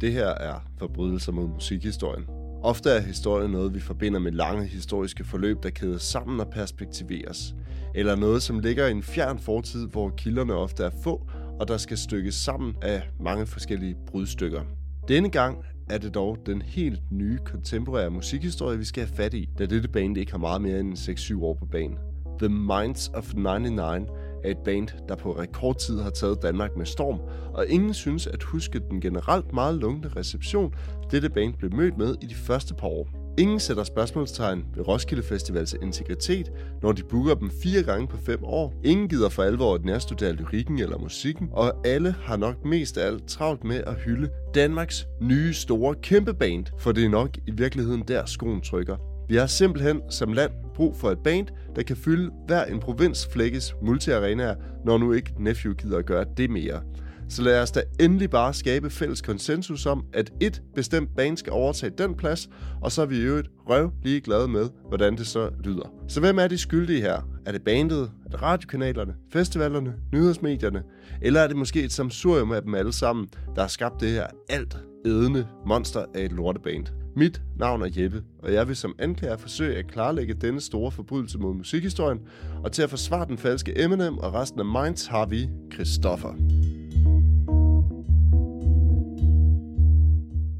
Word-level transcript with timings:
Det 0.00 0.12
her 0.12 0.28
er 0.28 0.54
forbrydelser 0.78 1.32
mod 1.32 1.48
musikhistorien. 1.48 2.24
Ofte 2.62 2.90
er 2.90 3.00
historien 3.00 3.50
noget, 3.50 3.74
vi 3.74 3.80
forbinder 3.80 4.20
med 4.20 4.32
lange 4.32 4.66
historiske 4.66 5.24
forløb, 5.24 5.62
der 5.62 5.70
kædes 5.70 6.02
sammen 6.02 6.40
og 6.40 6.50
perspektiveres. 6.50 7.54
Eller 7.94 8.16
noget, 8.16 8.42
som 8.42 8.58
ligger 8.58 8.86
i 8.86 8.90
en 8.90 9.02
fjern 9.02 9.38
fortid, 9.38 9.86
hvor 9.86 10.08
kilderne 10.08 10.54
ofte 10.54 10.84
er 10.84 10.90
få, 11.02 11.28
og 11.60 11.68
der 11.68 11.76
skal 11.76 11.98
stykkes 11.98 12.34
sammen 12.34 12.74
af 12.82 13.02
mange 13.20 13.46
forskellige 13.46 13.96
brudstykker. 14.06 14.62
Denne 15.08 15.30
gang 15.30 15.64
er 15.90 15.98
det 15.98 16.14
dog 16.14 16.36
den 16.46 16.62
helt 16.62 17.00
nye 17.10 17.38
kontemporære 17.44 18.10
musikhistorie, 18.10 18.78
vi 18.78 18.84
skal 18.84 19.06
have 19.06 19.16
fat 19.16 19.34
i, 19.34 19.48
da 19.58 19.66
dette 19.66 19.88
band 19.88 20.18
ikke 20.18 20.32
har 20.32 20.38
meget 20.38 20.62
mere 20.62 20.80
end 20.80 20.98
6-7 20.98 21.42
år 21.42 21.54
på 21.54 21.66
banen. 21.66 21.98
The 22.38 22.48
Minds 22.48 23.10
of 23.14 23.34
99 23.34 24.08
er 24.44 24.50
et 24.50 24.58
band, 24.64 24.88
der 25.08 25.16
på 25.16 25.32
rekordtid 25.32 26.00
har 26.00 26.10
taget 26.10 26.42
Danmark 26.42 26.76
med 26.76 26.86
storm, 26.86 27.20
og 27.54 27.66
ingen 27.66 27.94
synes 27.94 28.26
at 28.26 28.42
huske 28.42 28.80
den 28.90 29.00
generelt 29.00 29.52
meget 29.52 29.74
lunkne 29.74 30.10
reception, 30.16 30.74
dette 31.10 31.30
band 31.30 31.54
blev 31.54 31.74
mødt 31.74 31.98
med 31.98 32.14
i 32.22 32.26
de 32.26 32.34
første 32.34 32.74
par 32.74 32.88
år. 32.88 33.08
Ingen 33.38 33.60
sætter 33.60 33.84
spørgsmålstegn 33.84 34.64
ved 34.74 34.88
Roskilde 34.88 35.22
Festivals 35.22 35.76
integritet, 35.82 36.52
når 36.82 36.92
de 36.92 37.02
booker 37.02 37.34
dem 37.34 37.50
fire 37.62 37.82
gange 37.82 38.06
på 38.06 38.16
fem 38.16 38.44
år. 38.44 38.74
Ingen 38.84 39.08
gider 39.08 39.28
for 39.28 39.42
alvor 39.42 39.74
at 39.74 39.84
nærstudere 39.84 40.32
lyrikken 40.32 40.78
eller 40.78 40.98
musikken, 40.98 41.48
og 41.52 41.86
alle 41.86 42.14
har 42.22 42.36
nok 42.36 42.64
mest 42.64 42.98
af 42.98 43.06
alt 43.06 43.28
travlt 43.28 43.64
med 43.64 43.76
at 43.76 43.94
hylde 43.94 44.28
Danmarks 44.54 45.06
nye 45.20 45.54
store 45.54 45.94
kæmpe 46.02 46.34
band, 46.34 46.66
for 46.78 46.92
det 46.92 47.04
er 47.04 47.08
nok 47.08 47.30
i 47.46 47.50
virkeligheden 47.50 48.04
der 48.08 48.24
skoen 48.26 48.60
trykker. 48.60 48.96
Vi 49.28 49.36
har 49.36 49.46
simpelthen 49.46 50.00
som 50.10 50.32
land 50.32 50.52
brug 50.78 50.96
for 50.96 51.10
et 51.10 51.18
band, 51.18 51.46
der 51.76 51.82
kan 51.82 51.96
fylde 51.96 52.30
hver 52.46 52.64
en 52.64 52.80
provins 52.80 53.28
flækkes 53.32 53.74
multiarenaer, 53.82 54.54
når 54.84 54.98
nu 54.98 55.12
ikke 55.12 55.32
Nephew 55.38 55.74
gider 55.74 55.98
at 55.98 56.06
gøre 56.06 56.24
det 56.36 56.50
mere. 56.50 56.82
Så 57.28 57.42
lad 57.42 57.62
os 57.62 57.70
da 57.70 57.82
endelig 58.00 58.30
bare 58.30 58.54
skabe 58.54 58.90
fælles 58.90 59.22
konsensus 59.22 59.86
om, 59.86 60.04
at 60.12 60.32
et 60.40 60.62
bestemt 60.74 61.16
band 61.16 61.36
skal 61.36 61.52
overtage 61.52 61.92
den 61.98 62.14
plads, 62.14 62.48
og 62.82 62.92
så 62.92 63.02
er 63.02 63.06
vi 63.06 63.16
i 63.16 63.20
øvrigt 63.20 63.48
røv 63.68 63.90
lige 64.02 64.20
glade 64.20 64.48
med, 64.48 64.68
hvordan 64.88 65.16
det 65.16 65.26
så 65.26 65.50
lyder. 65.64 65.92
Så 66.08 66.20
hvem 66.20 66.38
er 66.38 66.48
de 66.48 66.58
skyldige 66.58 67.00
her? 67.00 67.28
Er 67.46 67.52
det 67.52 67.62
bandet? 67.62 68.10
Er 68.26 68.30
det 68.30 68.42
radiokanalerne? 68.42 69.14
Festivalerne? 69.32 69.94
Nyhedsmedierne? 70.12 70.82
Eller 71.22 71.40
er 71.40 71.46
det 71.46 71.56
måske 71.56 71.82
et 71.82 71.92
samsurium 71.92 72.52
af 72.52 72.62
dem 72.62 72.74
alle 72.74 72.92
sammen, 72.92 73.28
der 73.54 73.60
har 73.60 73.68
skabt 73.68 74.00
det 74.00 74.10
her 74.10 74.26
alt 74.48 74.78
edende 75.04 75.46
monster 75.66 76.04
af 76.14 76.24
et 76.24 76.32
lorteband? 76.32 76.86
Mit 77.16 77.42
navn 77.56 77.82
er 77.82 77.88
Jeppe, 77.96 78.24
og 78.38 78.52
jeg 78.52 78.68
vil 78.68 78.76
som 78.76 78.94
anklager 78.98 79.36
forsøge 79.36 79.76
at 79.76 79.86
klarlægge 79.86 80.34
denne 80.34 80.60
store 80.60 80.90
forbrydelse 80.90 81.38
mod 81.38 81.54
musikhistorien, 81.54 82.20
og 82.64 82.72
til 82.72 82.82
at 82.82 82.90
forsvare 82.90 83.26
den 83.26 83.38
falske 83.38 83.82
Eminem 83.84 84.18
og 84.18 84.34
resten 84.34 84.60
af 84.60 84.66
Minds 84.66 85.06
har 85.06 85.26
vi 85.26 85.48
Christoffer. 85.72 86.34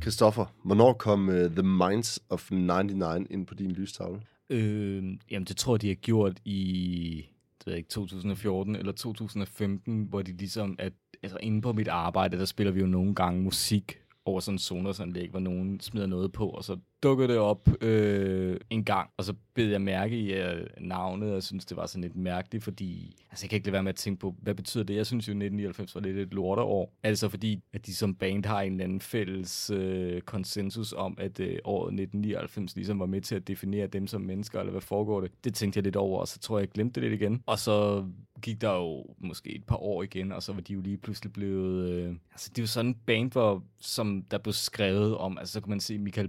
Christoffer, 0.03 0.55
hvornår 0.65 0.93
kom 0.93 1.29
uh, 1.29 1.35
The 1.35 1.63
Minds 1.63 2.21
of 2.29 2.51
99 2.51 3.27
ind 3.31 3.47
på 3.47 3.55
din 3.55 3.71
lystavle? 3.71 4.21
Øh, 4.51 5.05
jamen, 5.31 5.47
det 5.47 5.57
tror 5.57 5.75
jeg, 5.75 5.83
de 5.83 5.89
har 5.89 5.95
gjort 5.95 6.41
i 6.45 7.27
det 7.59 7.67
ved 7.67 7.73
jeg 7.73 7.79
ikke, 7.79 7.89
2014 7.89 8.77
eller 8.77 8.93
2015, 8.93 10.05
hvor 10.05 10.23
de 10.23 10.33
ligesom, 10.33 10.77
at 10.79 10.93
altså 11.23 11.39
inde 11.41 11.63
på 11.63 11.73
mit 11.73 11.89
arbejde, 11.89 12.39
der 12.39 12.45
spiller 12.45 12.73
vi 12.73 12.81
jo 12.81 12.87
nogle 12.87 13.15
gange 13.15 13.43
musik 13.43 13.99
over 14.29 14.41
sådan 14.41 14.55
en 14.55 14.59
Sonos-anlæg, 14.59 15.31
hvor 15.31 15.41
nogen 15.41 15.81
smider 15.81 16.07
noget 16.07 16.33
på, 16.33 16.48
og 16.48 16.65
så 16.65 16.77
dukkede 17.03 17.29
det 17.29 17.39
op 17.39 17.69
øh, 17.83 18.61
en 18.71 18.85
gang, 18.85 19.11
og 19.17 19.25
så 19.25 19.35
bed 19.55 19.71
jeg 19.71 19.81
mærke 19.81 20.19
i 20.19 20.33
øh, 20.33 20.67
navnet, 20.81 21.29
og 21.29 21.35
jeg 21.35 21.43
synes, 21.43 21.65
det 21.65 21.77
var 21.77 21.87
sådan 21.87 22.03
lidt 22.03 22.17
mærkeligt, 22.17 22.65
fordi 22.65 23.17
altså, 23.31 23.45
jeg 23.45 23.51
kan 23.51 23.57
ikke 23.57 23.67
lade 23.67 23.73
være 23.73 23.83
med 23.83 23.89
at 23.89 23.97
tænke 23.97 24.21
på, 24.21 24.35
hvad 24.43 24.55
betyder 24.55 24.85
det? 24.85 24.97
Jeg 24.97 25.07
synes 25.07 25.29
jo, 25.29 25.33
1999 25.33 25.95
var 25.95 26.01
lidt 26.01 26.17
et 26.17 26.35
lorteår. 26.35 26.93
Altså 27.03 27.29
fordi, 27.29 27.63
at 27.73 27.87
de 27.87 27.95
som 27.95 28.15
band 28.15 28.45
har 28.45 28.61
en 28.61 28.73
eller 28.73 28.85
anden 28.85 29.01
fælles 29.01 29.71
øh, 29.71 30.21
konsensus 30.21 30.93
om, 30.93 31.17
at 31.21 31.41
øh, 31.41 31.58
året 31.64 31.87
1999 31.87 32.77
ligesom 32.77 33.01
var 33.01 33.07
med 33.07 33.20
til 33.20 33.35
at 33.35 33.48
definere 33.48 33.87
dem 33.87 34.07
som 34.07 34.20
mennesker, 34.20 34.61
eller 34.61 34.70
hvad 34.70 34.81
foregår 34.81 35.20
det? 35.20 35.31
Det 35.45 35.55
tænkte 35.55 35.79
jeg 35.79 35.85
lidt 35.85 35.97
over, 35.97 36.20
og 36.20 36.29
så 36.29 36.39
tror 36.39 36.58
jeg, 36.58 36.67
jeg 36.67 36.73
glemte 36.73 37.01
det 37.01 37.11
lidt 37.11 37.23
igen. 37.23 37.42
Og 37.47 37.58
så 37.58 38.05
gik 38.42 38.61
der 38.61 38.75
jo 38.75 39.05
måske 39.19 39.57
et 39.57 39.64
par 39.64 39.77
år 39.77 40.03
igen, 40.03 40.33
og 40.33 40.42
så 40.42 40.53
var 40.53 40.61
de 40.61 40.73
jo 40.73 40.81
lige 40.81 40.98
pludselig 40.98 41.33
blevet... 41.33 41.91
Øh, 41.91 42.14
altså, 42.33 42.51
det 42.57 42.63
var 42.63 42.67
sådan 42.67 42.87
en 42.87 42.95
band, 43.07 43.33
hvor, 43.33 43.64
som 43.81 44.23
der 44.31 44.39
blev 44.39 44.53
skrevet 44.53 45.17
om, 45.17 45.39
altså 45.39 45.53
så 45.53 45.61
kunne 45.61 45.70
man 45.70 45.81
se, 45.81 45.98
Michael 45.98 46.29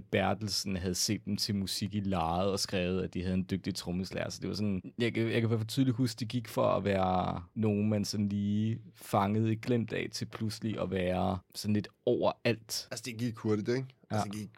Bertelsen 0.60 0.76
havde 0.76 0.94
set 0.94 1.24
dem 1.24 1.36
til 1.36 1.54
musik 1.54 1.94
i 1.94 2.00
lejet 2.00 2.50
og 2.50 2.60
skrevet, 2.60 3.02
at 3.02 3.14
de 3.14 3.22
havde 3.22 3.34
en 3.34 3.46
dygtig 3.50 3.74
trommeslager. 3.74 4.30
Så 4.30 4.38
det 4.40 4.48
var 4.48 4.54
sådan, 4.54 4.82
jeg, 4.98 5.16
jeg 5.16 5.32
kan 5.32 5.44
i 5.44 5.46
hvert 5.46 5.60
fald 5.60 5.68
tydeligt 5.68 5.96
huske, 5.96 6.20
det 6.20 6.28
gik 6.28 6.48
for 6.48 6.66
at 6.66 6.84
være 6.84 7.42
nogen, 7.54 7.88
man 7.88 8.04
sådan 8.04 8.28
lige 8.28 8.80
fangede 8.94 9.52
i 9.52 9.56
glemt 9.56 9.92
af, 9.92 10.08
til 10.12 10.26
pludselig 10.26 10.80
at 10.80 10.90
være 10.90 11.38
sådan 11.54 11.74
lidt 11.74 11.88
overalt. 12.06 12.88
Altså, 12.90 13.02
det 13.06 13.18
gik 13.18 13.36
hurtigt, 13.36 13.68
ikke? 13.68 13.86
Ja. 14.10 14.16
Altså, 14.16 14.28
det 14.32 14.40
gik 14.40 14.50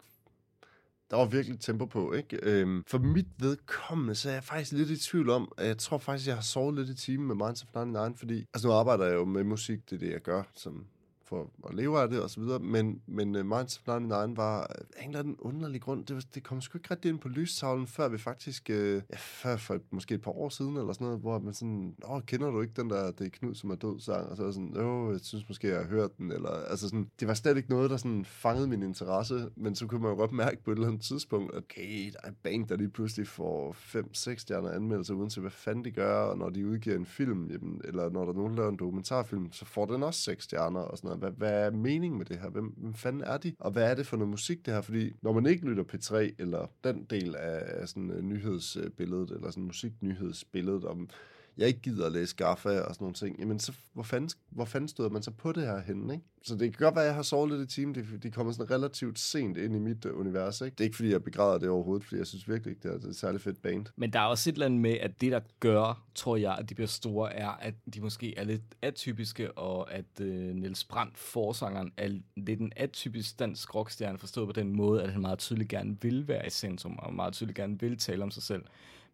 der 1.09 1.17
var 1.17 1.25
virkelig 1.25 1.59
tempo 1.59 1.85
på, 1.85 2.13
ikke? 2.13 2.39
Øhm, 2.43 2.83
for 2.87 2.97
mit 2.97 3.27
vedkommende, 3.39 4.15
så 4.15 4.29
er 4.29 4.33
jeg 4.33 4.43
faktisk 4.43 4.71
lidt 4.71 4.89
i 4.89 4.97
tvivl 4.97 5.29
om, 5.29 5.51
at 5.57 5.67
jeg 5.67 5.77
tror 5.77 5.97
faktisk, 5.97 6.27
jeg 6.27 6.35
har 6.35 6.41
sovet 6.41 6.75
lidt 6.75 6.89
i 6.89 6.95
timen 6.95 7.27
med 7.27 7.35
Minds 7.35 7.63
of 7.63 7.85
99, 7.85 8.19
fordi 8.19 8.45
altså 8.53 8.67
nu 8.67 8.73
arbejder 8.73 9.05
jeg 9.05 9.13
jo 9.13 9.25
med 9.25 9.43
musik, 9.43 9.89
det 9.89 9.95
er 9.95 9.99
det, 9.99 10.11
jeg 10.11 10.21
gør 10.21 10.43
som 10.55 10.85
for 11.25 11.51
at 11.69 11.75
leve 11.75 11.99
af 11.99 12.09
det 12.09 12.21
og 12.21 12.29
så 12.29 12.39
videre, 12.39 12.59
men, 12.59 13.01
men 13.07 13.35
uh, 13.35 13.45
Minds 13.45 13.81
of 13.87 13.99
99 14.01 14.37
var 14.37 14.59
øh, 14.59 14.85
af 14.97 15.03
en 15.03 15.09
eller 15.09 15.19
anden 15.19 15.35
underlig 15.39 15.81
grund, 15.81 16.05
det, 16.05 16.15
var, 16.15 16.23
det 16.35 16.43
kom 16.43 16.61
sgu 16.61 16.77
ikke 16.77 16.91
rigtig 16.91 17.09
ind 17.09 17.19
på 17.19 17.27
lystavlen, 17.27 17.87
før 17.87 18.07
vi 18.07 18.17
faktisk, 18.17 18.69
uh, 18.69 18.75
ja, 18.75 19.01
før 19.17 19.57
for 19.57 19.79
måske 19.91 20.15
et 20.15 20.21
par 20.21 20.31
år 20.31 20.49
siden 20.49 20.77
eller 20.77 20.93
sådan 20.93 21.05
noget, 21.05 21.19
hvor 21.19 21.39
man 21.39 21.53
sådan, 21.53 21.95
åh, 22.09 22.21
kender 22.21 22.51
du 22.51 22.61
ikke 22.61 22.73
den 22.81 22.89
der, 22.89 23.11
det 23.11 23.25
er 23.25 23.29
Knud, 23.29 23.55
som 23.55 23.69
er 23.69 23.75
død 23.75 23.99
sang, 23.99 24.29
og 24.29 24.37
så 24.37 24.43
var 24.43 24.51
sådan, 24.51 24.77
åh, 24.77 25.11
jeg 25.11 25.19
synes 25.23 25.49
måske, 25.49 25.67
jeg 25.67 25.77
har 25.77 25.87
hørt 25.87 26.17
den, 26.17 26.31
eller, 26.31 26.49
altså 26.49 26.87
sådan, 26.87 27.09
det 27.19 27.27
var 27.27 27.33
slet 27.33 27.57
ikke 27.57 27.69
noget, 27.69 27.89
der 27.89 27.97
sådan 27.97 28.25
fangede 28.25 28.67
min 28.67 28.83
interesse, 28.83 29.49
men 29.55 29.75
så 29.75 29.87
kunne 29.87 30.01
man 30.01 30.11
jo 30.11 30.17
godt 30.17 30.31
mærke 30.31 30.63
på 30.63 30.71
et 30.71 30.75
eller 30.75 30.87
andet 30.87 31.01
tidspunkt, 31.01 31.55
at 31.55 31.63
okay, 31.63 32.11
der 32.11 32.19
er 32.23 32.27
en 32.27 32.37
band, 32.43 32.67
der 32.67 32.75
lige 32.75 32.89
pludselig 32.89 33.27
får 33.27 33.73
5-6 33.73 34.37
stjerner 34.37 34.71
anmeldelser, 34.71 35.13
uden 35.13 35.29
til 35.29 35.41
hvad 35.41 35.51
fanden 35.51 35.85
de 35.85 35.91
gør, 35.91 36.15
og 36.15 36.37
når 36.37 36.49
de 36.49 36.67
udgiver 36.67 36.95
en 36.95 37.05
film, 37.05 37.47
jamen, 37.51 37.81
eller 37.83 38.09
når 38.09 38.21
der 38.21 38.31
er 38.31 38.37
nogen, 38.37 38.51
der 38.51 38.57
laver 38.57 38.69
en 38.69 38.77
dokumentarfilm, 38.77 39.51
så 39.51 39.65
får 39.65 39.85
den 39.85 40.03
også 40.03 40.21
6 40.21 40.43
stjerner 40.43 40.79
og 40.79 40.97
sådan 40.97 41.07
noget 41.07 41.12
hvad, 41.15 41.31
hvad 41.31 41.65
er 41.65 41.71
meningen 41.71 42.17
med 42.17 42.25
det 42.25 42.39
her? 42.39 42.49
Hvem, 42.49 42.65
hvem 42.77 42.93
fanden 42.93 43.21
er 43.21 43.37
de? 43.37 43.55
Og 43.59 43.71
hvad 43.71 43.91
er 43.91 43.95
det 43.95 44.07
for 44.07 44.17
noget 44.17 44.29
musik, 44.29 44.65
det 44.65 44.73
her? 44.73 44.81
Fordi 44.81 45.11
når 45.21 45.33
man 45.33 45.45
ikke 45.45 45.65
lytter 45.65 45.83
P3, 45.83 46.35
eller 46.39 46.71
den 46.83 47.03
del 47.09 47.35
af 47.35 47.87
sådan 47.87 48.11
uh, 48.11 48.21
nyhedsbilledet, 48.21 49.31
eller 49.31 49.49
sådan 49.51 49.63
musiknyhedsbilledet 49.63 50.85
om 50.85 51.09
jeg 51.57 51.67
ikke 51.67 51.81
gider 51.81 52.05
at 52.05 52.11
læse 52.11 52.35
Gaffa 52.35 52.69
og 52.69 52.95
sådan 52.95 53.03
nogle 53.03 53.13
ting, 53.13 53.39
jamen 53.39 53.59
så 53.59 53.73
hvor 53.93 54.03
fanden, 54.03 54.29
hvor 54.49 54.65
fanden 54.65 54.87
stod 54.87 55.09
man 55.09 55.23
så 55.23 55.31
på 55.31 55.51
det 55.51 55.63
her 55.63 55.81
henne, 55.81 56.13
ikke? 56.13 56.25
Så 56.45 56.55
det 56.55 56.77
kan 56.77 56.85
godt 56.85 56.95
være, 56.95 57.03
at 57.03 57.07
jeg 57.07 57.15
har 57.15 57.21
sovet 57.23 57.51
lidt 57.51 57.71
i 57.71 57.75
timen. 57.75 57.95
De, 57.95 58.05
de 58.23 58.31
kommer 58.31 58.53
sådan 58.53 58.71
relativt 58.71 59.19
sent 59.19 59.57
ind 59.57 59.75
i 59.75 59.79
mit 59.79 60.05
uh, 60.05 60.19
univers, 60.19 60.61
ikke? 60.61 60.75
Det 60.75 60.79
er 60.79 60.85
ikke, 60.85 60.95
fordi 60.95 61.11
jeg 61.11 61.23
begræder 61.23 61.57
det 61.57 61.69
overhovedet, 61.69 62.03
fordi 62.03 62.17
jeg 62.17 62.27
synes 62.27 62.49
virkelig 62.49 62.71
ikke, 62.71 62.87
det 62.87 62.93
er, 62.93 62.97
det 62.97 63.05
er 63.05 63.09
et 63.09 63.15
særligt 63.15 63.43
fedt 63.43 63.61
band. 63.61 63.85
Men 63.95 64.13
der 64.13 64.19
er 64.19 64.25
også 64.25 64.49
et 64.49 64.53
eller 64.53 64.65
andet 64.65 64.79
med, 64.79 64.91
at 64.91 65.21
det, 65.21 65.31
der 65.31 65.39
gør, 65.59 66.03
tror 66.15 66.37
jeg, 66.37 66.57
at 66.57 66.69
de 66.69 66.75
bliver 66.75 66.87
store, 66.87 67.33
er, 67.33 67.49
at 67.49 67.73
de 67.93 68.01
måske 68.01 68.37
er 68.37 68.43
lidt 68.43 68.61
atypiske, 68.81 69.57
og 69.57 69.93
at 69.93 70.05
uh, 70.21 70.27
Niels 70.27 70.83
Brandt, 70.83 71.17
forsangeren, 71.17 71.91
er 71.97 72.09
lidt 72.37 72.59
en 72.59 72.71
atypisk 72.75 73.39
dansk 73.39 73.75
rockstjerne, 73.75 74.17
forstået 74.17 74.47
på 74.47 74.53
den 74.53 74.75
måde, 74.75 75.03
at 75.03 75.11
han 75.11 75.21
meget 75.21 75.39
tydeligt 75.39 75.69
gerne 75.69 75.97
vil 76.01 76.27
være 76.27 76.47
i 76.47 76.49
centrum, 76.49 76.99
og 76.99 77.13
meget 77.13 77.33
tydeligt 77.33 77.57
gerne 77.57 77.79
vil 77.79 77.97
tale 77.97 78.23
om 78.23 78.31
sig 78.31 78.43
selv. 78.43 78.61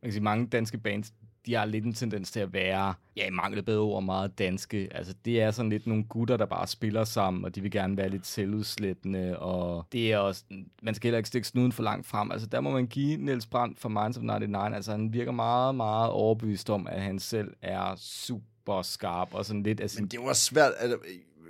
Man 0.01 0.07
kan 0.07 0.11
sige, 0.11 0.23
mange 0.23 0.47
danske 0.47 0.77
bands, 0.77 1.13
de 1.49 1.53
har 1.55 1.65
lidt 1.65 1.85
en 1.85 1.93
tendens 1.93 2.31
til 2.31 2.39
at 2.39 2.53
være, 2.53 2.93
ja, 3.17 3.27
i 3.27 3.29
mangel 3.29 3.63
bedre 3.63 3.79
ord, 3.79 4.03
meget 4.03 4.39
danske. 4.39 4.89
Altså, 4.91 5.13
det 5.25 5.41
er 5.41 5.51
sådan 5.51 5.69
lidt 5.69 5.87
nogle 5.87 6.03
gutter, 6.03 6.37
der 6.37 6.45
bare 6.45 6.67
spiller 6.67 7.03
sammen, 7.03 7.45
og 7.45 7.55
de 7.55 7.61
vil 7.61 7.71
gerne 7.71 7.97
være 7.97 8.09
lidt 8.09 8.27
selvudslættende, 8.27 9.39
og 9.39 9.85
det 9.91 10.13
er 10.13 10.17
også, 10.17 10.43
man 10.81 10.95
skal 10.95 11.07
heller 11.07 11.17
ikke 11.17 11.27
stikke 11.27 11.47
snuden 11.47 11.71
for 11.71 11.83
langt 11.83 12.07
frem. 12.07 12.31
Altså, 12.31 12.47
der 12.47 12.61
må 12.61 12.71
man 12.71 12.87
give 12.87 13.17
Niels 13.17 13.45
Brandt 13.45 13.79
fra 13.79 13.89
Minds 13.89 14.17
of 14.17 14.23
99, 14.23 14.75
altså 14.75 14.91
han 14.91 15.13
virker 15.13 15.31
meget, 15.31 15.75
meget 15.75 16.11
overbevist 16.11 16.69
om, 16.69 16.87
at 16.87 17.01
han 17.01 17.19
selv 17.19 17.53
er 17.61 17.95
super 17.97 18.81
skarp, 18.81 19.33
og 19.33 19.45
sådan 19.45 19.63
lidt 19.63 19.79
af 19.79 19.89
sin... 19.89 20.03
Men 20.03 20.09
det 20.09 20.19
var 20.19 20.33
svært, 20.33 20.71
altså, 20.79 20.97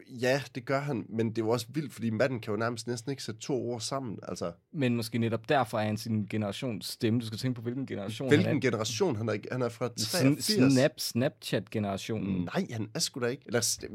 ja, 0.09 0.41
det 0.55 0.65
gør 0.65 0.79
han, 0.79 1.05
men 1.09 1.29
det 1.29 1.37
er 1.37 1.45
jo 1.45 1.49
også 1.49 1.67
vildt, 1.69 1.93
fordi 1.93 2.09
manden 2.09 2.39
kan 2.39 2.51
jo 2.51 2.57
nærmest 2.57 2.87
næsten 2.87 3.11
ikke 3.11 3.23
sætte 3.23 3.41
to 3.41 3.69
ord 3.69 3.81
sammen. 3.81 4.19
Altså. 4.27 4.51
Men 4.73 4.95
måske 4.95 5.17
netop 5.17 5.49
derfor 5.49 5.79
er 5.79 5.85
han 5.85 5.97
sin 5.97 6.27
generations 6.29 6.87
stemme. 6.87 7.19
Du 7.19 7.25
skal 7.25 7.39
tænke 7.39 7.55
på, 7.55 7.61
hvilken 7.61 7.85
generation 7.85 8.27
hvilken 8.27 8.47
han 8.47 8.57
er. 8.57 8.61
generation? 8.61 9.15
Han 9.15 9.29
er, 9.29 9.35
han 9.51 9.61
er 9.61 9.69
fra 9.69 9.87
83. 9.97 10.73
Snap, 10.73 10.91
Snapchat-generationen. 10.97 12.49
Nej, 12.55 12.67
han 12.71 12.89
er 12.95 12.99
sgu 12.99 13.19
da 13.19 13.25
ikke. 13.25 13.43
Eller, 13.45 13.87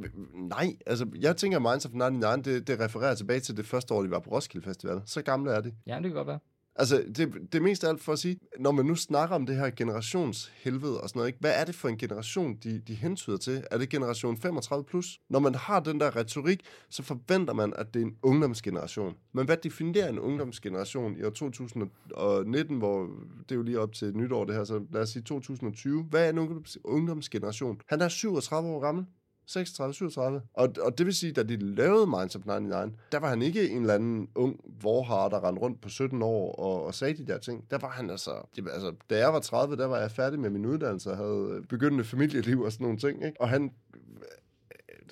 nej, 0.49 0.77
altså, 0.87 1.07
jeg 1.21 1.37
tænker, 1.37 1.59
Minds 1.59 1.87
of 1.87 1.93
99, 1.93 2.45
det, 2.45 2.67
det 2.67 2.81
refererer 2.81 3.15
tilbage 3.15 3.41
til 3.41 3.57
det 3.57 3.67
første 3.67 3.95
år, 3.95 4.03
de 4.03 4.11
var 4.11 4.19
på 4.19 4.31
Roskilde 4.31 4.65
Festival. 4.65 5.01
Så 5.07 5.23
gamle 5.23 5.51
er 5.51 5.61
det. 5.61 5.75
Ja, 5.87 5.95
det 5.95 6.03
kan 6.03 6.13
godt 6.13 6.27
være. 6.27 6.39
Altså, 6.77 7.05
det, 7.17 7.33
det 7.53 7.55
er 7.55 7.63
mest 7.63 7.85
af 7.85 7.89
alt 7.89 8.01
for 8.01 8.13
at 8.13 8.19
sige, 8.19 8.39
når 8.59 8.73
man 8.73 8.87
nu 8.87 8.95
snakker 8.95 9.37
om 9.37 9.47
det 9.47 9.57
her 9.57 9.71
generationshelvede 9.71 11.01
og 11.01 11.09
sådan 11.09 11.19
noget, 11.19 11.29
ikke? 11.29 11.39
hvad 11.41 11.61
er 11.61 11.65
det 11.65 11.75
for 11.75 11.89
en 11.89 11.99
generation, 11.99 12.57
de, 12.57 12.79
de 12.79 12.95
hentyder 12.95 13.37
til? 13.37 13.65
Er 13.71 13.79
det 13.79 13.89
generation 13.89 14.37
35 14.37 14.85
plus? 14.85 15.21
Når 15.31 15.39
man 15.39 15.55
har 15.55 15.81
den 15.81 16.01
der 16.01 16.17
retorik, 16.17 16.61
så 16.91 17.03
forventer 17.03 17.55
man, 17.55 17.73
at 17.77 17.95
det 17.95 18.03
er 18.03 18.07
en 18.07 18.17
ungdomsgeneration. 18.23 19.15
Men 19.33 19.47
hvad 19.47 19.57
definerer 19.57 20.09
en 20.09 20.19
ungdomsgeneration 20.19 21.17
i 21.17 21.23
år 21.23 21.31
2019, 21.31 22.79
hvor 22.79 23.11
det 23.39 23.51
er 23.51 23.57
jo 23.57 23.63
lige 23.63 23.81
op 23.81 23.93
til 23.93 24.17
nytår 24.17 24.45
det 24.45 24.55
her, 24.55 24.65
så 24.65 24.85
lad 24.93 25.03
os 25.03 25.09
sige 25.09 25.23
2020. 25.23 26.03
Hvad 26.03 26.27
er 26.27 26.31
en 26.31 26.39
ungdoms, 26.39 26.79
ungdomsgeneration? 26.85 27.81
Han 27.89 28.01
er 28.01 28.09
37 28.09 28.69
år 28.69 28.81
gammel. 28.81 29.07
36, 29.47 29.95
37. 29.95 30.41
Og, 30.55 30.69
og 30.81 30.99
det 30.99 31.07
vil 31.07 31.15
sige, 31.15 31.33
da 31.33 31.43
de 31.43 31.57
lavede 31.57 32.07
Minds 32.07 32.37
of 32.37 32.43
99, 32.47 32.95
der 33.13 33.19
var 33.19 33.29
han 33.29 33.43
ikke 33.43 33.71
en 33.71 33.81
eller 33.81 33.95
anden 33.95 34.29
ung 34.35 34.61
vorhar, 34.83 35.29
der 35.29 35.49
rendte 35.49 35.63
rundt 35.63 35.81
på 35.81 35.89
17 35.89 36.23
år 36.23 36.55
og, 36.55 36.85
og 36.87 36.95
sagde 36.95 37.15
de 37.15 37.27
der 37.33 37.39
ting. 37.39 37.71
Der 37.71 37.79
var 37.79 37.89
han 37.89 38.11
altså, 38.11 38.31
det, 38.57 38.69
altså, 38.73 38.93
da 39.11 39.19
jeg 39.19 39.33
var 39.33 39.41
30, 39.41 39.77
der 39.77 39.87
var 39.87 39.99
jeg 39.99 40.11
færdig 40.11 40.41
med 40.41 40.51
min 40.51 40.67
uddannelse 40.67 41.11
og 41.11 41.17
havde 41.17 41.63
begyndende 41.69 42.05
familieliv 42.05 42.61
og 42.61 42.73
sådan 42.73 42.85
nogle 42.85 42.99
ting. 42.99 43.25
Ikke? 43.25 43.41
Og 43.41 43.49
han 43.49 43.71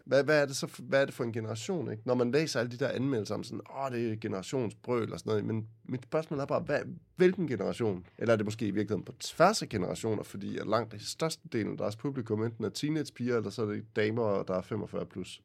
hvad, 0.04 0.24
hvad, 0.24 0.42
er 0.42 0.46
det 0.46 0.56
så 0.56 0.66
for, 0.66 0.82
hvad 0.82 1.00
er 1.00 1.04
det 1.04 1.14
for 1.14 1.24
en 1.24 1.32
generation? 1.32 1.90
Ikke? 1.90 2.02
Når 2.06 2.14
man 2.14 2.30
læser 2.30 2.60
alle 2.60 2.72
de 2.72 2.76
der 2.76 2.88
anmeldelser 2.88 3.34
om 3.34 3.44
sådan, 3.44 3.60
åh, 3.84 3.92
det 3.92 4.12
er 4.12 4.16
generationsbrøl 4.20 5.12
og 5.12 5.18
sådan 5.18 5.30
noget, 5.30 5.44
men 5.44 5.68
mit 5.84 6.02
spørgsmål 6.02 6.40
er 6.40 6.46
bare, 6.46 6.60
hvad, 6.60 6.80
hvilken 7.16 7.48
generation? 7.48 8.06
Eller 8.18 8.32
er 8.32 8.36
det 8.36 8.44
måske 8.44 8.66
i 8.66 8.70
virkeligheden 8.70 9.04
på 9.04 9.12
tværs 9.20 9.62
af 9.62 9.68
generationer, 9.68 10.22
fordi 10.22 10.58
at 10.58 10.66
langt 10.66 10.92
det 10.92 11.02
største 11.02 11.48
del 11.52 11.66
af 11.66 11.76
deres 11.76 11.96
publikum 11.96 12.42
enten 12.42 12.64
er 12.64 12.68
teenagepiger, 12.68 13.36
eller 13.36 13.50
så 13.50 13.62
er 13.62 13.66
det 13.66 13.96
damer, 13.96 14.42
der 14.42 14.54
er 14.54 14.62
45 14.62 15.06
plus. 15.06 15.42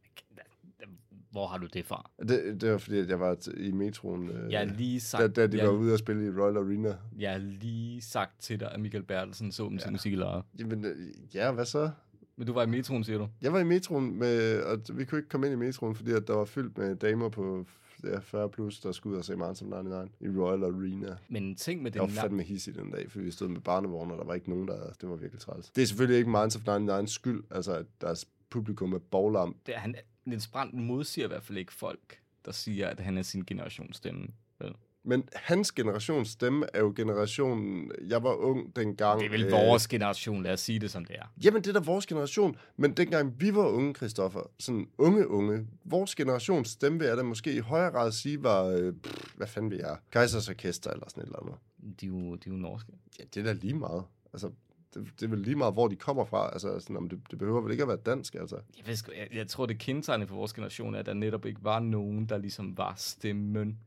Hvor 1.32 1.48
har 1.48 1.58
du 1.58 1.68
det 1.74 1.86
fra? 1.86 2.12
Det, 2.20 2.62
det 2.62 2.72
var 2.72 2.78
fordi, 2.78 2.98
at 2.98 3.10
jeg 3.10 3.20
var 3.20 3.38
i 3.58 3.72
metroen, 3.72 4.30
øh, 4.30 4.52
Jeg 4.52 4.68
lige 4.68 5.00
sagt, 5.00 5.22
da, 5.22 5.28
da 5.28 5.48
de 5.48 5.58
jeg, 5.58 5.68
var 5.68 5.74
ude 5.74 5.94
og 5.94 6.00
spille 6.00 6.26
i 6.26 6.30
Royal 6.30 6.58
Arena. 6.58 6.96
jeg 7.20 7.32
har 7.32 7.38
lige 7.40 8.02
sagt 8.02 8.42
til 8.42 8.60
dig, 8.60 8.72
at 8.72 8.80
Michael 8.80 9.04
Bertelsen 9.04 9.52
så 9.52 9.64
dem 9.64 9.78
til 9.78 9.92
musik 9.92 10.14
i 10.14 10.16
Lejre. 10.16 10.44
Jamen, 10.60 10.86
øh, 10.86 11.36
ja, 11.36 11.52
hvad 11.52 11.66
så? 11.66 11.92
Men 12.38 12.48
du 12.48 12.54
var 12.54 12.64
i 12.64 12.68
metroen, 12.68 13.04
siger 13.04 13.18
du? 13.18 13.28
Jeg 13.42 13.54
var 13.54 13.60
i 13.60 13.64
metroen, 13.64 14.20
med, 14.20 14.62
og 14.64 14.80
vi 14.94 15.06
kunne 15.06 15.20
ikke 15.20 15.30
komme 15.30 15.48
ind 15.48 15.54
i 15.54 15.66
metroen, 15.66 15.96
fordi 15.96 16.12
at 16.12 16.28
der 16.28 16.34
var 16.34 16.46
fyldt 16.46 16.78
med 16.78 16.96
damer 16.96 17.30
på 17.30 17.66
ja, 18.04 18.20
40 18.20 18.50
plus, 18.50 18.80
der 18.80 18.92
skulle 18.92 19.14
ud 19.14 19.20
og 19.20 19.26
se 19.26 19.36
of 19.52 19.62
99 19.62 20.12
i 20.20 20.28
Royal 20.28 20.64
Arena. 20.64 21.18
Men 21.30 21.44
en 21.44 21.56
ting 21.56 21.82
med 21.82 21.92
det 21.92 22.00
Jeg 22.00 22.16
var 22.16 22.22
fandme 22.22 22.44
hissig 22.44 22.76
den 22.76 22.92
dag, 22.92 23.12
fordi 23.12 23.26
vi 23.26 23.32
stod 23.32 23.48
med 23.48 23.62
barnevogn, 23.62 24.12
og 24.12 24.18
der 24.18 24.24
var 24.24 24.34
ikke 24.34 24.50
nogen, 24.50 24.68
der... 24.68 24.92
Det 25.02 25.10
var 25.10 25.16
virkelig 25.16 25.42
træls. 25.42 25.72
Det 25.72 25.82
er 25.82 25.86
selvfølgelig 25.86 26.18
ikke 26.18 26.30
of 26.36 26.68
99 26.68 27.12
skyld, 27.12 27.44
altså 27.52 27.74
at 27.74 27.86
deres 28.02 28.28
publikum 28.50 28.94
er 28.94 29.00
boglam. 29.00 29.56
det 29.66 29.76
er, 29.76 29.80
han, 29.80 29.96
Niels 30.26 30.48
Brandt 30.48 30.74
modsiger 30.74 31.28
i 31.28 31.28
hvert 31.28 31.44
fald 31.44 31.58
ikke 31.58 31.74
folk, 31.74 32.20
der 32.46 32.52
siger, 32.52 32.88
at 32.88 33.00
han 33.00 33.18
er 33.18 33.22
sin 33.22 33.44
generations 33.46 33.98
stemme. 33.98 34.28
Vel? 34.60 34.74
Men 35.08 35.24
hans 35.34 35.72
generations 35.72 36.30
stemme 36.30 36.66
er 36.74 36.80
jo 36.80 36.94
generationen... 36.96 37.92
Jeg 38.08 38.24
var 38.24 38.34
ung 38.34 38.76
dengang... 38.76 39.20
Det 39.20 39.26
er 39.26 39.30
vel 39.30 39.46
øh, 39.46 39.52
vores 39.52 39.88
generation, 39.88 40.44
lad 40.44 40.54
os 40.54 40.60
sige 40.60 40.80
det 40.80 40.92
som 40.92 41.06
det 41.06 41.16
er. 41.16 41.34
Jamen, 41.44 41.62
det 41.62 41.70
er 41.76 41.80
da 41.80 41.86
vores 41.86 42.06
generation. 42.06 42.56
Men 42.78 42.94
dengang 42.94 43.42
vi 43.42 43.56
var 43.56 43.68
unge, 43.68 43.94
Christoffer, 43.94 44.52
sådan 44.60 44.88
unge, 44.98 45.28
unge, 45.28 45.68
vores 45.86 46.16
generations 46.16 46.70
stemme, 46.70 47.00
vil 47.00 47.08
jeg 47.08 47.18
da 47.18 47.24
måske 47.24 47.54
i 47.54 47.60
højere 47.60 47.92
grad 47.92 48.12
sige, 48.12 48.44
var, 48.44 48.66
øh, 48.66 48.94
pff, 48.94 49.36
hvad 49.36 49.48
fanden 49.48 49.72
vi 49.72 49.80
er, 49.80 49.96
Kaisers 50.12 50.50
Orkester 50.50 50.92
eller 50.92 51.06
sådan 51.10 51.24
et 51.24 51.28
eller 51.28 51.40
andet. 51.40 51.56
De 52.02 52.06
er 52.06 52.10
jo, 52.10 52.36
de 52.36 52.50
er 52.50 52.54
jo 52.54 52.58
norske. 52.58 52.92
Ja, 53.20 53.24
det 53.34 53.40
er 53.40 53.44
da 53.44 53.54
lige 53.54 53.74
meget. 53.74 54.04
Altså, 54.34 54.50
det, 54.94 55.08
det 55.20 55.26
er 55.26 55.30
vel 55.30 55.40
lige 55.40 55.56
meget, 55.56 55.74
hvor 55.74 55.88
de 55.88 55.96
kommer 55.96 56.26
fra. 56.26 56.50
Altså, 56.54 56.80
sådan, 56.80 56.98
om 56.98 57.10
det, 57.10 57.20
det 57.32 57.40
behøver 57.40 57.62
vel 57.62 57.72
ikke 57.72 57.84
at 57.84 57.88
være 57.88 58.00
dansk, 58.06 58.36
altså. 58.36 58.56
Jeg, 58.56 58.88
ved, 58.88 58.96
jeg, 59.18 59.28
jeg 59.34 59.48
tror, 59.48 59.66
det 59.66 59.80
kendetegnende 59.80 60.28
for 60.28 60.36
vores 60.36 60.54
generation 60.54 60.96
er, 60.96 61.00
at 61.00 61.06
der 61.06 61.14
netop 61.14 61.46
ikke 61.46 61.64
var 61.64 61.80
nogen, 61.80 62.26
der 62.26 62.38
ligesom 62.38 62.78
var 62.78 62.94
stemmen. 62.98 63.78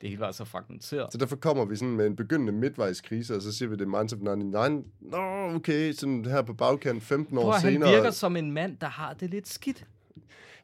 Det 0.00 0.08
hele 0.08 0.20
var 0.20 0.32
så 0.32 0.44
fragmenteret. 0.44 1.12
Så 1.12 1.18
derfor 1.18 1.36
kommer 1.36 1.64
vi 1.64 1.76
sådan 1.76 1.96
med 1.96 2.06
en 2.06 2.16
begyndende 2.16 2.52
midtvejskrise, 2.52 3.36
og 3.36 3.42
så 3.42 3.52
siger 3.52 3.68
vi, 3.68 3.76
det 3.76 3.82
er 3.82 3.98
Minds 3.98 4.12
of 4.12 4.18
99. 4.18 4.86
Nå, 5.00 5.16
okay, 5.54 5.92
sådan 5.92 6.24
her 6.24 6.42
på 6.42 6.54
bagkant 6.54 7.02
15 7.02 7.38
år 7.38 7.42
Prøv, 7.42 7.50
at 7.54 7.62
han 7.62 7.72
senere. 7.72 7.90
virker 7.94 8.10
som 8.10 8.36
en 8.36 8.52
mand, 8.52 8.76
der 8.76 8.86
har 8.88 9.12
det 9.14 9.30
lidt 9.30 9.48
skidt. 9.48 9.86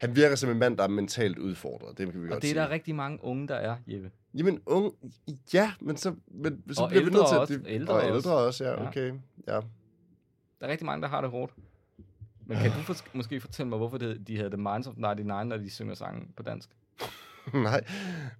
han 0.00 0.16
virker 0.16 0.36
som 0.36 0.50
en 0.50 0.58
mand, 0.58 0.76
der 0.76 0.84
er 0.84 0.88
mentalt 0.88 1.38
udfordret. 1.38 1.98
Det 1.98 2.12
kan 2.12 2.22
vi 2.22 2.26
Og 2.26 2.30
godt 2.32 2.42
det 2.42 2.48
er 2.48 2.52
sige. 2.52 2.60
der 2.62 2.70
rigtig 2.70 2.94
mange 2.94 3.18
unge, 3.24 3.48
der 3.48 3.54
er, 3.54 3.76
Jeppe. 3.86 4.10
Jamen, 4.34 4.60
unge, 4.66 4.90
ja, 5.54 5.72
men 5.80 5.96
så, 5.96 6.14
men, 6.28 6.62
så 6.74 6.82
Og 6.82 6.88
bliver 6.88 7.04
vi 7.04 7.10
nødt 7.10 7.28
til 7.28 7.38
også. 7.38 7.54
at... 7.54 7.64
de- 7.64 7.70
Ældre 7.70 7.92
og 7.94 8.00
også. 8.02 8.14
ældre 8.14 8.32
også, 8.36 8.64
ja, 8.64 8.70
Ja. 8.70 8.88
okay. 8.88 9.12
Ja. 9.48 9.52
Der 10.60 10.66
er 10.66 10.68
rigtig 10.68 10.86
mange, 10.86 11.02
der 11.02 11.08
har 11.08 11.20
det 11.20 11.30
hårdt. 11.30 11.52
Men 12.46 12.58
kan 12.58 12.70
du 12.70 12.76
for, 12.76 12.94
måske 13.14 13.40
fortælle 13.40 13.68
mig, 13.70 13.78
hvorfor 13.78 13.98
det, 13.98 14.28
de 14.28 14.36
hedder 14.36 14.50
The 14.56 14.62
Minds 14.62 14.86
of 14.86 14.94
99, 14.96 15.48
når 15.48 15.56
de 15.56 15.70
synger 15.70 15.94
sangen 15.94 16.28
på 16.36 16.42
dansk? 16.42 16.70
nej, 17.54 17.84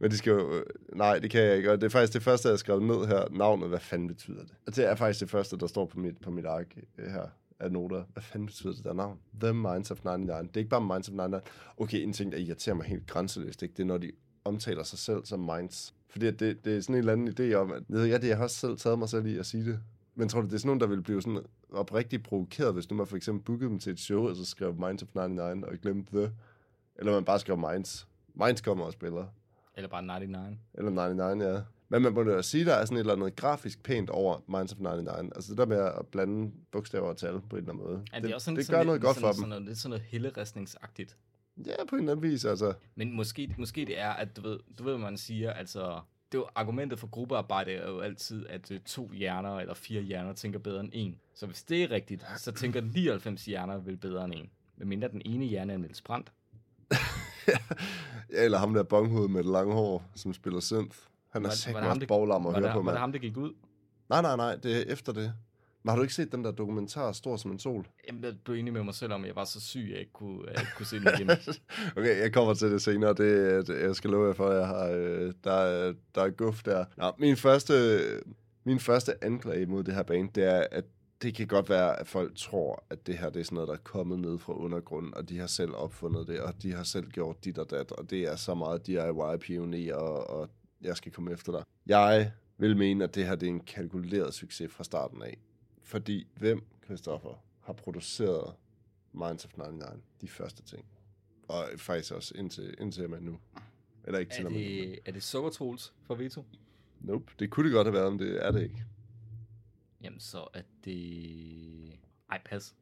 men 0.01 0.11
det 0.11 0.19
skal 0.19 0.31
jo... 0.31 0.55
Øh, 0.55 0.65
nej, 0.93 1.19
det 1.19 1.31
kan 1.31 1.43
jeg 1.43 1.57
ikke. 1.57 1.73
Og 1.73 1.81
det 1.81 1.87
er 1.87 1.91
faktisk 1.91 2.13
det 2.13 2.23
første, 2.23 2.49
jeg 2.49 2.53
har 2.53 2.57
skrevet 2.57 2.83
ned 2.83 3.07
her. 3.07 3.29
Navnet, 3.31 3.69
hvad 3.69 3.81
fanden 3.81 4.09
betyder 4.09 4.41
det? 4.41 4.55
Og 4.67 4.77
det 4.77 4.85
er 4.85 4.95
faktisk 4.95 5.21
det 5.21 5.31
første, 5.31 5.57
der 5.57 5.67
står 5.67 5.87
på 5.87 5.99
mit, 5.99 6.19
på 6.19 6.31
mit 6.31 6.47
ark 6.47 6.77
øh, 6.99 7.11
her 7.11 7.27
af 7.61 7.73
noter. 7.73 8.05
Hvad 8.13 8.23
fanden 8.23 8.47
betyder 8.47 8.73
det 8.73 8.85
der 8.85 8.93
navn? 8.93 9.19
The 9.41 9.53
Minds 9.53 9.91
of 9.91 10.05
99. 10.05 10.49
Det 10.49 10.57
er 10.57 10.61
ikke 10.61 10.71
bare 10.71 10.81
Minds 10.81 11.09
of 11.09 11.15
99. 11.15 11.43
Okay, 11.77 11.99
en 11.99 12.13
ting, 12.13 12.33
der 12.33 12.39
irriterer 12.39 12.77
mig 12.77 12.87
helt 12.87 13.07
grænseløst, 13.07 13.63
ikke? 13.63 13.75
det 13.77 13.83
er, 13.83 13.87
når 13.87 13.99
de 13.99 14.13
omtaler 14.45 14.83
sig 14.83 14.99
selv 14.99 15.25
som 15.25 15.41
Minds. 15.41 15.95
Fordi 16.09 16.31
det, 16.31 16.65
det 16.65 16.77
er 16.77 16.81
sådan 16.81 16.95
en 16.95 16.99
eller 16.99 17.13
anden 17.13 17.29
idé 17.29 17.55
om, 17.55 17.73
at 17.73 17.83
jeg 17.89 17.99
ved 17.99 18.25
jeg 18.29 18.37
har 18.37 18.45
også 18.45 18.57
selv 18.57 18.77
taget 18.77 18.99
mig 18.99 19.09
selv 19.09 19.27
i 19.27 19.39
at 19.39 19.47
sige 19.47 19.65
det. 19.65 19.81
Men 20.15 20.29
tror 20.29 20.41
du, 20.41 20.47
det 20.47 20.55
er 20.55 20.59
sådan 20.59 20.69
nogen, 20.69 20.81
der 20.81 20.87
vil 20.87 21.03
blive 21.03 21.23
sådan 21.23 21.43
oprigtigt 21.73 22.25
provokeret, 22.25 22.75
hvis 22.75 22.91
nu 22.91 22.97
man 22.97 23.07
for 23.07 23.17
eksempel 23.17 23.45
bookede 23.45 23.71
dem 23.71 23.79
til 23.79 23.93
et 23.93 24.01
show, 24.01 24.29
og 24.29 24.37
så 24.37 24.45
skrev 24.45 24.75
Minds 24.75 25.03
of 25.03 25.09
99 25.15 25.65
og 25.65 25.79
glemte 25.83 26.17
The? 26.17 26.33
Eller 26.97 27.13
man 27.13 27.25
bare 27.25 27.39
skrev 27.39 27.57
Minds. 27.57 28.09
Minds 28.37 28.61
kommer 28.61 28.85
og 28.85 28.93
spiller. 28.93 29.27
Eller 29.77 29.89
bare 29.89 30.03
99? 30.03 30.59
Eller 30.75 30.91
99, 30.91 31.43
ja. 31.45 31.61
Men 31.89 32.03
man 32.03 32.13
må 32.13 32.23
da 32.23 32.43
sige, 32.43 32.65
der 32.65 32.75
er 32.75 32.85
sådan 32.85 32.97
et 32.97 33.01
eller 33.01 33.13
andet 33.15 33.37
grafisk 33.37 33.83
pænt 33.83 34.11
over 34.11 34.41
Minds 34.49 34.73
of 34.73 34.79
99. 34.79 35.33
Altså 35.37 35.51
det 35.51 35.59
der 35.59 35.67
med 35.67 35.77
at 35.77 36.07
blande 36.13 36.53
bogstaver 36.73 37.09
og 37.09 37.17
tal 37.17 37.41
på 37.51 37.57
en 37.57 37.63
eller 37.63 37.73
anden 37.73 37.87
måde. 37.87 38.05
Er 38.13 38.21
det, 38.21 38.35
også 38.35 38.45
sådan, 38.45 38.57
det 38.57 38.67
sådan 38.67 38.77
gør 38.79 38.83
lidt- 38.83 38.87
noget 38.87 39.03
godt 39.03 39.15
sådan, 39.17 39.29
for 39.29 39.33
sådan 39.33 39.43
dem. 39.43 39.49
Noget, 39.49 39.65
lidt 39.65 39.79
sådan 39.79 39.91
noget 39.91 40.05
helleristningsagtigt. 40.09 41.17
Ja, 41.67 41.85
på 41.89 41.97
en 41.97 42.01
eller 42.01 42.13
anden 42.13 42.31
vis, 42.31 42.45
altså. 42.45 42.73
Men 42.95 43.17
måske, 43.17 43.55
måske 43.59 43.85
det 43.85 44.01
er, 44.01 44.11
at 44.11 44.37
du 44.37 44.43
ved, 44.43 44.59
du 44.79 44.85
ved, 44.85 44.93
hvad 44.93 45.03
man 45.03 45.17
siger, 45.17 45.53
altså... 45.53 46.01
Det 46.33 46.39
er 46.39 46.43
jo 46.43 46.47
argumentet 46.55 46.99
for 46.99 47.07
gruppearbejde 47.07 47.73
er 47.73 47.89
jo 47.91 48.01
altid, 48.01 48.47
at 48.47 48.71
øh, 48.71 48.81
to 48.81 49.11
hjerner 49.13 49.57
eller 49.59 49.75
fire 49.75 50.03
hjerner 50.03 50.33
tænker 50.33 50.59
bedre 50.59 50.81
end 50.81 50.91
en. 50.93 51.21
Så 51.35 51.47
hvis 51.47 51.63
det 51.63 51.83
er 51.83 51.91
rigtigt, 51.91 52.27
så 52.37 52.53
tænker 52.53 52.81
99 52.81 53.45
hjerner 53.45 53.79
vel 53.79 53.97
bedre 53.97 54.25
end 54.25 54.35
en. 54.35 54.51
Medmindre 54.77 55.09
den 55.09 55.23
ene 55.25 55.45
hjerne 55.45 55.73
er 55.73 55.77
Niels 55.79 56.03
Brandt. 56.03 56.33
Ja, 58.33 58.45
eller 58.45 58.59
ham 58.59 58.75
der 58.75 58.83
bonghoved 58.83 59.29
med 59.29 59.43
det 59.45 59.53
lange 59.53 59.73
hår, 59.75 60.05
som 60.15 60.35
spiller 60.35 60.61
synth. 60.61 60.97
Han 61.33 61.47
er 61.47 61.51
sikkert 61.51 61.85
også 61.85 62.01
det- 62.01 62.09
boglam 62.09 62.47
at 62.47 62.53
høre 62.53 62.63
det, 62.63 62.71
på, 62.73 62.79
var 62.79 62.79
det 62.81 62.85
mand. 62.85 62.97
ham, 62.99 63.13
der 63.13 63.19
gik 63.19 63.37
ud? 63.37 63.53
Nej, 64.09 64.23
nej, 64.23 64.37
nej, 64.37 64.57
det 64.57 64.77
er 64.77 64.93
efter 64.93 65.13
det. 65.13 65.33
Men 65.83 65.89
har 65.91 65.97
du 65.97 66.03
ikke 66.03 66.15
set 66.15 66.33
den 66.33 66.45
der 66.45 66.51
dokumentar, 66.51 67.13
Stor 67.13 67.37
som 67.37 67.51
en 67.51 67.59
sol? 67.59 67.87
Jamen, 68.09 68.25
jeg 68.25 68.33
blev 68.45 68.57
enig 68.57 68.73
med 68.73 68.83
mig 68.83 68.95
selv 68.95 69.13
om, 69.13 69.23
at 69.23 69.29
jeg 69.29 69.37
var 69.37 69.45
så 69.45 69.61
syg, 69.61 69.81
at 69.81 69.91
jeg 69.91 69.99
ikke 70.01 70.13
kunne, 70.13 70.41
jeg 70.47 70.61
ikke 70.61 70.73
kunne 70.77 70.87
se 70.87 70.97
den 70.99 71.09
igen. 71.19 71.31
Okay, 71.97 72.21
jeg 72.23 72.33
kommer 72.33 72.55
til 72.55 72.71
det 72.71 72.83
senere. 72.83 73.11
Det, 73.15 73.67
det 73.69 73.81
jeg 73.83 73.97
skal 73.97 74.11
love 74.11 74.27
jer 74.27 74.33
for, 74.35 74.49
at 74.49 74.59
jeg 74.59 74.67
har, 74.67 74.87
øh, 74.89 75.33
der, 75.45 75.53
er, 75.53 75.93
der 76.15 76.23
er 76.23 76.31
guf 76.31 76.63
der. 76.63 76.85
Nå, 76.97 77.13
min 77.19 77.37
første, 77.37 77.99
min 78.65 78.81
første 78.81 79.25
anklage 79.25 79.67
mod 79.67 79.85
det 79.85 79.95
her 79.95 80.03
band, 80.03 80.29
det 80.35 80.45
er, 80.45 80.65
at 80.73 80.85
det 81.23 81.35
kan 81.35 81.47
godt 81.47 81.69
være, 81.69 82.01
at 82.01 82.07
folk 82.07 82.37
tror, 82.37 82.85
at 82.91 83.07
det 83.07 83.19
her 83.19 83.31
det 83.31 83.41
er 83.41 83.45
sådan 83.45 83.55
noget, 83.55 83.69
der 83.69 83.75
er 83.75 83.79
kommet 83.79 84.19
ned 84.19 84.39
fra 84.39 84.53
undergrunden, 84.53 85.15
og 85.15 85.29
de 85.29 85.39
har 85.39 85.47
selv 85.47 85.75
opfundet 85.75 86.27
det, 86.27 86.41
og 86.41 86.63
de 86.63 86.73
har 86.73 86.83
selv 86.83 87.11
gjort 87.11 87.45
dit 87.45 87.59
og 87.59 87.71
dat, 87.71 87.93
og 87.93 88.11
det 88.11 88.23
er 88.23 88.37
så 88.37 88.55
meget 88.55 88.87
DIY-pioner, 88.87 89.95
og, 89.95 90.31
og 90.31 90.51
jeg 90.81 90.97
skal 90.97 91.13
komme 91.13 91.33
efter 91.33 91.53
dig. 91.53 91.63
Jeg 91.87 92.33
vil 92.59 92.77
mene, 92.77 93.05
at 93.05 93.15
det 93.15 93.27
her 93.27 93.35
det 93.35 93.47
er 93.47 93.51
en 93.51 93.61
kalkuleret 93.61 94.35
succes 94.35 94.73
fra 94.73 94.85
starten 94.85 95.23
af. 95.23 95.39
Fordi 95.83 96.27
hvem, 96.37 96.65
Christoffer, 96.85 97.43
har 97.61 97.73
produceret 97.73 98.55
Minds 99.13 99.45
of 99.45 99.57
99, 99.57 100.03
de 100.21 100.29
første 100.29 100.63
ting? 100.63 100.85
Og 101.49 101.65
faktisk 101.77 102.13
også 102.13 102.35
indtil, 102.37 102.75
indtil 102.81 103.11
med 103.11 103.21
nu. 103.21 103.39
Eller 104.05 104.19
ikke 104.19 104.35
til 104.35 104.43
er, 104.43 104.47
og 104.47 104.53
med 104.53 104.61
nu. 104.61 104.67
det, 104.67 104.99
er 105.05 105.13
det 105.13 105.23
Sukkertrols 105.23 105.93
fra 106.03 106.15
Veto? 106.15 106.45
Nope, 107.01 107.33
det 107.39 107.51
kunne 107.51 107.67
det 107.67 107.75
godt 107.75 107.87
have 107.87 107.95
været, 107.95 108.13
men 108.13 108.19
det 108.19 108.47
er 108.47 108.51
det 108.51 108.63
ikke. 108.63 108.85
Jamen, 110.03 110.21
så 110.21 110.49
er 110.55 110.63
det... 110.85 111.99
Ej, 112.31 112.41
pas. 112.45 112.75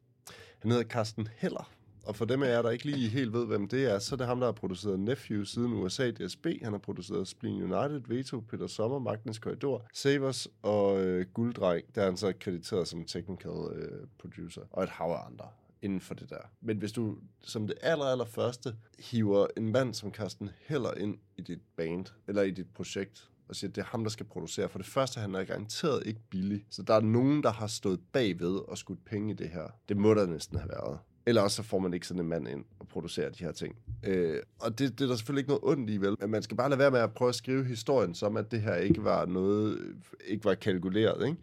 Han 0.59 0.71
hedder 0.71 0.85
Carsten 0.85 1.29
Heller. 1.37 1.71
Og 2.07 2.17
for 2.17 2.25
dem 2.25 2.43
af 2.43 2.49
jer, 2.49 2.63
der 2.63 2.71
ikke 2.71 2.85
lige 2.85 3.09
helt 3.09 3.33
ved, 3.33 3.47
hvem 3.47 3.69
det 3.69 3.85
er, 3.93 3.99
så 3.99 4.15
er 4.15 4.17
det 4.17 4.27
ham, 4.27 4.41
der 4.41 4.47
har 4.47 4.53
produceret 4.53 5.01
Nephew 5.01 5.45
siden 5.45 5.73
USA 5.73 6.11
DSB. 6.11 6.47
Han 6.63 6.73
har 6.73 6.79
produceret 6.79 7.29
Spleen 7.29 7.63
United, 7.63 8.01
Veto, 8.09 8.41
Peter 8.41 8.67
Sommer, 8.67 8.99
Magtens 8.99 9.39
Korridor, 9.39 9.87
Savers 9.93 10.49
og 10.63 11.05
øh, 11.05 11.27
Gulddreng. 11.35 11.95
Der 11.95 12.01
er 12.03 12.07
han 12.07 12.17
så 12.17 12.33
krediteret 12.41 12.89
som 12.89 13.05
technical 13.05 13.73
øh, 13.73 14.07
producer. 14.19 14.63
Og 14.71 14.83
et 14.83 14.89
hav 14.89 15.11
af 15.11 15.27
andre 15.27 15.49
inden 15.83 16.01
for 16.01 16.15
det 16.15 16.31
der. 16.31 16.51
Men 16.61 16.79
hvis 16.79 16.93
du 16.93 17.19
som 17.43 17.67
det 17.67 17.77
aller, 17.81 18.05
aller 18.05 18.25
første 18.25 18.77
hiver 18.99 19.47
en 19.57 19.73
mand 19.73 19.95
som 19.95 20.13
Carsten 20.13 20.51
Heller 20.67 20.95
ind 20.95 21.19
i 21.37 21.43
dit 21.43 21.61
band, 21.77 22.07
eller 22.29 22.43
i 22.43 22.51
dit 22.51 22.75
projekt, 22.75 23.31
og 23.49 23.57
siger, 23.57 23.71
at 23.71 23.77
det 23.77 23.83
er 23.83 23.87
ham, 23.87 24.05
der 24.05 24.11
skal 24.11 24.27
producere. 24.27 24.69
For 24.69 24.79
det 24.79 24.87
første, 24.87 25.21
han 25.21 25.35
er 25.35 25.45
garanteret 25.45 26.03
ikke 26.07 26.21
billig. 26.31 26.65
Så 26.71 26.83
der 26.83 26.95
er 26.95 27.01
nogen, 27.01 27.43
der 27.43 27.53
har 27.53 27.67
stået 27.67 28.01
bagved 28.13 28.57
og 28.69 28.79
skudt 28.79 29.05
penge 29.05 29.33
i 29.33 29.37
det 29.37 29.49
her. 29.49 29.67
Det 29.89 29.97
må 29.97 30.15
der 30.15 30.27
næsten 30.27 30.59
have 30.59 30.69
været. 30.69 30.99
Eller 31.27 31.43
også 31.43 31.57
så 31.57 31.63
får 31.63 31.79
man 31.79 31.95
ikke 31.95 32.07
sådan 32.07 32.21
en 32.21 32.29
mand 32.29 32.49
ind 32.49 32.65
og 32.79 32.89
producerer 32.89 33.31
de 33.31 33.45
her 33.45 33.53
ting. 33.53 33.77
Øh, 34.03 34.43
og 34.61 34.79
det, 34.79 34.99
det 34.99 35.05
er 35.05 35.09
der 35.09 35.17
selvfølgelig 35.17 35.41
ikke 35.41 35.49
noget 35.49 35.65
ondt 35.65 35.91
i, 35.91 35.97
vel? 35.97 36.17
Men 36.21 36.31
man 36.31 36.43
skal 36.43 36.57
bare 36.57 36.69
lade 36.69 36.79
være 36.79 36.91
med 36.91 37.01
at 37.01 37.15
prøve 37.15 37.29
at 37.29 37.35
skrive 37.35 37.65
historien 37.65 38.15
som, 38.15 38.37
at 38.37 38.51
det 38.51 38.63
her 38.63 38.75
ikke 38.75 39.05
var 39.05 39.27
noget, 39.27 39.79
ikke 40.27 40.45
var 40.45 40.55
kalkuleret, 40.55 41.27
ikke? 41.27 41.39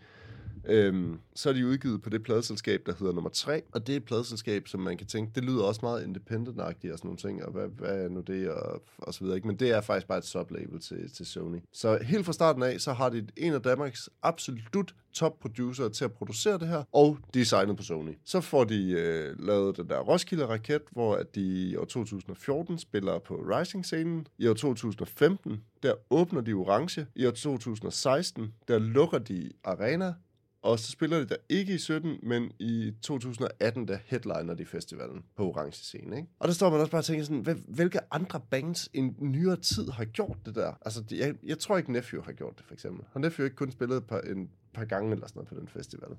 Øhm, 0.66 1.20
så 1.36 1.50
er 1.50 1.54
de 1.54 1.68
udgivet 1.68 2.02
på 2.02 2.10
det 2.10 2.24
pladeselskab, 2.24 2.82
der 2.86 2.94
hedder 3.00 3.14
nummer 3.14 3.30
3, 3.30 3.62
og 3.72 3.88
det 3.88 3.94
er 3.94 3.98
et 3.98 4.06
pladeselskab, 4.06 4.68
som 4.68 4.80
man 4.80 4.98
kan 4.98 5.08
tænke, 5.08 5.32
det 5.36 5.44
lyder 5.44 5.64
også 5.64 5.80
meget 5.84 6.04
independent-agtigt 6.04 6.94
og 6.94 6.98
sådan 6.98 7.08
nogle 7.08 7.18
ting, 7.18 7.46
og 7.46 7.52
hvad, 7.52 7.68
hvad 7.68 8.04
er 8.06 8.10
nu 8.10 8.22
det, 8.22 8.50
og, 8.50 8.82
og 8.98 9.14
så 9.14 9.20
videre. 9.20 9.36
Ikke? 9.36 9.48
Men 9.48 9.58
det 9.58 9.72
er 9.72 9.82
faktisk 9.82 10.08
bare 10.08 10.18
et 10.18 10.26
sublabel 10.26 10.80
til, 10.80 11.12
til 11.14 11.26
Sony. 11.26 11.58
Så 11.74 12.00
helt 12.02 12.26
fra 12.26 12.34
starten 12.34 12.64
af, 12.64 12.82
så 12.82 12.94
har 12.94 13.10
de 13.10 13.28
en 13.38 13.54
af 13.54 13.62
Danmarks 13.62 14.10
absolut 14.24 14.94
top 15.14 15.40
producer 15.40 15.90
til 15.90 16.06
at 16.06 16.14
producere 16.14 16.58
det 16.58 16.68
her, 16.68 16.84
og 16.92 17.18
designet 17.34 17.78
på 17.78 17.84
Sony. 17.84 18.18
Så 18.26 18.42
får 18.42 18.64
de 18.64 18.92
øh, 18.92 19.46
lavet 19.46 19.78
den 19.78 19.90
der 19.90 20.00
Roskilde-raket, 20.00 20.82
hvor 20.92 21.16
at 21.16 21.36
de 21.36 21.70
i 21.70 21.76
år 21.76 21.86
2014 21.86 22.78
spiller 22.78 23.20
på 23.20 23.36
Rising-scenen. 23.36 24.28
I 24.38 24.48
år 24.48 24.54
2015, 24.54 25.62
der 25.84 25.94
åbner 26.10 26.42
de 26.42 26.54
Orange. 26.54 27.08
I 27.16 27.26
år 27.26 27.32
2016, 27.32 28.54
der 28.68 28.80
lukker 28.80 29.18
de 29.18 29.52
Arena. 29.64 30.14
Og 30.62 30.80
så 30.80 30.92
spiller 30.92 31.18
de 31.18 31.26
der 31.26 31.36
ikke 31.50 31.74
i 31.74 31.78
17, 31.78 32.20
men 32.24 32.52
i 32.60 32.94
2018, 33.02 33.88
der 33.88 33.98
headliner 34.06 34.54
de 34.54 34.66
festivalen 34.66 35.24
på 35.36 35.44
Orange 35.44 35.72
Scene. 35.72 36.16
Ikke? 36.16 36.28
Og 36.40 36.48
der 36.48 36.54
står 36.54 36.70
man 36.70 36.80
også 36.80 36.92
bare 36.92 37.02
og 37.02 37.06
tænker 37.06 37.26
sådan, 37.26 37.64
hvilke 37.68 38.00
andre 38.14 38.42
bands 38.50 38.90
i 38.94 39.02
nyere 39.20 39.56
tid 39.56 39.90
har 39.90 40.06
gjort 40.06 40.38
det 40.46 40.56
der? 40.56 40.74
Altså, 40.82 41.04
jeg, 41.12 41.36
jeg 41.44 41.60
tror 41.60 41.78
ikke 41.78 41.92
Nephew 41.92 42.24
har 42.24 42.32
gjort 42.32 42.58
det, 42.58 42.66
for 42.66 42.74
eksempel. 42.74 43.06
Har 43.12 43.20
Nephew 43.20 43.46
ikke 43.46 43.56
kun 43.56 43.72
spillet 43.72 43.98
et 43.98 44.06
par, 44.06 44.20
en 44.20 44.50
par 44.74 44.86
gange 44.86 45.12
eller 45.12 45.28
sådan 45.28 45.40
noget 45.40 45.50
på 45.50 45.56
den 45.56 45.68
festival? 45.68 46.10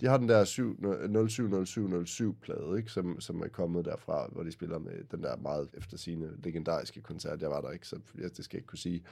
De 0.00 0.06
har 0.06 0.16
den 0.16 0.28
der 0.28 0.44
070707 0.44 2.36
plade, 2.42 2.78
ikke? 2.78 2.90
Som, 2.90 3.20
som 3.20 3.40
er 3.40 3.48
kommet 3.48 3.84
derfra, 3.84 4.28
hvor 4.32 4.42
de 4.42 4.52
spiller 4.52 4.78
med 4.78 4.92
den 5.10 5.22
der 5.22 5.36
meget 5.36 5.68
eftersigende 5.74 6.30
legendariske 6.42 7.00
koncert. 7.00 7.42
Jeg 7.42 7.50
var 7.50 7.60
der 7.60 7.70
ikke, 7.70 7.88
så 7.88 7.96
jeg, 8.18 8.36
det 8.36 8.44
skal 8.44 8.56
jeg 8.56 8.60
ikke 8.60 8.66
kunne 8.66 8.78
sige. 8.78 9.02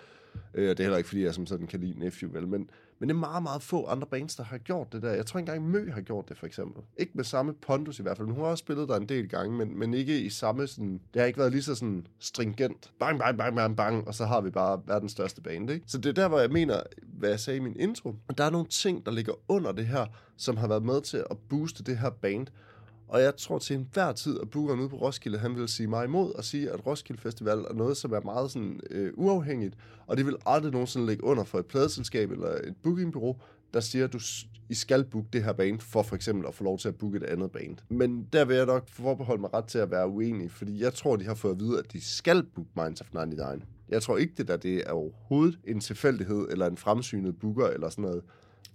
Øh, 0.55 0.69
det 0.69 0.81
er 0.81 0.85
heller 0.85 0.99
ikke, 0.99 1.09
fordi 1.09 1.25
jeg 1.25 1.35
som 1.35 1.47
sådan 1.47 1.67
kan 1.67 1.81
lide 1.81 1.99
Nephew, 1.99 2.33
vel? 2.33 2.49
Men, 2.49 2.71
men 3.05 3.09
det 3.09 3.15
er 3.15 3.21
meget, 3.21 3.43
meget 3.43 3.63
få 3.63 3.87
andre 3.87 4.07
bands, 4.07 4.37
der 4.37 4.45
har 4.45 4.59
gjort 4.59 4.93
det 4.93 5.03
der. 5.03 5.13
Jeg 5.13 5.27
tror 5.27 5.39
ikke 5.41 5.53
engang 5.53 5.71
Mø 5.71 5.91
har 5.91 6.01
gjort 6.01 6.29
det, 6.29 6.39
for 6.39 6.47
eksempel. 6.47 6.83
Ikke 6.97 7.13
med 7.15 7.25
samme 7.25 7.55
pondus 7.55 7.99
i 7.99 8.03
hvert 8.03 8.17
fald, 8.17 8.27
men 8.27 8.35
hun 8.35 8.45
har 8.45 8.51
også 8.51 8.63
spillet 8.63 8.89
der 8.89 8.97
en 8.97 9.09
del 9.09 9.29
gange, 9.29 9.57
men, 9.57 9.79
men 9.79 9.95
ikke 9.95 10.21
i 10.21 10.31
samme 10.31 10.67
sådan... 10.67 11.01
Det 11.15 11.21
har 11.21 11.27
ikke 11.27 11.39
været 11.39 11.53
lige 11.53 11.63
så 11.63 11.75
sådan 11.75 12.07
stringent. 12.19 12.93
Bang, 12.99 13.19
bang, 13.19 13.39
bang, 13.39 13.57
bang, 13.57 13.77
bang, 13.77 14.09
og 14.09 14.15
så 14.15 14.25
har 14.25 14.41
vi 14.41 14.51
bare 14.51 14.81
verdens 14.87 15.13
største 15.13 15.41
band, 15.41 15.71
ikke? 15.71 15.85
Så 15.87 15.99
det 15.99 16.09
er 16.09 16.13
der, 16.13 16.29
hvor 16.29 16.41
jeg 16.41 16.51
mener, 16.51 16.81
hvad 17.03 17.29
jeg 17.29 17.41
sagde 17.41 17.57
i 17.57 17.61
min 17.61 17.77
intro. 17.81 18.15
Og 18.29 18.39
der 18.39 18.45
er 18.45 18.51
nogle 18.51 18.67
ting, 18.67 19.07
der 19.07 19.13
ligger 19.13 19.33
under 19.49 19.73
det 19.73 19.87
her, 19.87 20.07
som 20.37 20.57
har 20.57 20.69
været 20.69 20.85
med 20.85 21.01
til 21.01 21.25
at 21.31 21.37
booste 21.49 21.85
det 21.85 21.99
her 21.99 22.11
band. 22.11 22.47
Og 23.09 23.21
jeg 23.23 23.37
tror 23.37 23.59
til 23.59 23.77
enhver 23.77 24.13
tid, 24.13 24.41
at 24.41 24.51
bookeren 24.51 24.81
ude 24.81 24.89
på 24.89 24.97
Roskilde, 24.97 25.39
han 25.39 25.57
vil 25.57 25.69
sige 25.69 25.87
mig 25.87 26.05
imod 26.05 26.33
og 26.33 26.45
sige, 26.45 26.71
at 26.71 26.87
Roskilde 26.87 27.21
Festival 27.21 27.59
er 27.59 27.75
noget, 27.75 27.97
som 27.97 28.13
er 28.13 28.21
meget 28.21 28.51
sådan, 28.51 28.81
øh, 28.91 29.13
uafhængigt, 29.15 29.75
og 30.07 30.17
det 30.17 30.27
vil 30.27 30.37
aldrig 30.47 30.73
nogensinde 30.73 31.07
ligge 31.07 31.25
under 31.25 31.45
for 31.45 31.59
et 31.59 31.67
pladeselskab 31.67 32.31
eller 32.31 32.49
et 32.49 32.75
bookingbureau, 32.83 33.37
der 33.75 33.81
siger, 33.81 34.05
at 34.05 34.13
du, 34.13 34.19
I 34.69 34.75
skal 34.75 35.05
booke 35.05 35.29
det 35.33 35.45
her 35.45 35.53
band, 35.53 35.81
for 35.81 36.03
for 36.03 36.17
eksempel 36.17 36.47
at 36.49 36.55
få 36.55 36.65
lov 36.65 36.79
til 36.79 36.89
at 36.89 36.97
booke 36.97 37.17
et 37.17 37.23
andet 37.23 37.51
band. 37.53 37.77
Men 37.89 38.29
der 38.33 38.45
vil 38.45 38.57
jeg 38.57 38.67
nok 38.67 38.89
forbeholde 38.89 39.41
mig 39.41 39.55
ret 39.55 39.65
til 39.65 39.79
at 39.79 39.91
være 39.91 40.09
uenig, 40.09 40.51
fordi 40.51 40.83
jeg 40.83 40.95
tror, 40.95 41.17
de 41.17 41.25
har 41.25 41.35
fået 41.35 41.53
at 41.53 41.61
vide, 41.61 41.79
at 41.79 41.93
de 41.93 42.01
skal 42.01 42.43
booke 42.43 42.71
Minds 42.77 43.01
of 43.01 43.07
99. 43.15 43.65
Jeg 43.89 44.03
tror 44.03 44.17
ikke, 44.17 44.35
det 44.37 44.49
der 44.49 44.57
det 44.57 44.77
er 44.87 44.91
overhovedet 44.91 45.59
en 45.65 45.81
tilfældighed, 45.81 46.49
eller 46.51 46.67
en 46.67 46.77
fremsynet 46.77 47.39
booker, 47.39 47.67
eller 47.67 47.89
sådan 47.89 48.03
noget. 48.03 48.23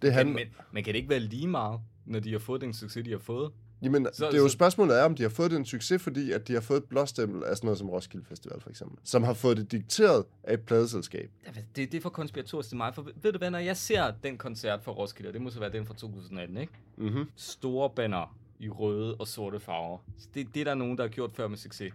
Det 0.01 0.13
han... 0.13 0.25
men, 0.25 0.35
men, 0.35 0.45
men 0.71 0.83
kan 0.83 0.93
det 0.93 0.97
ikke 0.97 1.09
være 1.09 1.19
lige 1.19 1.47
meget, 1.47 1.79
når 2.05 2.19
de 2.19 2.31
har 2.31 2.39
fået 2.39 2.61
den 2.61 2.73
succes, 2.73 3.03
de 3.05 3.11
har 3.11 3.17
fået? 3.17 3.51
Jamen, 3.81 4.07
så, 4.13 4.25
det 4.25 4.33
er 4.33 4.37
jo 4.37 4.47
så... 4.47 4.53
spørgsmålet 4.53 4.99
er, 4.99 5.03
om 5.03 5.15
de 5.15 5.23
har 5.23 5.29
fået 5.29 5.51
den 5.51 5.65
succes, 5.65 6.01
fordi 6.01 6.31
at 6.31 6.47
de 6.47 6.53
har 6.53 6.61
fået 6.61 6.77
et 6.77 6.83
blåstempel 6.83 7.43
af 7.43 7.57
sådan 7.57 7.67
noget 7.67 7.77
som 7.77 7.89
Roskilde 7.89 8.25
Festival, 8.25 8.61
for 8.61 8.69
eksempel. 8.69 8.97
Som 9.03 9.23
har 9.23 9.33
fået 9.33 9.57
det 9.57 9.71
dikteret 9.71 10.25
af 10.43 10.53
et 10.53 10.61
pladeselskab. 10.61 11.31
Det, 11.75 11.91
det 11.91 11.93
er 11.93 12.01
for 12.01 12.09
konspiratorisk 12.09 12.69
til 12.69 12.77
mig, 12.77 12.95
for 12.95 13.07
ved 13.21 13.31
du 13.31 13.37
hvad, 13.37 13.51
når 13.51 13.59
jeg 13.59 13.77
ser 13.77 14.11
den 14.23 14.37
koncert 14.37 14.83
for 14.83 14.91
Roskilde, 14.91 15.33
det 15.33 15.41
må 15.41 15.49
så 15.49 15.59
være 15.59 15.71
den 15.71 15.85
fra 15.85 15.93
2018, 15.93 16.57
ikke? 16.57 16.73
Mm-hmm. 16.97 17.29
Store 17.35 17.89
banner 17.89 18.37
i 18.59 18.69
røde 18.69 19.15
og 19.15 19.27
sorte 19.27 19.59
farver. 19.59 19.97
Det, 20.33 20.47
det 20.53 20.59
er 20.59 20.63
der 20.63 20.75
nogen, 20.75 20.97
der 20.97 21.03
har 21.03 21.09
gjort 21.09 21.31
før 21.31 21.47
med 21.47 21.57
succes. 21.57 21.93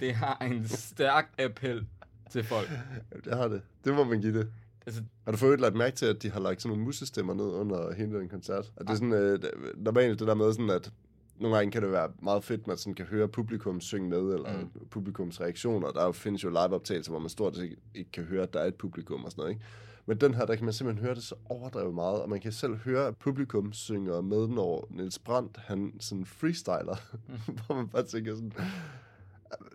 Det 0.00 0.14
har 0.14 0.38
en 0.38 0.68
stærk 0.68 1.30
appel 1.38 1.86
til 2.30 2.44
folk. 2.44 2.68
Det 3.24 3.36
har 3.36 3.48
det. 3.48 3.62
Det 3.84 3.94
må 3.94 4.04
man 4.04 4.20
give 4.20 4.38
det. 4.38 4.52
Altså, 4.88 5.02
har 5.24 5.32
du 5.32 5.38
fået 5.38 5.60
lagt 5.60 5.74
mærke 5.74 5.96
til, 5.96 6.06
at 6.06 6.22
de 6.22 6.30
har 6.30 6.40
lagt 6.40 6.62
sådan 6.62 6.70
nogle 6.70 6.84
musestemmer 6.84 7.34
ned 7.34 7.44
under 7.44 7.94
hele 7.94 8.18
den 8.18 8.28
koncert? 8.28 8.72
At 8.76 8.86
det 8.86 8.90
er 8.90 8.94
sådan, 8.94 9.12
øh, 9.12 9.38
normalt 9.76 10.18
det 10.18 10.28
der 10.28 10.34
med 10.34 10.52
sådan, 10.52 10.70
at 10.70 10.92
nogle 11.40 11.56
gange 11.56 11.70
kan 11.70 11.82
det 11.82 11.92
være 11.92 12.10
meget 12.22 12.44
fedt, 12.44 12.60
at 12.60 12.66
man 12.66 12.76
sådan 12.76 12.94
kan 12.94 13.06
høre 13.06 13.28
publikum 13.28 13.80
synge 13.80 14.08
med, 14.08 14.18
eller 14.34 14.60
mm. 14.60 14.88
publikums 14.90 15.40
reaktioner. 15.40 15.90
Der 15.90 16.12
findes 16.12 16.44
jo 16.44 16.48
live-optagelser, 16.48 17.12
hvor 17.12 17.18
man 17.18 17.28
stort 17.28 17.56
set 17.56 17.78
ikke 17.94 18.10
kan 18.12 18.24
høre, 18.24 18.42
at 18.42 18.52
der 18.52 18.60
er 18.60 18.66
et 18.66 18.74
publikum 18.74 19.24
og 19.24 19.30
sådan 19.30 19.42
noget, 19.42 19.54
ikke? 19.54 19.64
Men 20.06 20.20
den 20.20 20.34
her, 20.34 20.46
der 20.46 20.54
kan 20.54 20.64
man 20.64 20.74
simpelthen 20.74 21.04
høre 21.04 21.14
det 21.14 21.22
så 21.22 21.34
overdrevet 21.44 21.94
meget, 21.94 22.22
og 22.22 22.30
man 22.30 22.40
kan 22.40 22.52
selv 22.52 22.76
høre, 22.76 23.06
at 23.06 23.16
publikum 23.16 23.72
synger 23.72 24.20
med, 24.20 24.48
når 24.48 24.86
Niels 24.90 25.18
Brandt, 25.18 25.56
han 25.56 25.92
sådan 26.00 26.24
freestyler, 26.24 26.96
mm. 27.28 27.34
hvor 27.66 27.74
man 27.74 27.88
bare 27.88 28.02
tænker 28.02 28.34
sådan, 28.34 28.52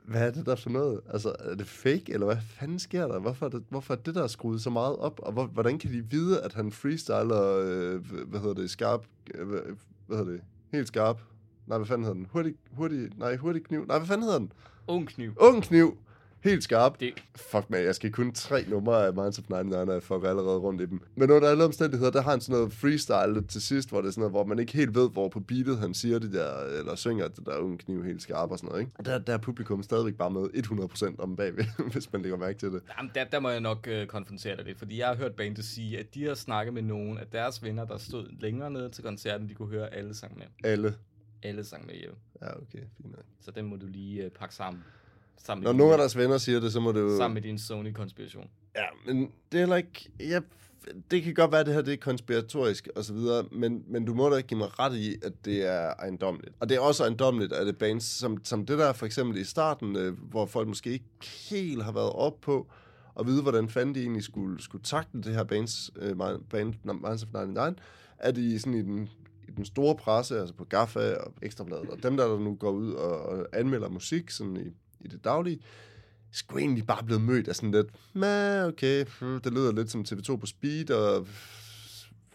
hvad 0.06 0.28
er 0.28 0.32
det 0.32 0.46
der 0.46 0.56
for 0.56 0.70
noget? 0.70 1.02
Altså, 1.10 1.36
er 1.40 1.56
det 1.56 1.68
fake, 1.68 2.14
eller 2.14 2.26
hvad 2.26 2.38
fanden 2.42 2.80
sker 2.80 3.08
der? 3.08 3.20
Hvorfor 3.20 3.46
er 3.46 3.50
det, 3.50 3.64
hvorfor 3.70 3.94
er 3.94 3.98
det 3.98 4.16
der 4.16 4.28
skruet 4.28 4.62
så 4.62 4.70
meget 4.70 4.96
op? 4.96 5.20
Og 5.24 5.32
hvor, 5.34 5.46
hvordan 5.46 5.80
kan 5.80 5.92
de 5.92 6.06
vide, 6.10 6.42
at 6.42 6.54
han 6.54 6.72
freestyler, 6.72 7.58
øh, 7.66 8.06
hvad 8.28 8.40
hedder 8.40 8.54
det, 8.54 8.70
skarp, 8.70 9.06
øh, 9.36 9.48
hvad, 9.48 10.18
hedder 10.18 10.32
det, 10.32 10.42
helt 10.72 10.88
skarp? 10.88 11.22
Nej, 11.68 11.78
hvad 11.78 11.88
fanden 11.88 12.04
hedder 12.04 12.18
den? 12.18 12.28
Hurtig, 12.32 12.56
hurtig, 12.72 13.10
nej, 13.18 13.38
hurtig 13.38 13.64
kniv. 13.64 13.86
Nej, 13.86 13.98
hvad 13.98 14.08
fanden 14.08 14.24
hedder 14.24 14.40
den? 14.40 14.52
Ung 14.88 15.08
kniv. 15.08 15.34
Ung 15.38 15.64
kniv. 15.64 15.98
Helt 16.44 16.64
skarp. 16.64 17.00
Det. 17.00 17.14
Fuck 17.36 17.70
man, 17.70 17.84
jeg 17.84 17.96
skal 17.96 18.12
kun 18.12 18.34
tre 18.34 18.66
numre 18.68 19.08
af 19.08 19.14
Minds 19.14 19.40
of 19.40 19.50
99, 19.50 19.88
og 19.88 19.94
jeg 19.94 20.04
fucker 20.04 20.30
allerede 20.30 20.58
rundt 20.58 20.82
i 20.82 20.86
dem. 20.86 21.02
Men 21.16 21.32
under 21.32 21.50
alle 21.50 21.64
omstændigheder, 21.64 22.12
der 22.12 22.22
har 22.22 22.32
han 22.32 22.42
sådan 22.42 22.60
noget 22.60 22.74
freestyle 22.74 23.48
til 23.48 23.62
sidst, 23.62 23.90
hvor 23.90 24.02
det 24.02 24.08
er 24.08 24.12
sådan 24.12 24.22
noget, 24.22 24.32
hvor 24.32 24.44
man 24.44 24.60
ikke 24.60 24.74
helt 24.74 24.96
ved, 24.96 25.10
hvor 25.12 25.30
på 25.30 25.40
beatet 25.40 25.78
han 25.78 25.94
siger 25.94 26.20
det 26.20 26.34
der, 26.34 26.64
eller 26.80 26.96
synger 26.96 27.28
det 27.28 27.46
der 27.46 27.58
unge 27.58 27.78
kniv 27.78 28.04
helt 28.04 28.22
skarp 28.22 28.52
og 28.52 28.58
sådan 28.58 28.70
noget, 28.70 28.82
ikke? 28.82 28.92
Der, 29.06 29.18
der 29.18 29.34
er 29.34 29.38
publikum 29.38 29.84
stadigvæk 29.84 30.16
bare 30.16 30.32
med 30.32 30.42
100% 31.16 31.16
om 31.22 31.36
bagved, 31.36 31.66
hvis 31.94 32.14
man 32.14 32.22
lægger 32.22 32.38
mærke 32.38 32.60
til 32.60 32.72
det. 32.72 32.82
Jamen, 32.98 33.12
der, 33.16 33.24
der 33.24 33.40
må 33.40 33.50
jeg 33.50 33.62
nok 33.62 33.88
øh, 33.88 34.08
konfrontere 34.08 34.58
dig 34.58 34.66
lidt, 34.66 34.78
fordi 34.78 35.00
jeg 35.00 35.08
har 35.08 35.16
hørt 35.16 35.36
bandet 35.36 35.66
sige, 35.66 36.00
at 36.00 36.16
de 36.16 36.26
har 36.26 36.34
snakket 36.34 36.74
med 36.74 36.82
nogen 36.82 37.18
af 37.18 37.28
deres 37.28 37.64
venner, 37.64 37.86
der 37.86 37.98
stod 37.98 38.28
længere 38.40 38.72
nede 38.72 38.90
til 38.90 39.04
koncerten, 39.04 39.50
de 39.50 39.54
kunne 39.54 39.70
høre 39.70 39.94
alle 39.94 40.16
sang 40.16 40.38
med. 40.38 40.46
Alle? 40.64 40.96
Alle 41.44 41.64
sang 41.64 41.86
med 41.86 41.96
hjem. 41.96 42.16
Ja, 42.42 42.58
okay, 42.58 42.80
fint 42.98 43.12
nok. 43.12 43.26
Så 43.42 43.52
den 43.52 43.66
må 43.66 43.76
du 43.76 43.86
lige 43.88 44.24
øh, 44.24 44.32
pakke 44.32 44.56
sammen. 44.56 44.84
Sammen 45.46 45.64
Når 45.64 45.74
nogle 45.74 45.94
af 45.94 45.98
deres 45.98 46.18
venner 46.18 46.38
siger 46.38 46.60
det, 46.60 46.74
så 46.74 46.80
må 46.80 46.92
det 46.92 47.00
jo... 47.00 47.18
Sammen 47.18 47.34
med 47.34 47.42
din 47.42 47.58
Sony-konspiration. 47.58 48.48
Ja, 48.76 48.86
men 49.06 49.32
det 49.52 49.58
er 49.58 49.60
heller 49.60 49.76
ikke... 49.76 50.10
Ja, 50.20 50.40
det 51.12 51.24
kan 51.24 51.34
godt 51.34 51.52
være, 51.52 51.60
at 51.60 51.66
det 51.66 51.76
her 51.76 51.82
det 51.82 51.94
er 51.94 51.98
konspiratorisk 51.98 52.90
og 52.96 53.04
så 53.04 53.14
videre, 53.14 53.46
men, 53.52 53.84
men 53.88 54.06
du 54.06 54.14
må 54.14 54.30
da 54.30 54.36
ikke 54.36 54.48
give 54.48 54.58
mig 54.58 54.80
ret 54.80 54.96
i, 54.96 55.16
at 55.24 55.34
det 55.46 55.66
er 55.68 55.94
ejendomligt. 56.00 56.56
Og 56.60 56.70
det 56.70 56.76
er 56.76 56.80
også 56.80 57.04
ejendomligt, 57.04 57.54
at 57.54 57.68
det 57.68 57.78
bands, 57.78 58.04
som, 58.04 58.46
som 58.46 58.66
det 58.66 58.80
der 58.80 58.94
for 58.94 59.06
eksempel 59.06 59.38
i 59.38 59.44
starten, 59.44 59.96
øh, 59.96 60.14
hvor 60.30 60.46
folk 60.46 60.68
måske 60.68 60.90
ikke 60.90 61.06
helt 61.50 61.84
har 61.84 61.92
været 61.92 62.12
op 62.12 62.42
på, 62.42 62.68
at 63.20 63.26
vide, 63.26 63.42
hvordan 63.42 63.70
fanden 63.70 63.96
de 63.96 64.02
egentlig 64.02 64.24
skulle, 64.24 64.64
skulle 64.64 64.84
takte 64.84 65.22
det 65.22 65.34
her 65.34 65.44
bands, 65.44 65.92
øh, 65.96 66.16
band, 66.50 66.74
Minds 66.84 67.24
of 67.24 67.30
99, 67.34 67.78
er 68.18 68.32
de 68.32 68.60
sådan 68.60 68.74
i 68.74 68.82
den, 68.82 69.10
i 69.48 69.52
den 69.52 69.66
store 69.66 69.96
presse, 69.96 70.40
altså 70.40 70.56
på 70.56 70.64
GAFA 70.64 71.14
og 71.14 71.34
Ekstrabladet, 71.42 71.90
og 71.90 72.04
dem 72.04 72.18
der, 72.18 72.28
der 72.28 72.40
nu 72.40 72.56
går 72.56 72.72
ud 72.72 72.92
og, 72.94 73.22
og 73.26 73.48
anmelder 73.54 73.90
musik 73.90 74.30
sådan 74.30 74.58
i 74.58 74.70
i 75.04 75.08
det 75.08 75.24
daglige, 75.24 75.60
skulle 76.32 76.62
egentlig 76.62 76.88
bare 76.88 77.04
blevet 77.04 77.22
mødt 77.22 77.48
af 77.48 77.56
sådan 77.56 77.72
lidt, 77.72 77.88
men 78.14 78.66
okay, 78.66 79.06
hmm, 79.20 79.42
det 79.42 79.54
lyder 79.54 79.72
lidt 79.72 79.92
som 79.92 80.06
TV2 80.10 80.36
på 80.36 80.46
speed, 80.46 80.92
og 80.92 81.28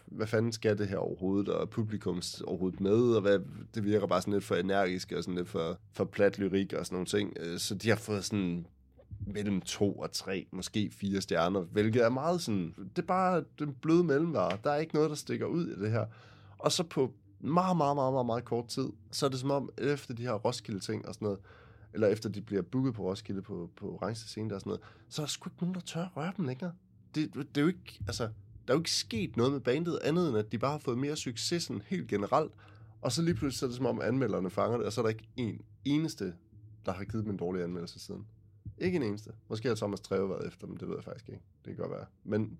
hvad 0.05 0.27
fanden 0.27 0.51
skal 0.51 0.77
det 0.77 0.87
her 0.87 0.97
overhovedet, 0.97 1.49
og 1.49 1.69
publikum 1.69 2.21
overhovedet 2.43 2.81
med, 2.81 3.15
og 3.15 3.21
hvad, 3.21 3.39
det 3.75 3.83
virker 3.83 4.07
bare 4.07 4.21
sådan 4.21 4.33
lidt 4.33 4.43
for 4.43 4.55
energisk, 4.55 5.11
og 5.11 5.23
sådan 5.23 5.35
lidt 5.35 5.49
for, 5.49 5.77
for 5.93 6.05
plat 6.05 6.39
lyrik 6.39 6.73
og 6.73 6.85
sådan 6.85 6.95
nogle 6.95 7.05
ting. 7.05 7.33
Øh, 7.39 7.59
så 7.59 7.75
de 7.75 7.89
har 7.89 7.95
fået 7.95 8.25
sådan 8.25 8.65
mellem 9.27 9.61
to 9.61 9.93
og 9.93 10.11
tre, 10.11 10.47
måske 10.51 10.91
fire 10.91 11.21
stjerner, 11.21 11.61
hvilket 11.61 12.03
er 12.03 12.09
meget 12.09 12.41
sådan, 12.41 12.73
det 12.95 13.01
er 13.01 13.07
bare 13.07 13.43
den 13.59 13.73
bløde 13.81 14.03
mellemvare. 14.03 14.57
Der 14.63 14.71
er 14.71 14.77
ikke 14.77 14.95
noget, 14.95 15.09
der 15.09 15.15
stikker 15.15 15.45
ud 15.45 15.67
i 15.67 15.79
det 15.79 15.91
her. 15.91 16.05
Og 16.57 16.71
så 16.71 16.83
på 16.83 17.13
meget, 17.39 17.77
meget, 17.77 17.95
meget, 17.95 18.13
meget, 18.13 18.25
meget 18.25 18.45
kort 18.45 18.67
tid, 18.67 18.87
så 19.11 19.25
er 19.25 19.29
det 19.29 19.39
som 19.39 19.51
om, 19.51 19.69
efter 19.77 20.13
de 20.13 20.23
her 20.23 20.33
Roskilde-ting 20.33 21.07
og 21.07 21.13
sådan 21.13 21.25
noget, 21.25 21.39
eller 21.93 22.07
efter 22.07 22.29
de 22.29 22.41
bliver 22.41 22.61
booket 22.61 22.93
på 22.93 23.03
Roskilde 23.03 23.41
på, 23.41 23.69
på 23.75 23.93
orange 23.93 24.15
scene 24.15 24.55
og 24.55 24.61
sådan 24.61 24.69
noget, 24.69 24.81
så 25.09 25.21
er 25.21 25.25
der 25.25 25.29
sgu 25.29 25.49
ikke 25.49 25.61
nogen, 25.61 25.75
der 25.75 25.81
tør 25.81 26.01
at 26.01 26.17
røre 26.17 26.33
dem 26.37 26.45
længere. 26.45 26.73
Det, 27.15 27.33
det 27.33 27.57
er 27.57 27.61
jo 27.61 27.67
ikke, 27.67 27.99
altså, 28.07 28.23
der 28.23 28.73
er 28.73 28.77
jo 28.77 28.79
ikke 28.79 28.91
sket 28.91 29.37
noget 29.37 29.51
med 29.51 29.59
bandet 29.59 29.99
andet, 30.03 30.29
end 30.29 30.37
at 30.37 30.51
de 30.51 30.57
bare 30.57 30.71
har 30.71 30.79
fået 30.79 30.97
mere 30.97 31.15
succes 31.15 31.63
sådan 31.63 31.81
helt 31.85 32.07
generelt. 32.07 32.51
Og 33.01 33.11
så 33.11 33.21
lige 33.21 33.33
pludselig 33.33 33.59
så 33.59 33.65
er 33.65 33.67
det 33.67 33.77
som 33.77 33.85
om 33.85 34.01
anmelderne 34.01 34.49
fanger 34.49 34.77
det, 34.77 34.85
og 34.85 34.93
så 34.93 35.01
er 35.01 35.05
der 35.05 35.09
ikke 35.09 35.27
en 35.37 35.61
eneste, 35.85 36.33
der 36.85 36.91
har 36.91 37.03
givet 37.03 37.23
dem 37.23 37.31
en 37.31 37.37
dårlig 37.37 37.63
anmeldelse 37.63 37.99
siden. 37.99 38.25
Ikke 38.77 38.95
en 38.95 39.03
eneste. 39.03 39.31
Måske 39.47 39.67
har 39.67 39.75
Thomas 39.75 39.99
Treve 39.99 40.29
været 40.29 40.47
efter 40.47 40.67
dem, 40.67 40.77
det 40.77 40.87
ved 40.87 40.95
jeg 40.95 41.03
faktisk 41.03 41.29
ikke. 41.29 41.41
Det 41.65 41.75
kan 41.75 41.75
godt 41.75 41.91
være. 41.91 42.05
Men 42.23 42.59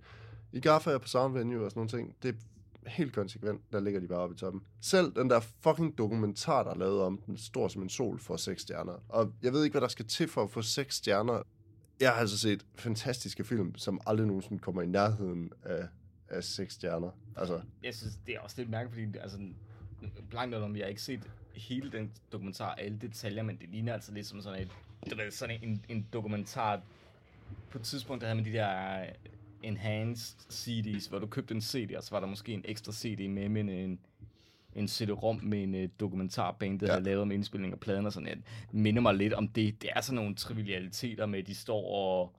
i 0.52 0.60
Gaffa 0.60 0.94
og 0.94 1.02
på 1.02 1.08
Sound 1.08 1.34
Venue 1.34 1.66
og 1.66 1.72
sådan 1.72 1.80
nogle 1.80 1.90
ting, 1.90 2.16
det 2.24 2.36
helt 2.88 3.14
konsekvent, 3.14 3.62
der 3.72 3.80
ligger 3.80 4.00
de 4.00 4.08
bare 4.08 4.20
oppe 4.20 4.36
i 4.36 4.38
toppen. 4.38 4.62
Selv 4.82 5.16
den 5.16 5.30
der 5.30 5.40
fucking 5.40 5.98
dokumentar, 5.98 6.64
der 6.64 6.72
er 6.72 6.78
lavet 6.78 7.02
om 7.02 7.18
den, 7.18 7.38
stor 7.38 7.68
som 7.68 7.82
en 7.82 7.90
sol, 7.90 8.20
for 8.20 8.38
seks 8.38 8.62
stjerner. 8.62 9.04
Og 9.10 9.34
jeg 9.42 9.54
ved 9.54 9.64
ikke, 9.64 9.74
hvad 9.74 9.82
der 9.82 9.88
skal 9.88 10.06
til 10.06 10.28
for 10.28 10.44
at 10.44 10.50
få 10.50 10.62
seks 10.62 10.96
stjerner. 10.96 11.42
Jeg 12.00 12.10
har 12.10 12.16
altså 12.16 12.38
set 12.38 12.66
fantastiske 12.76 13.44
film, 13.44 13.76
som 13.76 14.02
aldrig 14.08 14.28
nogensinde 14.28 14.60
kommer 14.60 14.82
i 14.82 14.86
nærheden 14.86 15.52
af, 15.64 15.88
af 16.30 16.44
seks 16.44 16.74
stjerner. 16.74 17.12
Altså, 17.36 17.62
Jeg 17.84 17.96
synes, 17.96 18.20
det 18.28 18.36
er 18.36 18.40
også 18.40 18.56
lidt 18.58 18.70
mærkeligt, 18.70 19.08
fordi 19.08 19.24
altså, 19.24 19.40
blankt 20.30 20.56
om 20.56 20.76
jeg 20.76 20.84
har 20.86 20.90
ikke 20.90 21.02
set 21.02 21.32
hele 21.54 21.92
den 21.92 22.12
dokumentar, 22.32 22.76
alle 22.76 22.98
detaljer, 22.98 23.44
men 23.44 23.58
det 23.58 23.70
ligner 23.70 23.94
altså 23.94 24.14
lidt 24.14 24.28
som 24.28 24.42
sådan, 24.42 24.62
et, 24.62 24.72
du 25.12 25.16
ved, 25.16 25.32
sådan 25.32 25.60
en, 25.62 25.86
en 25.90 26.08
dokumentar. 26.14 26.82
På 27.70 27.78
et 27.78 27.84
tidspunkt, 27.84 28.22
der 28.22 28.28
havde 28.28 28.36
man 28.36 28.46
de 28.46 28.58
der 28.58 29.06
enhanced 29.64 30.38
CD's, 30.52 31.10
hvor 31.10 31.20
du 31.20 31.28
købte 31.28 31.54
en 31.56 31.62
CD, 31.62 31.96
og 31.98 32.04
så 32.04 32.12
var 32.12 32.20
der 32.20 32.28
måske 32.28 32.54
en 32.54 32.62
ekstra 32.66 32.92
CD 32.96 33.30
med, 33.30 33.50
men 33.50 33.70
en, 33.70 34.00
en 34.76 34.88
CD-rom 34.88 35.40
med 35.44 35.64
en 35.64 35.76
uh, 35.84 35.90
dokumentarband, 36.00 36.80
der 36.80 36.86
Ja. 36.86 36.92
havde 36.92 37.04
lavet 37.04 37.22
om 37.22 37.32
indspilning 37.32 37.74
af 37.74 37.80
pladen 37.80 38.06
og 38.06 38.14
sådan. 38.14 38.44
Det 38.72 38.74
minder 38.74 39.02
mig 39.02 39.14
lidt 39.14 39.34
om 39.34 39.48
det. 39.48 39.82
Det 39.82 39.90
er 39.96 40.02
sådan 40.02 40.16
nogle 40.16 40.36
trivialiteter 40.36 41.26
med, 41.26 41.40
at 41.40 41.48
de 41.48 41.56
står 41.56 41.92
og 41.96 42.36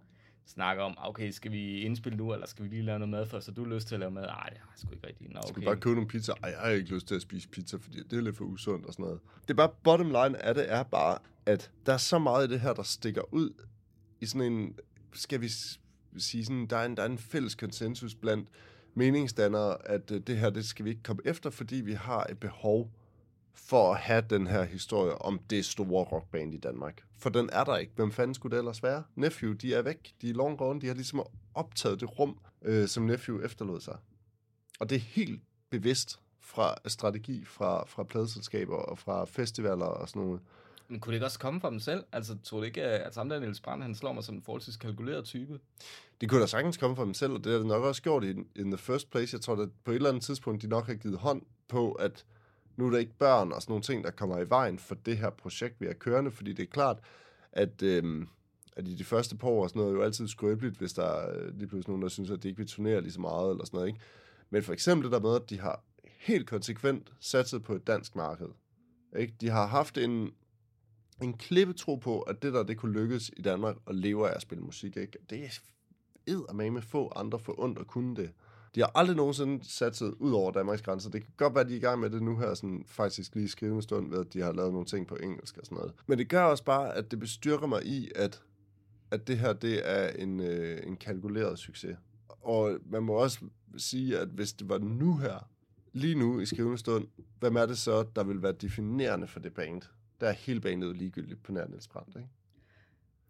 snakker 0.47 0.83
om, 0.83 0.95
okay, 0.99 1.31
skal 1.31 1.53
vi 1.53 1.79
indspille 1.81 2.17
nu, 2.17 2.33
eller 2.33 2.47
skal 2.47 2.65
vi 2.65 2.69
lige 2.69 2.83
lave 2.83 2.99
noget 2.99 3.11
mad 3.11 3.27
først? 3.27 3.47
Så 3.47 3.53
du 3.53 3.65
har 3.69 3.75
lyst 3.75 3.89
til 3.89 3.95
at 3.95 4.01
lave 4.01 4.11
mad? 4.11 4.23
Nej, 4.27 4.49
det 4.49 4.59
har 4.59 4.69
jeg 4.73 4.79
sgu 4.79 4.93
ikke 4.95 5.07
rigtigt. 5.07 5.33
Nå, 5.33 5.41
skal 5.43 5.51
okay. 5.53 5.61
vi 5.61 5.65
bare 5.65 5.77
købe 5.77 5.95
nogle 5.95 6.09
pizza? 6.09 6.33
Ej, 6.43 6.51
jeg 6.51 6.59
har 6.59 6.69
ikke 6.69 6.95
lyst 6.95 7.07
til 7.09 7.15
at 7.15 7.23
spise 7.23 7.49
pizza, 7.49 7.77
fordi 7.77 8.03
det 8.03 8.13
er 8.19 8.21
lidt 8.21 8.37
for 8.37 8.45
usundt 8.45 8.87
og 8.87 8.93
sådan 8.93 9.03
noget. 9.05 9.21
Det 9.43 9.51
er 9.51 9.55
bare, 9.55 9.71
bottom 9.85 10.07
line 10.07 10.43
af 10.45 10.55
det 10.55 10.73
er 10.73 10.83
bare, 10.83 11.19
at 11.47 11.71
der 11.87 11.93
er 11.93 11.97
så 11.97 12.19
meget 12.19 12.49
i 12.49 12.53
det 12.53 12.61
her, 12.61 12.73
der 12.73 12.83
stikker 12.83 13.35
ud 13.35 13.51
i 14.21 14.27
sådan 14.27 14.53
en, 14.53 14.75
skal 15.13 15.41
vi 15.41 15.49
sige 16.19 16.45
sådan, 16.45 16.67
der 16.67 16.77
er 16.77 16.87
en, 16.87 16.97
der 16.97 17.03
er 17.03 17.07
en 17.07 17.19
fælles 17.19 17.55
konsensus 17.55 18.15
blandt 18.15 18.49
meningsdannere, 18.95 19.89
at 19.89 20.11
øh, 20.11 20.21
det 20.21 20.39
her, 20.39 20.51
det 20.51 20.65
skal 20.65 20.85
vi 20.85 20.91
ikke 20.91 21.03
komme 21.03 21.23
efter, 21.25 21.51
fordi 21.51 21.77
vi 21.77 21.93
har 21.93 22.25
et 22.25 22.39
behov 22.39 22.91
for 23.55 23.93
at 23.93 24.01
have 24.01 24.25
den 24.31 24.47
her 24.47 24.65
historie 24.65 25.15
om 25.15 25.39
det 25.51 25.65
store 25.65 26.05
rockband 26.05 26.55
i 26.55 26.57
Danmark. 26.57 27.03
For 27.19 27.31
den 27.31 27.51
er 27.53 27.65
der 27.65 27.77
ikke. 27.77 27.93
Hvem 27.97 28.13
fanden 28.13 28.35
skulle 28.35 28.57
det 28.57 28.59
ellers 28.59 28.83
være? 28.83 29.03
Nephew, 29.15 29.53
de 29.53 29.75
er 29.75 29.83
væk. 29.83 30.15
De 30.23 30.31
er 30.31 30.35
long 30.35 30.59
gone. 30.59 30.81
De 30.81 30.87
har 30.87 30.95
ligesom 30.95 31.23
optaget 31.55 32.01
det 32.01 32.19
rum, 32.19 32.39
øh, 32.63 32.89
som 32.89 33.03
Nephew 33.03 33.41
efterlod 33.45 33.81
sig. 33.81 33.97
Og 34.81 34.91
det 34.91 34.97
er 34.97 35.01
helt 35.01 35.43
bevidst 35.71 36.21
fra 36.41 36.75
strategi 36.87 37.45
fra, 37.45 37.85
fra 37.87 38.03
pladeselskaber 38.03 38.77
og 38.77 38.99
fra 38.99 39.25
festivaler 39.25 39.87
og 39.87 40.09
sådan 40.09 40.23
noget. 40.23 40.41
Men 40.91 41.01
kunne 41.01 41.11
det 41.11 41.17
ikke 41.17 41.27
også 41.27 41.39
komme 41.39 41.61
fra 41.61 41.71
dem 41.71 41.81
selv? 41.81 42.05
Altså, 42.13 42.37
tror 42.45 42.59
du 42.59 42.65
ikke, 42.65 42.83
at 42.83 43.05
altså, 43.05 43.21
ham 43.21 43.29
der 43.29 43.41
Niels 43.41 43.61
Brandt, 43.61 43.85
han 43.85 43.95
slår 43.95 44.13
mig 44.13 44.25
som 44.25 44.35
en 44.35 44.43
forholdsvis 44.43 44.77
kalkuleret 44.77 45.25
type? 45.25 45.61
Det 46.21 46.29
kunne 46.29 46.41
da 46.41 46.47
sagtens 46.47 46.77
komme 46.77 46.97
fra 46.97 47.05
dem 47.05 47.15
selv, 47.15 47.33
og 47.33 47.45
det 47.45 47.53
har 47.53 47.59
det 47.59 47.67
nok 47.67 47.83
også 47.83 48.03
gjort 48.03 48.25
in, 48.25 48.47
in 48.57 48.71
the 48.71 48.79
first 48.79 49.11
place. 49.11 49.35
Jeg 49.35 49.41
tror, 49.41 49.57
at 49.63 49.69
på 49.85 49.91
et 49.91 49.95
eller 49.95 50.09
andet 50.09 50.23
tidspunkt, 50.23 50.63
de 50.63 50.69
nok 50.69 50.87
har 50.87 50.95
givet 50.95 51.19
hånd 51.19 51.43
på, 51.69 51.93
at 51.93 52.25
nu 52.77 52.87
er 52.87 52.91
der 52.91 52.99
ikke 52.99 53.19
børn 53.19 53.53
og 53.53 53.63
sådan 53.63 53.73
nogle 53.73 53.83
ting, 53.83 54.05
der 54.05 54.11
kommer 54.11 54.39
i 54.39 54.51
vejen 54.51 54.79
for 54.79 54.95
det 54.95 55.19
her 55.19 55.31
projekt, 55.31 55.81
vi 55.81 55.87
er 55.87 55.93
kørende, 55.93 56.31
fordi 56.31 56.53
det 56.53 56.63
er 56.63 56.71
klart, 56.71 56.99
at, 57.53 57.83
øhm, 57.83 58.29
at 58.77 58.89
i 58.89 58.95
de 58.95 59.05
første 59.05 59.37
par 59.37 59.49
år 59.49 59.63
og 59.63 59.69
sådan 59.69 59.81
noget, 59.81 59.93
er 59.93 59.97
jo 59.97 60.03
altid 60.03 60.29
skrøbeligt, 60.29 60.77
hvis 60.77 60.93
der 60.93 61.07
er 61.07 61.51
lige 61.51 61.67
pludselig 61.67 61.89
nogen, 61.89 62.03
der 62.03 62.09
synes, 62.09 62.31
at 62.31 62.43
de 62.43 62.49
ikke 62.49 62.59
vil 62.59 62.69
turnere 62.69 63.01
lige 63.01 63.13
så 63.13 63.21
meget, 63.21 63.51
eller 63.51 63.65
sådan 63.65 63.77
noget, 63.77 63.89
ikke? 63.89 64.01
Men 64.51 64.63
for 64.63 64.73
eksempel 64.73 65.05
det 65.05 65.13
der 65.13 65.29
med, 65.29 65.37
at 65.37 65.51
de 65.51 65.61
har 65.61 65.85
helt 66.05 66.47
konsekvent 66.47 67.13
satset 67.21 67.63
på 67.63 67.75
et 67.75 67.87
dansk 67.87 68.17
marked. 68.17 68.49
Ikke? 69.17 69.35
De 69.41 69.49
har 69.49 69.67
haft 69.67 69.99
en, 69.99 70.31
en 71.23 71.33
klippetro 71.33 71.97
på, 71.97 72.21
at 72.21 72.43
det 72.43 72.53
der, 72.53 72.63
det 72.63 72.77
kunne 72.77 72.93
lykkes 72.93 73.31
i 73.37 73.43
Danmark, 73.43 73.77
og 73.87 73.95
leve 73.95 74.31
af 74.31 74.35
at 74.35 74.43
spille 74.43 74.65
musik. 74.65 74.97
Ikke? 74.97 75.19
Det 75.31 75.45
er 75.45 75.61
eddermame 76.27 76.71
med 76.71 76.83
få 76.83 77.13
andre 77.17 77.39
for 77.39 77.61
ondt 77.61 77.79
at 77.79 77.87
kunne 77.87 78.17
det. 78.17 78.31
De 78.75 78.81
har 78.81 78.93
aldrig 78.95 79.17
nogensinde 79.17 79.65
satset 79.65 80.15
ud 80.19 80.33
over 80.33 80.51
Danmarks 80.51 80.83
grænser. 80.83 81.11
Det 81.11 81.23
kan 81.23 81.33
godt 81.37 81.55
være, 81.55 81.65
at 81.65 81.69
de 81.69 81.73
er 81.73 81.77
i 81.77 81.81
gang 81.81 82.01
med 82.01 82.11
det 82.11 82.23
nu 82.23 82.37
her, 82.37 82.55
sådan 82.55 82.85
faktisk 82.87 83.35
lige 83.35 83.49
skrivende 83.49 83.83
stund, 83.83 84.11
ved 84.11 84.19
at 84.19 84.33
de 84.33 84.41
har 84.41 84.53
lavet 84.53 84.73
nogle 84.73 84.87
ting 84.87 85.07
på 85.07 85.17
engelsk 85.17 85.59
og 85.59 85.65
sådan 85.65 85.77
noget. 85.77 85.93
Men 86.07 86.19
det 86.19 86.29
gør 86.29 86.43
også 86.43 86.65
bare, 86.65 86.95
at 86.95 87.11
det 87.11 87.19
bestyrker 87.19 87.67
mig 87.67 87.87
i, 87.87 88.11
at, 88.17 88.43
at 89.11 89.27
det 89.27 89.39
her, 89.39 89.53
det 89.53 89.91
er 89.91 90.09
en, 90.09 90.41
øh, 90.41 90.87
en 90.87 90.97
kalkuleret 90.97 91.59
succes. 91.59 91.97
Og 92.29 92.79
man 92.91 93.03
må 93.03 93.13
også 93.13 93.39
sige, 93.77 94.19
at 94.19 94.29
hvis 94.29 94.53
det 94.53 94.69
var 94.69 94.79
nu 94.79 95.17
her, 95.17 95.49
lige 95.93 96.15
nu 96.15 96.41
i 96.41 96.47
skrivende 96.47 96.79
stund, 96.79 97.07
hvem 97.39 97.57
er 97.57 97.67
det 97.67 97.79
så, 97.79 98.07
der 98.17 98.25
vil 98.25 98.43
være 98.43 98.53
definerende 98.53 99.27
for 99.27 99.41
det 99.41 99.55
band? 99.55 99.83
Der 100.21 100.29
er 100.29 100.33
hele 100.33 100.61
bandet 100.61 100.97
ligegyldigt 100.97 101.43
på 101.43 101.53
nær 101.53 101.67
Niels 101.67 101.89
Brandt, 101.89 102.17
ikke? 102.17 102.29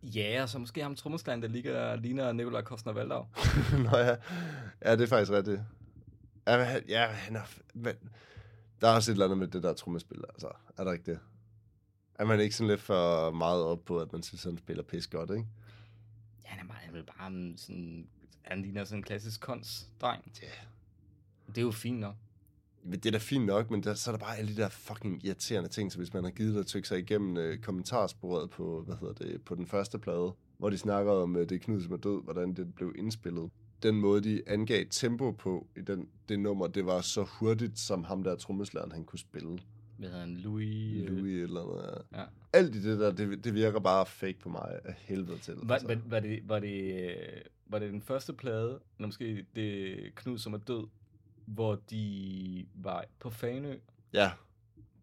Ja, 0.02 0.42
og 0.42 0.48
så 0.48 0.58
måske 0.58 0.82
ham 0.82 0.96
trommeslageren, 0.96 1.42
der 1.42 1.48
ligger, 1.48 1.96
ligner 1.96 2.32
Nikolaj 2.32 2.62
Kostner 2.62 2.92
Valdau. 2.92 3.26
Nå 3.84 3.96
ja. 3.98 4.16
ja, 4.84 4.92
det 4.96 5.00
er 5.00 5.06
faktisk 5.06 5.32
rigtigt. 5.32 5.60
Ja, 6.46 6.56
han- 6.64 6.84
ja 6.88 7.06
han 7.06 7.36
er, 7.36 7.42
men, 7.74 7.94
der 8.80 8.88
er 8.88 8.94
også 8.94 9.10
et 9.10 9.14
eller 9.14 9.24
andet 9.24 9.38
med 9.38 9.48
det 9.48 9.62
der 9.62 9.72
trommespil, 9.72 10.24
altså. 10.28 10.48
Er 10.76 10.84
der 10.84 10.92
ikke 10.92 11.10
det? 11.10 11.18
Er 12.14 12.24
man 12.24 12.40
ikke 12.40 12.54
sådan 12.56 12.68
lidt 12.68 12.80
for 12.80 13.30
meget 13.30 13.62
op 13.62 13.84
på, 13.84 13.98
at 13.98 14.12
man 14.12 14.22
synes, 14.22 14.44
han 14.44 14.58
spiller 14.58 14.82
pis 14.82 15.06
godt, 15.06 15.30
ikke? 15.30 15.46
Ja, 16.44 16.48
han 16.48 16.64
er 16.64 16.68
bare, 16.68 16.78
han 16.82 16.96
er 16.96 17.02
bare 17.02 17.52
sådan, 17.56 18.08
han 18.42 18.62
ligner 18.62 18.84
sådan 18.84 18.98
en 18.98 19.02
klassisk 19.02 19.40
kons-dreng. 19.40 20.32
Ja. 20.42 20.46
Det 21.48 21.58
er 21.58 21.62
jo 21.62 21.70
fint 21.70 21.98
nok. 22.00 22.14
Det 22.84 23.06
er 23.06 23.10
da 23.10 23.18
fint 23.18 23.46
nok, 23.46 23.70
men 23.70 23.82
der, 23.82 23.94
så 23.94 24.10
er 24.10 24.16
der 24.16 24.24
bare 24.24 24.38
alle 24.38 24.56
de 24.56 24.56
der 24.56 24.68
fucking 24.68 25.24
irriterende 25.24 25.68
ting, 25.68 25.92
så 25.92 25.98
hvis 25.98 26.14
man 26.14 26.24
har 26.24 26.30
givet 26.30 26.52
dig 26.54 26.60
at 26.60 26.66
tykke 26.66 26.88
sig 26.88 26.98
igennem 26.98 27.36
øh, 27.36 27.58
kommentarsporet 27.58 28.50
på, 28.50 28.82
hvad 28.86 28.96
hedder 29.00 29.14
det, 29.14 29.42
på 29.42 29.54
den 29.54 29.66
første 29.66 29.98
plade, 29.98 30.32
hvor 30.58 30.70
de 30.70 30.78
snakker 30.78 31.12
om 31.12 31.36
øh, 31.36 31.48
det 31.48 31.52
er 31.52 31.58
Knud, 31.58 31.82
som 31.82 31.92
er 31.92 31.96
død, 31.96 32.24
hvordan 32.24 32.54
det 32.54 32.74
blev 32.74 32.94
indspillet. 32.98 33.50
Den 33.82 34.00
måde, 34.00 34.20
de 34.20 34.42
angav 34.46 34.84
tempo 34.90 35.30
på 35.30 35.66
i 35.76 35.80
den, 35.80 36.08
det 36.28 36.40
nummer, 36.40 36.66
det 36.66 36.86
var 36.86 37.00
så 37.00 37.22
hurtigt, 37.22 37.78
som 37.78 38.04
ham 38.04 38.22
der 38.22 38.36
trommeslageren, 38.36 38.92
han 38.92 39.04
kunne 39.04 39.18
spille. 39.18 39.58
Hvad 39.98 40.08
hedder 40.08 40.20
han? 40.20 40.36
Louis... 40.36 41.02
øh, 41.02 41.16
Louis 41.16 41.42
eller 41.42 41.60
noget. 41.60 42.02
Ja. 42.12 42.20
Ja. 42.20 42.26
Alt 42.52 42.74
det 42.74 42.98
der, 42.98 43.12
det, 43.12 43.44
det 43.44 43.54
virker 43.54 43.80
bare 43.80 44.06
fake 44.06 44.38
på 44.38 44.48
mig 44.48 44.80
af 44.84 44.94
helvede 44.98 45.38
til. 45.38 45.54
Var, 45.62 45.80
var, 45.86 45.96
var, 46.06 46.20
det, 46.20 46.40
var, 46.48 46.58
det, 46.58 46.94
øh, 47.04 47.14
var 47.66 47.78
det 47.78 47.92
den 47.92 48.02
første 48.02 48.32
plade, 48.32 48.80
eller 48.98 49.06
måske 49.06 49.46
det 49.56 49.96
Knud, 50.14 50.38
som 50.38 50.54
er 50.54 50.58
død, 50.58 50.86
hvor 51.54 51.78
de 51.90 52.66
var 52.74 53.04
på 53.18 53.30
Fanø? 53.30 53.74
Ja. 54.12 54.30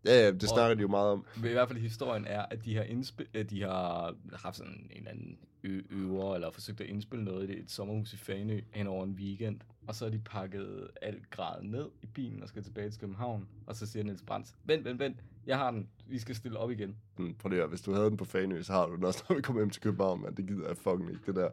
Ja, 0.06 0.20
ja, 0.24 0.32
det 0.32 0.50
snakker 0.50 0.76
de 0.76 0.82
jo 0.82 0.88
meget 0.88 1.12
om. 1.12 1.26
I 1.38 1.40
hvert 1.40 1.68
fald 1.68 1.80
historien 1.80 2.26
er, 2.26 2.46
at 2.52 2.66
de 2.66 2.76
har, 2.76 2.84
indspil, 2.84 3.28
at 3.34 3.50
de 3.50 3.62
har 3.62 4.16
haft 4.34 4.58
sådan 4.58 4.88
en 4.92 4.98
eller 4.98 5.12
anden 5.12 5.38
ø- 5.64 5.82
øver, 5.90 6.36
eller 6.36 6.52
forsøgt 6.52 6.82
at 6.82 6.88
indspille 6.88 7.26
noget 7.26 7.50
i 7.50 7.60
et 7.60 7.72
sommerhus 7.72 8.14
i 8.14 8.18
Fanø 8.18 8.62
hen 8.72 8.88
over 8.88 9.04
en 9.04 9.12
weekend. 9.12 9.60
Og 9.88 9.96
så 9.96 10.06
har 10.06 10.12
de 10.12 10.20
pakket 10.20 10.88
alt 11.02 11.30
grad 11.30 11.62
ned 11.64 11.86
i 12.02 12.06
bilen 12.06 12.44
og 12.44 12.50
skal 12.50 12.64
tilbage 12.64 12.90
til 12.90 13.00
København. 13.00 13.48
Og 13.68 13.76
så 13.76 13.86
siger 13.86 14.04
Niels 14.04 14.22
Brandt, 14.22 14.48
vent, 14.64 14.86
vent, 14.86 15.00
vent, 15.00 15.18
jeg 15.46 15.58
har 15.58 15.72
den, 15.72 15.88
vi 16.08 16.20
skal 16.20 16.36
stille 16.36 16.60
op 16.60 16.72
igen. 16.72 16.96
Sådan, 17.18 17.36
Prøv 17.40 17.50
lige 17.50 17.64
at, 17.64 17.70
hvis 17.70 17.82
du 17.82 17.94
havde 17.94 18.10
den 18.10 18.18
på 18.18 18.26
Fanø, 18.26 18.62
så 18.62 18.74
har 18.74 18.88
du 18.88 18.96
den 18.96 19.04
også, 19.04 19.24
når 19.30 19.36
vi 19.36 19.42
kommer 19.42 19.62
hjem 19.62 19.70
til 19.70 19.82
København, 19.82 20.22
man. 20.22 20.36
Det 20.36 20.48
gider 20.48 20.68
jeg 20.68 20.78
fucking 20.78 21.10
ikke, 21.10 21.22
det 21.26 21.36
der. 21.36 21.50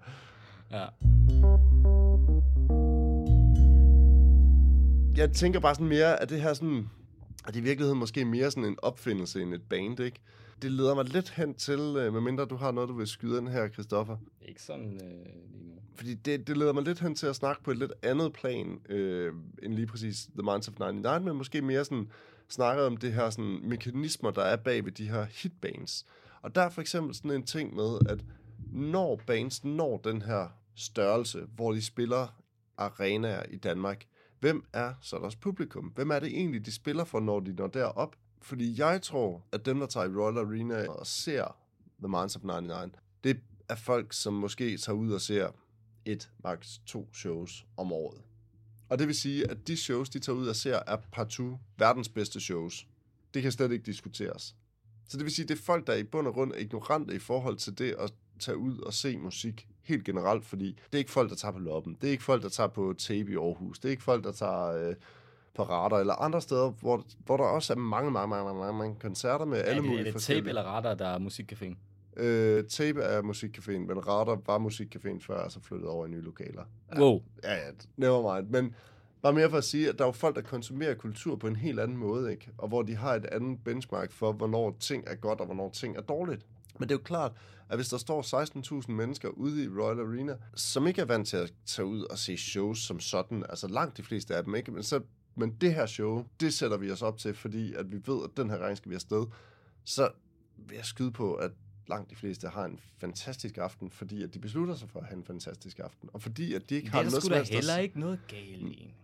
Ja. 0.70 0.86
Jeg 5.16 5.32
tænker 5.32 5.60
bare 5.60 5.74
sådan 5.74 5.88
mere, 5.88 6.22
at 6.22 6.30
det 6.30 6.42
her 6.42 6.54
sådan, 6.54 6.90
at 7.46 7.54
det 7.54 7.60
i 7.60 7.62
virkeligheden 7.62 7.98
måske 7.98 8.24
mere 8.24 8.50
sådan 8.50 8.64
en 8.64 8.76
opfindelse 8.82 9.42
end 9.42 9.54
et 9.54 9.62
band, 9.62 10.00
ikke? 10.00 10.20
Det 10.62 10.70
leder 10.70 10.94
mig 10.94 11.04
lidt 11.04 11.30
hen 11.30 11.54
til, 11.54 11.78
øh, 11.78 12.12
medmindre 12.12 12.44
du 12.44 12.56
har 12.56 12.70
noget, 12.70 12.88
du 12.88 12.94
vil 12.94 13.06
skyde 13.06 13.38
ind 13.38 13.48
her, 13.48 13.68
Christoffer. 13.68 14.16
Ikke 14.42 14.62
sådan 14.62 15.00
øh, 15.04 15.52
lige 15.52 15.64
nu. 15.64 15.74
Fordi 15.94 16.14
det, 16.14 16.46
det 16.46 16.56
leder 16.56 16.72
mig 16.72 16.82
lidt 16.82 17.00
hen 17.00 17.14
til 17.14 17.26
at 17.26 17.36
snakke 17.36 17.62
på 17.62 17.70
et 17.70 17.78
lidt 17.78 17.92
andet 18.02 18.32
plan, 18.32 18.80
øh, 18.88 19.32
end 19.62 19.74
lige 19.74 19.86
præcis 19.86 20.28
The 20.38 20.42
Minds 20.42 20.68
of 20.68 20.78
99, 20.78 21.24
men 21.24 21.36
måske 21.36 21.62
mere 21.62 21.84
sådan 21.84 22.10
snakke 22.48 22.82
om 22.82 22.96
det 22.96 23.12
her 23.12 23.30
sådan, 23.30 23.60
mekanismer, 23.62 24.30
der 24.30 24.42
er 24.42 24.56
bag 24.56 24.84
ved 24.84 24.92
de 24.92 25.08
her 25.08 25.26
hitbands. 25.42 26.06
Og 26.42 26.54
der 26.54 26.60
er 26.60 26.70
for 26.70 26.80
eksempel 26.80 27.14
sådan 27.14 27.30
en 27.30 27.42
ting 27.42 27.74
med, 27.74 27.98
at 28.08 28.24
når 28.72 29.20
bands 29.26 29.64
når 29.64 29.96
den 29.96 30.22
her 30.22 30.48
størrelse, 30.76 31.46
hvor 31.56 31.72
de 31.72 31.82
spiller 31.82 32.40
arenaer 32.76 33.42
i 33.50 33.56
Danmark, 33.56 34.04
hvem 34.44 34.64
er 34.72 34.94
så 35.00 35.18
deres 35.18 35.36
publikum? 35.36 35.84
Hvem 35.84 36.10
er 36.10 36.18
det 36.18 36.28
egentlig, 36.28 36.66
de 36.66 36.72
spiller 36.72 37.04
for, 37.04 37.20
når 37.20 37.40
de 37.40 37.52
når 37.52 37.66
derop? 37.66 38.16
Fordi 38.42 38.80
jeg 38.80 39.02
tror, 39.02 39.42
at 39.52 39.66
dem, 39.66 39.78
der 39.78 39.86
tager 39.86 40.06
i 40.06 40.08
Royal 40.08 40.38
Arena 40.38 40.88
og 40.88 41.06
ser 41.06 41.56
The 41.98 42.08
Minds 42.08 42.36
of 42.36 42.42
99, 42.42 42.92
det 43.24 43.40
er 43.68 43.74
folk, 43.74 44.12
som 44.12 44.34
måske 44.34 44.76
tager 44.76 44.96
ud 44.96 45.12
og 45.12 45.20
ser 45.20 45.50
et, 46.04 46.30
max 46.44 46.78
to 46.86 47.08
shows 47.14 47.66
om 47.76 47.92
året. 47.92 48.22
Og 48.88 48.98
det 48.98 49.06
vil 49.06 49.16
sige, 49.16 49.50
at 49.50 49.66
de 49.66 49.76
shows, 49.76 50.08
de 50.08 50.18
tager 50.18 50.36
ud 50.36 50.46
og 50.46 50.56
ser, 50.56 50.78
er 50.86 50.96
partout 51.12 51.58
verdens 51.78 52.08
bedste 52.08 52.40
shows. 52.40 52.86
Det 53.34 53.42
kan 53.42 53.52
slet 53.52 53.72
ikke 53.72 53.86
diskuteres. 53.86 54.56
Så 55.08 55.16
det 55.16 55.24
vil 55.24 55.34
sige, 55.34 55.48
det 55.48 55.58
er 55.58 55.62
folk, 55.62 55.86
der 55.86 55.94
i 55.94 56.04
bund 56.04 56.26
og 56.26 56.34
grund 56.34 56.52
er 56.52 56.58
ignorante 56.58 57.14
i 57.14 57.18
forhold 57.18 57.56
til 57.56 57.78
det 57.78 57.94
at 57.98 58.12
tage 58.38 58.56
ud 58.56 58.78
og 58.78 58.94
se 58.94 59.16
musik 59.16 59.68
helt 59.84 60.04
generelt, 60.04 60.44
fordi 60.44 60.66
det 60.66 60.94
er 60.94 60.98
ikke 60.98 61.10
folk, 61.10 61.30
der 61.30 61.36
tager 61.36 61.52
på 61.52 61.58
loppen. 61.58 61.96
Det 62.00 62.06
er 62.06 62.10
ikke 62.10 62.24
folk, 62.24 62.42
der 62.42 62.48
tager 62.48 62.68
på 62.68 62.94
tape 62.98 63.32
i 63.32 63.36
Aarhus. 63.36 63.78
Det 63.78 63.88
er 63.88 63.90
ikke 63.90 64.02
folk, 64.02 64.24
der 64.24 64.32
tager 64.32 64.88
øh, 64.88 64.94
på 65.54 65.62
radar 65.62 65.98
eller 65.98 66.14
andre 66.14 66.40
steder, 66.40 66.70
hvor, 66.70 67.04
hvor 67.24 67.36
der 67.36 67.44
også 67.44 67.72
er 67.72 67.76
mange, 67.76 68.10
mange, 68.10 68.28
mange, 68.28 68.54
mange, 68.54 68.78
mange, 68.78 68.96
koncerter 69.00 69.44
med 69.44 69.58
alle 69.58 69.70
er 69.70 69.74
det, 69.74 69.84
mulige 69.84 70.00
er 70.00 70.04
det 70.04 70.06
tape 70.06 70.12
forskellige. 70.12 70.48
eller 70.48 70.62
radar, 70.62 70.94
der 70.94 71.06
er 71.06 71.18
musikcaféen? 71.18 71.76
Øh, 72.16 72.64
tape 72.64 73.02
er 73.02 73.22
musikcaféen, 73.22 73.78
men 73.78 74.08
Radar 74.08 74.40
var 74.46 74.58
musikcaféen 74.58 75.20
før, 75.20 75.34
og 75.34 75.52
så 75.52 75.60
flyttede 75.60 75.90
over 75.90 76.06
i 76.06 76.08
nye 76.08 76.20
lokaler. 76.20 76.62
Ja. 76.94 77.00
Wow. 77.00 77.22
Ja, 77.44 77.54
ja, 77.54 77.70
never 77.96 78.36
mind. 78.36 78.50
Men 78.50 78.74
bare 79.22 79.32
mere 79.32 79.50
for 79.50 79.58
at 79.58 79.64
sige, 79.64 79.88
at 79.88 79.98
der 79.98 80.04
er 80.04 80.08
jo 80.08 80.12
folk, 80.12 80.36
der 80.36 80.42
konsumerer 80.42 80.94
kultur 80.94 81.36
på 81.36 81.46
en 81.46 81.56
helt 81.56 81.80
anden 81.80 81.96
måde, 81.96 82.32
ikke? 82.32 82.48
Og 82.58 82.68
hvor 82.68 82.82
de 82.82 82.96
har 82.96 83.14
et 83.14 83.24
andet 83.24 83.58
benchmark 83.64 84.12
for, 84.12 84.32
hvornår 84.32 84.76
ting 84.80 85.04
er 85.06 85.14
godt, 85.14 85.40
og 85.40 85.46
hvornår 85.46 85.70
ting 85.70 85.96
er 85.96 86.00
dårligt. 86.00 86.46
Men 86.78 86.88
det 86.88 86.94
er 86.94 86.98
jo 86.98 87.02
klart, 87.04 87.32
at 87.68 87.78
hvis 87.78 87.88
der 87.88 87.98
står 87.98 88.80
16.000 88.82 88.92
mennesker 88.92 89.28
ude 89.28 89.64
i 89.64 89.68
Royal 89.68 90.00
Arena, 90.00 90.36
som 90.54 90.86
ikke 90.86 91.00
er 91.00 91.04
vant 91.04 91.28
til 91.28 91.36
at 91.36 91.52
tage 91.66 91.86
ud 91.86 92.02
og 92.02 92.18
se 92.18 92.36
shows 92.36 92.78
som 92.78 93.00
sådan, 93.00 93.44
altså 93.48 93.68
langt 93.68 93.96
de 93.96 94.02
fleste 94.02 94.36
af 94.36 94.44
dem 94.44 94.54
ikke, 94.54 94.72
men, 94.72 94.82
så, 94.82 95.00
men 95.34 95.56
det 95.60 95.74
her 95.74 95.86
show, 95.86 96.24
det 96.40 96.54
sætter 96.54 96.76
vi 96.76 96.90
os 96.90 97.02
op 97.02 97.18
til, 97.18 97.34
fordi 97.34 97.74
at 97.74 97.92
vi 97.92 98.00
ved, 98.06 98.24
at 98.24 98.30
den 98.36 98.50
her 98.50 98.58
gang 98.58 98.76
skal 98.76 98.90
vi 98.90 98.94
afsted, 98.94 99.26
så 99.84 100.10
vil 100.56 100.76
jeg 100.76 100.84
skyde 100.84 101.10
på, 101.10 101.34
at 101.34 101.50
langt 101.88 102.10
de 102.10 102.16
fleste 102.16 102.48
har 102.48 102.64
en 102.64 102.80
fantastisk 102.98 103.58
aften, 103.58 103.90
fordi 103.90 104.22
at 104.22 104.34
de 104.34 104.38
beslutter 104.38 104.74
sig 104.74 104.88
for 104.90 105.00
at 105.00 105.06
have 105.06 105.16
en 105.16 105.24
fantastisk 105.24 105.78
aften, 105.78 106.08
og 106.12 106.22
fordi 106.22 106.54
at 106.54 106.70
de 106.70 106.74
ikke 106.74 106.84
Det 106.84 106.92
har 106.92 106.98
er 106.98 107.02
der 107.02 107.10
noget 107.10 107.30
da 107.30 107.36
helst 107.36 107.50
at 107.50 107.56
heller 107.56 107.78
ikke 107.78 108.00
noget 108.00 108.20
galt 108.28 108.62
i. 108.62 108.94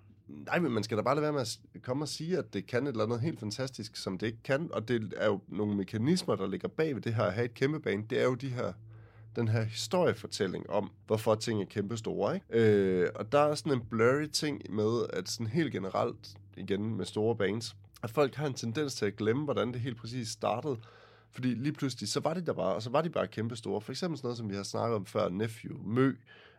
Nej, 0.46 0.58
men 0.58 0.72
man 0.72 0.82
skal 0.82 0.96
da 0.96 1.02
bare 1.02 1.14
lade 1.14 1.22
være 1.22 1.32
med 1.32 1.40
at 1.40 1.58
komme 1.82 2.04
og 2.04 2.08
sige, 2.08 2.38
at 2.38 2.54
det 2.54 2.66
kan 2.66 2.86
et 2.86 2.90
eller 2.90 3.04
andet 3.04 3.20
helt 3.20 3.40
fantastisk, 3.40 3.96
som 3.96 4.18
det 4.18 4.26
ikke 4.26 4.42
kan. 4.44 4.70
Og 4.72 4.88
det 4.88 5.14
er 5.16 5.26
jo 5.26 5.40
nogle 5.48 5.76
mekanismer, 5.76 6.36
der 6.36 6.46
ligger 6.46 6.68
bag 6.68 6.94
ved 6.94 7.02
det 7.02 7.14
her 7.14 7.24
at 7.24 7.32
have 7.32 7.44
et 7.44 7.54
kæmpe 7.54 7.80
bane. 7.80 8.04
Det 8.10 8.20
er 8.20 8.24
jo 8.24 8.34
de 8.34 8.48
her, 8.48 8.72
den 9.36 9.48
her 9.48 9.62
historiefortælling 9.62 10.70
om, 10.70 10.90
hvorfor 11.06 11.34
ting 11.34 11.60
er 11.60 11.66
kæmpe 11.66 11.96
store. 11.96 12.34
Ikke? 12.34 12.46
Øh, 12.50 13.08
og 13.14 13.32
der 13.32 13.38
er 13.38 13.54
sådan 13.54 13.72
en 13.72 13.80
blurry 13.90 14.26
ting 14.26 14.74
med, 14.74 15.06
at 15.12 15.28
sådan 15.28 15.46
helt 15.46 15.72
generelt, 15.72 16.36
igen 16.56 16.96
med 16.96 17.04
store 17.04 17.36
bands, 17.36 17.76
at 18.02 18.10
folk 18.10 18.34
har 18.34 18.46
en 18.46 18.54
tendens 18.54 18.94
til 18.94 19.06
at 19.06 19.16
glemme, 19.16 19.44
hvordan 19.44 19.72
det 19.72 19.80
helt 19.80 19.96
præcis 19.96 20.28
startede. 20.28 20.76
Fordi 21.32 21.48
lige 21.48 21.72
pludselig, 21.72 22.08
så 22.08 22.20
var 22.20 22.34
de 22.34 22.46
der 22.46 22.52
bare, 22.52 22.74
og 22.74 22.82
så 22.82 22.90
var 22.90 23.02
de 23.02 23.10
bare 23.10 23.26
kæmpe 23.26 23.56
store. 23.56 23.80
For 23.80 23.92
eksempel 23.92 24.18
sådan 24.18 24.26
noget, 24.26 24.38
som 24.38 24.50
vi 24.50 24.54
har 24.54 24.62
snakket 24.62 24.96
om 24.96 25.06
før, 25.06 25.28
Nephew, 25.28 25.78
Mø, 25.84 26.14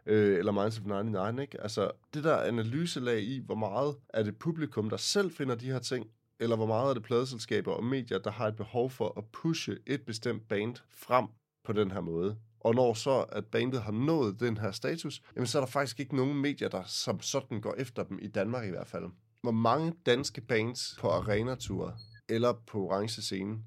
øh, 0.06 0.38
eller 0.38 0.52
Minds 0.52 0.80
of 0.80 0.86
99, 0.86 1.42
ikke? 1.42 1.62
Altså, 1.62 1.92
det 2.14 2.24
der 2.24 2.38
analyselag 2.38 3.22
i, 3.22 3.42
hvor 3.46 3.56
meget 3.56 3.96
er 4.10 4.24
det 4.24 4.38
publikum, 4.38 4.90
der 4.90 4.98
selv 4.98 5.32
finder 5.32 5.56
de 5.56 5.72
her 5.72 5.80
ting, 5.80 6.08
eller 6.40 6.56
hvor 6.56 6.66
meget 6.66 6.90
er 6.90 6.94
det 6.94 7.04
pladeselskaber 7.04 7.72
og 7.72 7.84
medier, 7.84 8.20
der 8.20 8.32
har 8.32 8.48
et 8.48 8.56
behov 8.56 8.90
for 8.90 9.14
at 9.18 9.24
pushe 9.34 9.78
et 9.88 10.02
bestemt 10.06 10.48
band 10.48 10.76
frem 10.90 11.26
på 11.64 11.74
den 11.74 11.92
her 11.92 12.02
måde. 12.02 12.38
Og 12.60 12.76
når 12.76 12.94
så, 12.94 13.26
at 13.30 13.46
bandet 13.46 13.82
har 13.82 13.92
nået 13.92 14.40
den 14.40 14.58
her 14.58 14.72
status, 14.72 15.22
jamen 15.36 15.48
så 15.48 15.58
er 15.58 15.62
der 15.62 15.72
faktisk 15.72 16.00
ikke 16.00 16.16
nogen 16.16 16.42
medier, 16.42 16.70
der 16.70 16.84
som 16.84 17.22
sådan 17.22 17.62
går 17.62 17.76
efter 17.78 18.04
dem, 18.04 18.20
i 18.22 18.28
Danmark 18.28 18.68
i 18.68 18.70
hvert 18.70 18.88
fald. 18.88 19.06
Hvor 19.42 19.52
mange 19.52 19.94
danske 20.06 20.42
bands 20.42 20.98
på 21.00 21.10
arenature 21.10 21.98
eller 22.30 22.54
på 22.68 22.80
orange 22.80 23.22
scene 23.22 23.60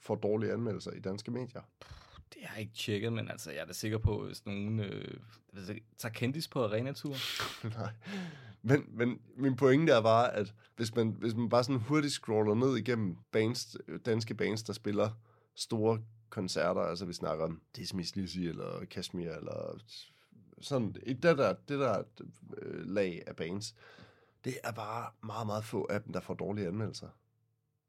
får 0.00 0.14
dårlige 0.14 0.52
anmeldelser 0.52 0.90
i 0.90 1.00
danske 1.00 1.30
medier? 1.30 1.62
Det 2.34 2.42
har 2.44 2.54
jeg 2.54 2.62
ikke 2.62 2.74
tjekket, 2.74 3.12
men 3.12 3.30
altså, 3.30 3.50
jeg 3.50 3.60
er 3.60 3.64
da 3.66 3.72
sikker 3.72 3.98
på, 3.98 4.26
hvis 4.26 4.46
nogen 4.46 4.80
øh, 4.80 5.20
altså, 5.56 5.74
tager 5.98 6.12
kendis 6.12 6.48
på 6.48 6.64
arenatur. 6.64 7.14
Nej. 7.78 7.92
Men, 8.62 8.84
men 8.88 9.20
min 9.36 9.56
pointe 9.56 9.92
er 9.92 10.02
bare, 10.02 10.34
at 10.34 10.54
hvis 10.76 10.94
man, 10.94 11.16
hvis 11.18 11.34
man 11.34 11.48
bare 11.48 11.64
sådan 11.64 11.80
hurtigt 11.80 12.12
scroller 12.12 12.54
ned 12.54 12.76
igennem 12.76 13.16
bands, 13.32 13.76
øh, 13.88 14.00
danske 14.06 14.34
bands, 14.34 14.62
der 14.62 14.72
spiller 14.72 15.10
store 15.54 16.02
koncerter, 16.30 16.80
altså 16.80 17.04
vi 17.04 17.12
snakker 17.12 17.44
om 17.44 17.60
Dismiss 17.76 18.16
Lizzy 18.16 18.38
eller 18.38 18.84
Kashmir, 18.84 19.30
eller 19.30 19.78
sådan, 20.60 20.96
i 21.06 21.12
det 21.12 21.38
der, 21.38 21.54
det 21.68 21.78
der 21.78 22.02
øh, 22.56 22.86
lag 22.86 23.22
af 23.26 23.36
bands, 23.36 23.74
det 24.44 24.58
er 24.64 24.72
bare 24.72 25.10
meget, 25.22 25.46
meget 25.46 25.64
få 25.64 25.86
af 25.90 26.02
dem, 26.02 26.12
der 26.12 26.20
får 26.20 26.34
dårlige 26.34 26.66
anmeldelser. 26.68 27.08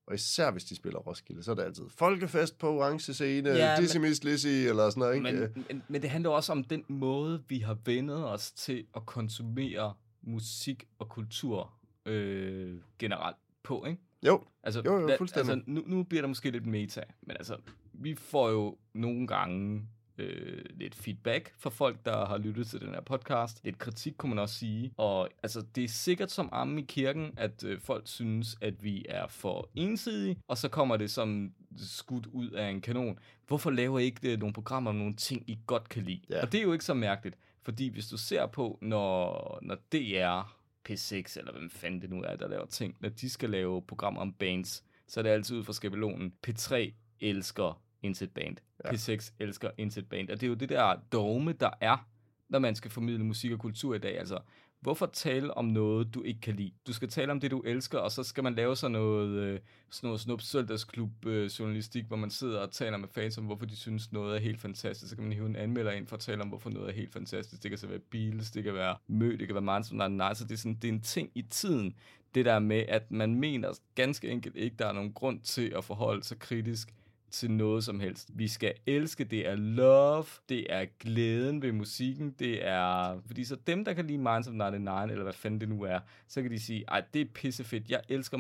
Og 0.09 0.15
især 0.15 0.51
hvis 0.51 0.63
de 0.63 0.75
spiller 0.75 0.99
Roskilde, 0.99 1.43
så 1.43 1.51
er 1.51 1.55
det 1.55 1.63
altid 1.63 1.83
folkefest 1.89 2.57
på 2.57 2.69
orange 2.69 3.13
scene, 3.13 3.49
Ja, 3.49 3.75
Dismiss 3.79 4.23
Lizzy, 4.23 4.47
eller 4.47 4.89
sådan 4.89 4.99
noget, 4.99 5.15
ikke? 5.15 5.51
Men, 5.55 5.65
men, 5.67 5.83
men 5.87 6.01
det 6.01 6.09
handler 6.09 6.29
også 6.29 6.51
om 6.51 6.63
den 6.63 6.83
måde, 6.87 7.43
vi 7.47 7.59
har 7.59 7.77
vendet 7.85 8.25
os 8.25 8.51
til 8.51 8.85
at 8.95 9.05
konsumere 9.05 9.93
musik 10.21 10.87
og 10.99 11.09
kultur 11.09 11.73
øh, 12.05 12.77
generelt 12.99 13.37
på, 13.63 13.85
ikke? 13.85 14.01
Jo, 14.25 14.43
Altså, 14.63 14.81
Jo, 14.85 14.99
jo, 14.99 15.09
fuldstændig. 15.17 15.53
Altså, 15.53 15.71
nu, 15.71 15.83
nu 15.85 16.03
bliver 16.03 16.21
der 16.21 16.27
måske 16.27 16.51
lidt 16.51 16.65
meta, 16.65 17.01
men 17.21 17.35
altså, 17.37 17.55
vi 17.93 18.15
får 18.15 18.49
jo 18.49 18.77
nogle 18.93 19.27
gange 19.27 19.87
øh, 20.19 20.65
lidt 20.69 20.95
feedback 20.95 21.53
fra 21.57 21.69
folk, 21.69 22.05
der 22.05 22.25
har 22.25 22.37
lyttet 22.37 22.67
til 22.67 22.81
den 22.81 22.89
her 22.89 23.01
podcast. 23.01 23.63
Lidt 23.63 23.77
kritik, 23.77 24.13
kunne 24.17 24.29
man 24.29 24.39
også 24.39 24.55
sige. 24.55 24.93
Og 24.97 25.29
altså, 25.43 25.65
det 25.75 25.83
er 25.83 25.87
sikkert 25.87 26.31
som 26.31 26.49
armen 26.51 26.79
i 26.79 26.81
kirken, 26.81 27.33
at 27.37 27.63
øh, 27.63 27.79
folk 27.81 28.07
synes, 28.07 28.57
at 28.61 28.83
vi 28.83 29.05
er 29.09 29.27
for 29.27 29.69
ensidige, 29.75 30.37
og 30.47 30.57
så 30.57 30.69
kommer 30.69 30.97
det 30.97 31.11
som 31.11 31.53
skudt 31.77 32.25
ud 32.25 32.49
af 32.49 32.69
en 32.69 32.81
kanon. 32.81 33.19
Hvorfor 33.47 33.69
laver 33.69 33.99
I 33.99 34.03
ikke 34.03 34.33
øh, 34.33 34.39
nogle 34.39 34.53
programmer 34.53 34.89
om 34.89 34.95
nogle 34.95 35.15
ting, 35.15 35.43
I 35.47 35.59
godt 35.67 35.89
kan 35.89 36.03
lide? 36.03 36.21
Ja. 36.29 36.41
Og 36.41 36.51
det 36.51 36.57
er 36.57 36.63
jo 36.63 36.73
ikke 36.73 36.85
så 36.85 36.93
mærkeligt, 36.93 37.37
fordi 37.61 37.87
hvis 37.87 38.07
du 38.07 38.17
ser 38.17 38.45
på, 38.45 38.79
når, 38.81 39.59
når 39.61 39.75
DR, 39.75 40.59
P6, 40.89 41.39
eller 41.39 41.51
hvem 41.51 41.69
fanden 41.69 42.01
det 42.01 42.09
nu 42.09 42.21
er, 42.23 42.35
der 42.35 42.47
laver 42.47 42.65
ting, 42.65 42.95
når 42.99 43.09
de 43.09 43.29
skal 43.29 43.49
lave 43.49 43.81
programmer 43.81 44.21
om 44.21 44.33
bands, 44.33 44.83
så 45.07 45.19
er 45.19 45.21
det 45.21 45.29
altid 45.29 45.57
ud 45.57 45.63
fra 45.63 45.73
skabelonen. 45.73 46.33
P3 46.47 46.91
elsker 47.19 47.81
Inset 48.03 48.31
Band. 48.31 48.57
Ja. 48.85 48.89
Ja. 48.91 48.95
P6 48.95 49.31
elsker 49.39 49.69
Inset 49.77 50.09
Band. 50.09 50.29
Og 50.29 50.41
det 50.41 50.47
er 50.47 50.49
jo 50.49 50.53
det 50.53 50.69
der 50.69 50.95
dogme, 51.11 51.53
der 51.53 51.69
er, 51.81 52.07
når 52.49 52.59
man 52.59 52.75
skal 52.75 52.91
formidle 52.91 53.23
musik 53.23 53.51
og 53.51 53.59
kultur 53.59 53.95
i 53.95 53.99
dag. 53.99 54.19
Altså, 54.19 54.39
hvorfor 54.81 55.05
tale 55.05 55.57
om 55.57 55.65
noget, 55.65 56.13
du 56.13 56.23
ikke 56.23 56.41
kan 56.41 56.55
lide? 56.55 56.71
Du 56.87 56.93
skal 56.93 57.09
tale 57.09 57.31
om 57.31 57.39
det, 57.39 57.51
du 57.51 57.59
elsker, 57.59 57.97
og 57.97 58.11
så 58.11 58.23
skal 58.23 58.43
man 58.43 58.55
lave 58.55 58.75
sådan 58.75 58.91
noget, 58.91 59.29
øh, 59.29 59.59
sådan 59.89 60.07
noget 60.07 60.21
snup 60.21 60.41
søndagsklub 60.41 61.25
øh, 61.25 61.45
journalistik, 61.45 62.05
hvor 62.05 62.17
man 62.17 62.29
sidder 62.29 62.59
og 62.59 62.71
taler 62.71 62.97
med 62.97 63.07
fans 63.07 63.37
om, 63.37 63.45
hvorfor 63.45 63.65
de 63.65 63.75
synes, 63.75 64.11
noget 64.11 64.35
er 64.35 64.39
helt 64.39 64.61
fantastisk. 64.61 65.09
Så 65.09 65.15
kan 65.15 65.23
man 65.23 65.33
hive 65.33 65.45
en 65.45 65.55
anmelder 65.55 65.91
ind 65.91 66.07
for 66.07 66.15
at 66.15 66.19
tale 66.19 66.41
om, 66.41 66.47
hvorfor 66.47 66.69
noget 66.69 66.89
er 66.89 66.93
helt 66.93 67.13
fantastisk. 67.13 67.63
Det 67.63 67.71
kan 67.71 67.77
så 67.77 67.87
være 67.87 67.99
Beatles, 67.99 68.51
det 68.51 68.63
kan 68.63 68.73
være 68.73 68.95
Mø, 69.07 69.37
det 69.37 69.47
kan 69.47 69.55
være 69.55 69.77
of 69.77 69.91
99. 69.91 70.37
Så 70.37 70.43
det 70.43 70.51
er, 70.51 70.57
sådan, 70.57 70.75
det 70.75 70.87
er 70.87 70.93
en 70.93 71.01
ting 71.01 71.31
i 71.35 71.41
tiden, 71.41 71.95
det 72.35 72.45
der 72.45 72.59
med, 72.59 72.85
at 72.87 73.11
man 73.11 73.35
mener 73.35 73.79
ganske 73.95 74.29
enkelt 74.29 74.55
ikke, 74.55 74.75
der 74.79 74.85
er 74.85 74.93
nogen 74.93 75.13
grund 75.13 75.41
til 75.41 75.73
at 75.77 75.83
forholde 75.83 76.23
sig 76.23 76.39
kritisk 76.39 76.93
til 77.31 77.51
noget 77.51 77.83
som 77.83 77.99
helst. 77.99 78.29
Vi 78.33 78.47
skal 78.47 78.73
elske, 78.85 79.23
det 79.23 79.47
er 79.47 79.55
love, 79.55 80.25
det 80.49 80.65
er 80.69 80.85
glæden 80.99 81.61
ved 81.61 81.71
musikken, 81.71 82.31
det 82.39 82.67
er... 82.67 83.21
Fordi 83.27 83.43
så 83.43 83.57
dem, 83.67 83.85
der 83.85 83.93
kan 83.93 84.05
lide 84.05 84.17
Minds 84.17 84.47
of 84.47 84.53
99, 84.53 85.11
eller 85.11 85.23
hvad 85.23 85.33
fanden 85.33 85.61
det 85.61 85.69
nu 85.69 85.83
er, 85.83 85.99
så 86.27 86.41
kan 86.41 86.51
de 86.51 86.59
sige, 86.59 86.83
ej, 86.87 87.03
det 87.13 87.21
er 87.21 87.25
pissefedt, 87.33 87.89
jeg 87.89 88.01
elsker 88.09 88.37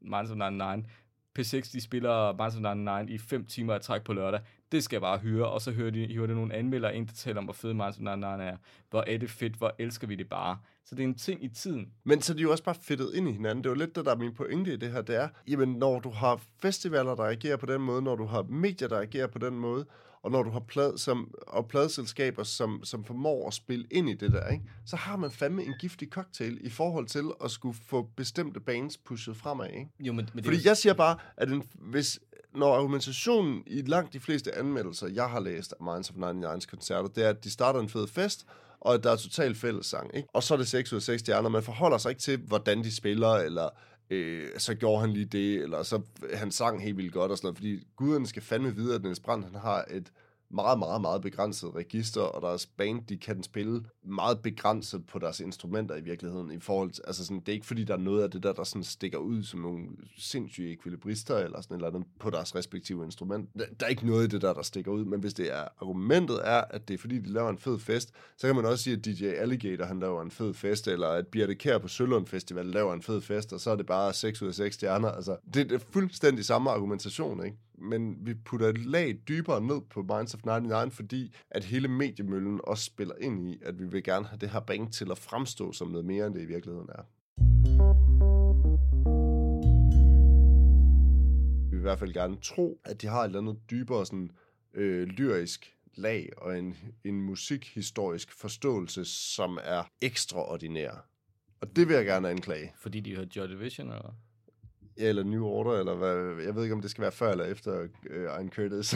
Minds 0.00 0.30
of 0.30 0.36
99, 0.36 0.86
P6, 1.38 1.72
de 1.72 1.80
spiller 1.80 2.32
Minds 2.32 2.54
of 2.54 2.60
99 2.60 3.10
i 3.10 3.18
5 3.18 3.44
timer 3.44 3.74
af 3.74 3.80
træk 3.80 4.02
på 4.02 4.12
lørdag. 4.12 4.40
Det 4.72 4.84
skal 4.84 4.96
jeg 4.96 5.00
bare 5.00 5.18
høre, 5.18 5.48
og 5.48 5.60
så 5.60 5.72
hører 5.72 5.90
de, 5.90 6.14
hører 6.14 6.26
de 6.26 6.34
nogle 6.34 6.54
anmeldere 6.54 6.96
ind, 6.96 7.06
der 7.06 7.14
taler 7.14 7.38
om, 7.38 7.44
hvor 7.44 7.52
fed 7.52 7.72
Minds 7.72 7.96
of 7.96 8.00
99 8.00 8.42
er. 8.42 8.56
Hvor 8.90 9.04
er 9.06 9.18
det 9.18 9.30
fedt, 9.30 9.56
hvor 9.56 9.74
elsker 9.78 10.06
vi 10.06 10.14
det 10.14 10.28
bare. 10.28 10.58
Så 10.88 10.94
det 10.94 11.02
er 11.02 11.08
en 11.08 11.14
ting 11.14 11.44
i 11.44 11.48
tiden. 11.48 11.88
Men 12.04 12.22
så 12.22 12.32
er 12.32 12.36
de 12.36 12.42
jo 12.42 12.50
også 12.50 12.64
bare 12.64 12.74
fedtet 12.82 13.10
ind 13.14 13.28
i 13.28 13.32
hinanden. 13.32 13.64
Det 13.64 13.70
er 13.70 13.74
jo 13.74 13.78
lidt 13.78 13.96
det, 13.96 14.04
der 14.04 14.10
er 14.10 14.16
min 14.16 14.34
pointe 14.34 14.72
i 14.72 14.76
det 14.76 14.92
her. 14.92 15.02
Det 15.02 15.16
er, 15.16 15.28
jamen, 15.48 15.68
når 15.68 16.00
du 16.00 16.10
har 16.10 16.40
festivaler, 16.62 17.14
der 17.14 17.22
agerer 17.22 17.56
på 17.56 17.66
den 17.66 17.80
måde, 17.80 18.02
når 18.02 18.16
du 18.16 18.24
har 18.24 18.42
medier, 18.42 18.88
der 18.88 19.00
agerer 19.00 19.26
på 19.26 19.38
den 19.38 19.54
måde, 19.54 19.86
og 20.22 20.30
når 20.30 20.42
du 20.42 20.50
har 20.50 20.60
plad, 20.60 20.98
som, 20.98 21.34
og 21.46 21.68
pladeselskaber, 21.68 22.42
som, 22.42 22.80
som 22.84 23.04
formår 23.04 23.46
at 23.46 23.54
spille 23.54 23.86
ind 23.90 24.10
i 24.10 24.14
det 24.14 24.32
der, 24.32 24.48
ikke? 24.48 24.64
så 24.84 24.96
har 24.96 25.16
man 25.16 25.30
fandme 25.30 25.64
en 25.64 25.74
giftig 25.80 26.08
cocktail 26.08 26.58
i 26.60 26.70
forhold 26.70 27.06
til 27.06 27.24
at 27.44 27.50
skulle 27.50 27.78
få 27.86 28.10
bestemte 28.16 28.60
bands 28.60 28.96
pushet 28.96 29.36
fremad. 29.36 29.68
Ikke? 29.68 29.88
Jo, 30.00 30.12
men, 30.12 30.28
men 30.34 30.44
Fordi 30.44 30.56
det 30.56 30.64
jeg 30.64 30.76
siger 30.76 30.94
bare, 30.94 31.16
at 31.36 31.48
en, 31.48 31.62
hvis, 31.74 32.20
når 32.54 32.74
argumentationen 32.74 33.62
i 33.66 33.82
langt 33.82 34.12
de 34.12 34.20
fleste 34.20 34.54
anmeldelser, 34.54 35.08
jeg 35.08 35.30
har 35.30 35.40
læst 35.40 35.74
af 35.80 35.84
Minds 35.84 36.10
of 36.10 36.16
99's 36.16 36.66
koncerter, 36.70 37.08
det 37.08 37.24
er, 37.24 37.28
at 37.28 37.44
de 37.44 37.50
starter 37.50 37.80
en 37.80 37.88
fed 37.88 38.06
fest, 38.06 38.46
og 38.80 39.04
der 39.04 39.10
er 39.10 39.16
total 39.16 39.54
fællessang. 39.54 40.16
Ikke? 40.16 40.28
Og 40.34 40.42
så 40.42 40.54
er 40.54 40.58
det 40.58 40.68
6 40.68 40.92
ud 40.92 40.96
af 40.96 41.02
6 41.02 41.20
stjerner. 41.20 41.48
Man 41.48 41.62
forholder 41.62 41.98
sig 41.98 42.10
ikke 42.10 42.22
til, 42.22 42.38
hvordan 42.38 42.84
de 42.84 42.96
spiller, 42.96 43.28
eller 43.28 43.68
øh, 44.10 44.48
så 44.58 44.74
gjorde 44.74 45.00
han 45.00 45.12
lige 45.12 45.24
det, 45.24 45.54
eller 45.62 45.82
så 45.82 46.00
øh, 46.22 46.38
han 46.38 46.50
sang 46.50 46.82
helt 46.82 46.96
vildt 46.96 47.12
godt 47.12 47.30
og 47.30 47.38
sådan 47.38 47.46
noget. 47.46 47.56
Fordi 47.56 47.86
guden 47.96 48.26
skal 48.26 48.42
fandme 48.42 48.74
vide, 48.74 48.94
at 48.94 49.02
Niels 49.02 49.20
Brandt 49.20 49.44
han 49.44 49.54
har 49.54 49.84
et 49.90 50.12
meget, 50.50 50.78
meget, 50.78 51.00
meget 51.00 51.22
begrænset 51.22 51.74
register, 51.74 52.20
og 52.20 52.42
deres 52.42 52.66
band, 52.66 53.06
de 53.06 53.18
kan 53.18 53.42
spille 53.42 53.84
meget 54.02 54.42
begrænset 54.42 55.06
på 55.06 55.18
deres 55.18 55.40
instrumenter 55.40 55.96
i 55.96 56.00
virkeligheden, 56.00 56.50
i 56.50 56.60
forhold 56.60 56.90
til, 56.90 57.04
altså 57.06 57.24
sådan, 57.24 57.40
det 57.40 57.48
er 57.48 57.52
ikke 57.52 57.66
fordi, 57.66 57.84
der 57.84 57.94
er 57.94 57.98
noget 57.98 58.22
af 58.22 58.30
det 58.30 58.42
der, 58.42 58.52
der 58.52 58.64
sådan 58.64 58.84
stikker 58.84 59.18
ud 59.18 59.42
som 59.42 59.60
nogle 59.60 59.86
sindssyge 60.18 60.72
ekvilibrister, 60.72 61.36
eller 61.36 61.60
sådan 61.60 61.74
et 61.74 61.78
eller 61.78 61.88
andet 61.88 62.08
på 62.20 62.30
deres 62.30 62.54
respektive 62.54 63.04
instrument. 63.04 63.50
Der, 63.80 63.86
er 63.86 63.90
ikke 63.90 64.06
noget 64.06 64.24
i 64.24 64.28
det 64.28 64.42
der, 64.42 64.52
der 64.52 64.62
stikker 64.62 64.92
ud, 64.92 65.04
men 65.04 65.20
hvis 65.20 65.34
det 65.34 65.54
er, 65.54 65.64
argumentet 65.80 66.40
er, 66.44 66.62
at 66.70 66.88
det 66.88 66.94
er 66.94 66.98
fordi, 66.98 67.18
de 67.18 67.32
laver 67.32 67.50
en 67.50 67.58
fed 67.58 67.78
fest, 67.78 68.12
så 68.36 68.46
kan 68.46 68.56
man 68.56 68.64
også 68.64 68.84
sige, 68.84 68.96
at 68.96 69.04
DJ 69.04 69.24
Alligator, 69.24 69.84
han 69.84 70.00
laver 70.00 70.22
en 70.22 70.30
fed 70.30 70.54
fest, 70.54 70.88
eller 70.88 71.08
at 71.08 71.26
Birte 71.26 71.54
Kær 71.54 71.78
på 71.78 71.88
Sølund 71.88 72.26
Festival 72.26 72.66
laver 72.66 72.94
en 72.94 73.02
fed 73.02 73.20
fest, 73.20 73.52
og 73.52 73.60
så 73.60 73.70
er 73.70 73.76
det 73.76 73.86
bare 73.86 74.12
6 74.12 74.42
ud 74.42 74.48
af 74.48 74.54
6 74.54 74.74
stjerner. 74.74 75.08
Altså, 75.08 75.36
det 75.54 75.72
er 75.72 75.78
fuldstændig 75.78 76.44
samme 76.44 76.70
argumentation, 76.70 77.44
ikke? 77.44 77.56
Men 77.80 78.26
vi 78.26 78.34
putter 78.34 78.68
et 78.68 78.78
lag 78.78 79.18
dybere 79.28 79.60
ned 79.60 79.80
på 79.90 80.02
Minds 80.02 80.34
of 80.34 80.44
99, 80.44 80.96
fordi 80.96 81.34
at 81.50 81.64
hele 81.64 81.88
mediemøllen 81.88 82.60
også 82.64 82.84
spiller 82.84 83.14
ind 83.20 83.48
i, 83.48 83.58
at 83.62 83.78
vi 83.78 83.84
vil 83.84 84.02
gerne 84.02 84.26
have 84.26 84.38
det 84.38 84.50
her 84.50 84.60
band 84.60 84.92
til 84.92 85.10
at 85.10 85.18
fremstå 85.18 85.72
som 85.72 85.88
noget 85.88 86.06
mere, 86.06 86.26
end 86.26 86.34
det 86.34 86.42
i 86.42 86.46
virkeligheden 86.46 86.88
er. 86.88 87.02
Vi 91.70 91.76
vil 91.76 91.78
i 91.78 91.82
hvert 91.82 91.98
fald 91.98 92.12
gerne 92.12 92.36
tro, 92.42 92.80
at 92.84 93.02
de 93.02 93.06
har 93.06 93.20
et 93.20 93.26
eller 93.26 93.38
andet 93.38 93.70
dybere 93.70 94.06
sådan, 94.06 94.30
øh, 94.74 95.08
lyrisk 95.08 95.74
lag 95.94 96.30
og 96.36 96.58
en, 96.58 96.76
en 97.04 97.22
musikhistorisk 97.22 98.32
forståelse, 98.32 99.04
som 99.04 99.58
er 99.62 99.82
ekstraordinær. 100.02 101.06
Og 101.60 101.76
det 101.76 101.88
vil 101.88 101.96
jeg 101.96 102.04
gerne 102.04 102.30
anklage. 102.30 102.72
Fordi 102.76 103.00
de 103.00 103.16
har 103.16 103.26
Joy 103.36 103.48
Division, 103.48 103.86
eller? 103.86 104.14
Eller 104.98 105.22
New 105.22 105.44
Order, 105.44 105.78
eller 105.78 105.94
hvad, 105.94 106.44
jeg 106.44 106.54
ved 106.54 106.62
ikke, 106.62 106.74
om 106.74 106.80
det 106.80 106.90
skal 106.90 107.02
være 107.02 107.12
før 107.12 107.30
eller 107.30 107.44
efter 107.44 107.88
øh, 108.10 108.22
Iron 108.24 108.50
Curtis. 108.50 108.94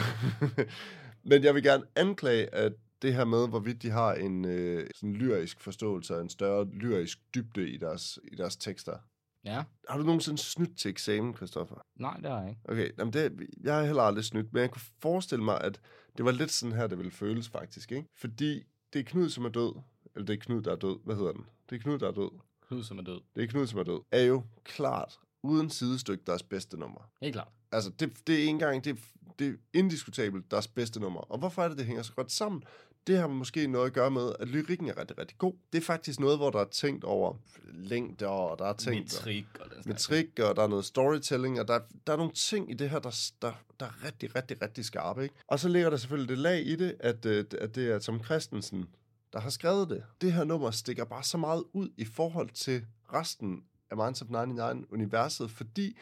Men 1.29 1.43
jeg 1.43 1.55
vil 1.55 1.63
gerne 1.63 1.83
anklage, 1.95 2.55
at 2.55 2.73
det 3.01 3.13
her 3.13 3.25
med, 3.25 3.49
hvorvidt 3.49 3.81
de 3.81 3.89
har 3.89 4.13
en 4.13 4.45
øh, 4.45 4.87
sådan 4.95 5.13
lyrisk 5.13 5.59
forståelse 5.59 6.15
og 6.15 6.21
en 6.21 6.29
større 6.29 6.65
lyrisk 6.65 7.19
dybde 7.35 7.69
i 7.69 7.77
deres, 7.77 8.19
i 8.31 8.35
deres 8.35 8.55
tekster. 8.57 8.97
Ja. 9.45 9.63
Har 9.89 9.97
du 9.97 10.03
nogensinde 10.03 10.37
snydt 10.37 10.77
til 10.77 10.89
eksamen, 10.89 11.35
Christoffer? 11.35 11.75
Nej, 11.95 12.17
det 12.17 12.29
har 12.29 12.39
jeg 12.39 12.49
ikke. 12.49 12.61
Okay, 12.65 12.91
jamen 12.97 13.13
det, 13.13 13.49
jeg 13.63 13.75
har 13.75 13.83
heller 13.83 14.03
aldrig 14.03 14.25
snydt, 14.25 14.53
men 14.53 14.61
jeg 14.61 14.71
kunne 14.71 14.81
forestille 15.01 15.43
mig, 15.43 15.61
at 15.61 15.79
det 16.17 16.25
var 16.25 16.31
lidt 16.31 16.51
sådan 16.51 16.75
her, 16.75 16.87
det 16.87 16.97
ville 16.97 17.11
føles 17.11 17.49
faktisk, 17.49 17.91
ikke? 17.91 18.07
Fordi 18.17 18.63
det 18.93 18.99
er 18.99 19.03
Knud, 19.03 19.29
som 19.29 19.45
er 19.45 19.49
død. 19.49 19.73
Eller 20.15 20.25
det 20.25 20.33
er 20.33 20.39
Knud, 20.39 20.61
der 20.61 20.71
er 20.71 20.75
død. 20.75 20.99
Hvad 21.05 21.15
hedder 21.15 21.31
den? 21.31 21.45
Det 21.69 21.75
er 21.75 21.79
Knud, 21.79 21.99
der 21.99 22.07
er 22.07 22.11
død. 22.11 22.39
Knud, 22.67 22.83
som 22.83 22.97
er 22.97 23.03
død. 23.03 23.21
Det 23.35 23.43
er 23.43 23.47
Knud, 23.47 23.67
som 23.67 23.79
er 23.79 23.83
død. 23.83 24.01
Er 24.11 24.23
jo 24.23 24.43
klart, 24.63 25.19
uden 25.43 25.69
sidestykke, 25.69 26.23
deres 26.27 26.43
bedste 26.43 26.77
nummer. 26.77 27.09
Helt 27.21 27.33
klart. 27.33 27.47
Altså, 27.71 27.89
det, 27.89 28.27
det 28.27 28.35
er 28.35 28.39
ikke 28.39 28.49
engang, 28.49 28.85
det, 28.85 28.97
det 29.39 29.47
er 29.47 29.53
indiskutabelt 29.73 30.51
deres 30.51 30.67
bedste 30.67 30.99
nummer. 30.99 31.19
Og 31.19 31.39
hvorfor 31.39 31.63
er 31.63 31.67
det, 31.67 31.77
det 31.77 31.85
hænger 31.85 32.03
så 32.03 32.13
godt 32.13 32.31
sammen? 32.31 32.63
Det 33.07 33.17
har 33.17 33.27
måske 33.27 33.67
noget 33.67 33.85
at 33.85 33.93
gøre 33.93 34.11
med, 34.11 34.33
at 34.39 34.47
lyrikken 34.47 34.89
er 34.89 34.97
rigtig, 34.97 35.17
rigtig 35.17 35.37
god. 35.37 35.53
Det 35.73 35.77
er 35.77 35.85
faktisk 35.85 36.19
noget, 36.19 36.37
hvor 36.37 36.49
der 36.49 36.59
er 36.59 36.65
tænkt 36.65 37.03
over 37.03 37.33
længder, 37.73 38.27
og 38.27 38.59
der 38.59 38.65
er 38.65 38.73
tænkt... 38.73 38.99
Metrik 38.99 39.45
og 39.59 39.69
den 39.69 39.83
metrik, 39.85 40.39
og 40.39 40.55
der 40.55 40.63
er 40.63 40.67
noget 40.67 40.85
storytelling, 40.85 41.59
og 41.59 41.67
der, 41.67 41.79
der 42.07 42.13
er 42.13 42.17
nogle 42.17 42.31
ting 42.31 42.71
i 42.71 42.73
det 42.73 42.89
her, 42.89 42.99
der, 42.99 43.31
der, 43.41 43.53
der 43.79 43.85
er 43.85 44.05
rigtig, 44.05 44.35
rigtig, 44.35 44.61
rigtig 44.61 44.85
skarpe. 44.85 45.23
Ikke? 45.23 45.35
Og 45.47 45.59
så 45.59 45.69
ligger 45.69 45.89
der 45.89 45.97
selvfølgelig 45.97 46.29
det 46.29 46.37
lag 46.37 46.65
i 46.65 46.75
det, 46.75 46.95
at, 46.99 47.25
øh, 47.25 47.45
at 47.61 47.75
det 47.75 47.91
er 47.91 47.99
Tom 47.99 48.23
Christensen, 48.23 48.85
der 49.33 49.39
har 49.39 49.49
skrevet 49.49 49.89
det. 49.89 50.03
Det 50.21 50.33
her 50.33 50.43
nummer 50.43 50.71
stikker 50.71 51.05
bare 51.05 51.23
så 51.23 51.37
meget 51.37 51.63
ud 51.73 51.89
i 51.97 52.05
forhold 52.05 52.49
til 52.49 52.85
resten 53.13 53.63
af 53.93 54.05
Minds 54.05 54.21
of 54.21 54.27
99-universet, 54.27 55.51
fordi 55.51 55.97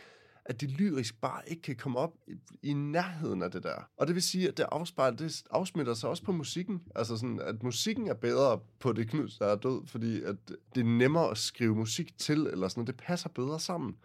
at 0.45 0.61
det 0.61 0.69
lyrisk 0.69 1.21
bare 1.21 1.41
ikke 1.47 1.61
kan 1.61 1.75
komme 1.75 1.99
op 1.99 2.13
i, 2.27 2.33
i 2.63 2.73
nærheden 2.73 3.41
af 3.41 3.51
det 3.51 3.63
der. 3.63 3.89
Og 3.97 4.07
det 4.07 4.15
vil 4.15 4.23
sige, 4.23 4.47
at 4.47 4.57
det 4.57 4.65
afspejler, 4.71 5.17
det 5.17 5.43
afsmitter 5.51 5.93
sig 5.93 6.09
også 6.09 6.23
på 6.23 6.31
musikken. 6.31 6.81
Altså 6.95 7.17
sådan, 7.17 7.39
at 7.39 7.63
musikken 7.63 8.07
er 8.07 8.13
bedre 8.13 8.59
på 8.79 8.93
det 8.93 9.09
Knud, 9.09 9.29
der 9.39 9.45
er 9.45 9.55
død, 9.55 9.87
fordi 9.87 10.23
at 10.23 10.35
det 10.75 10.81
er 10.81 10.83
nemmere 10.83 11.31
at 11.31 11.37
skrive 11.37 11.75
musik 11.75 12.17
til, 12.17 12.37
eller 12.39 12.67
sådan. 12.67 12.87
Det 12.87 12.97
passer 12.97 13.29
bedre 13.29 13.59
sammen. 13.59 13.95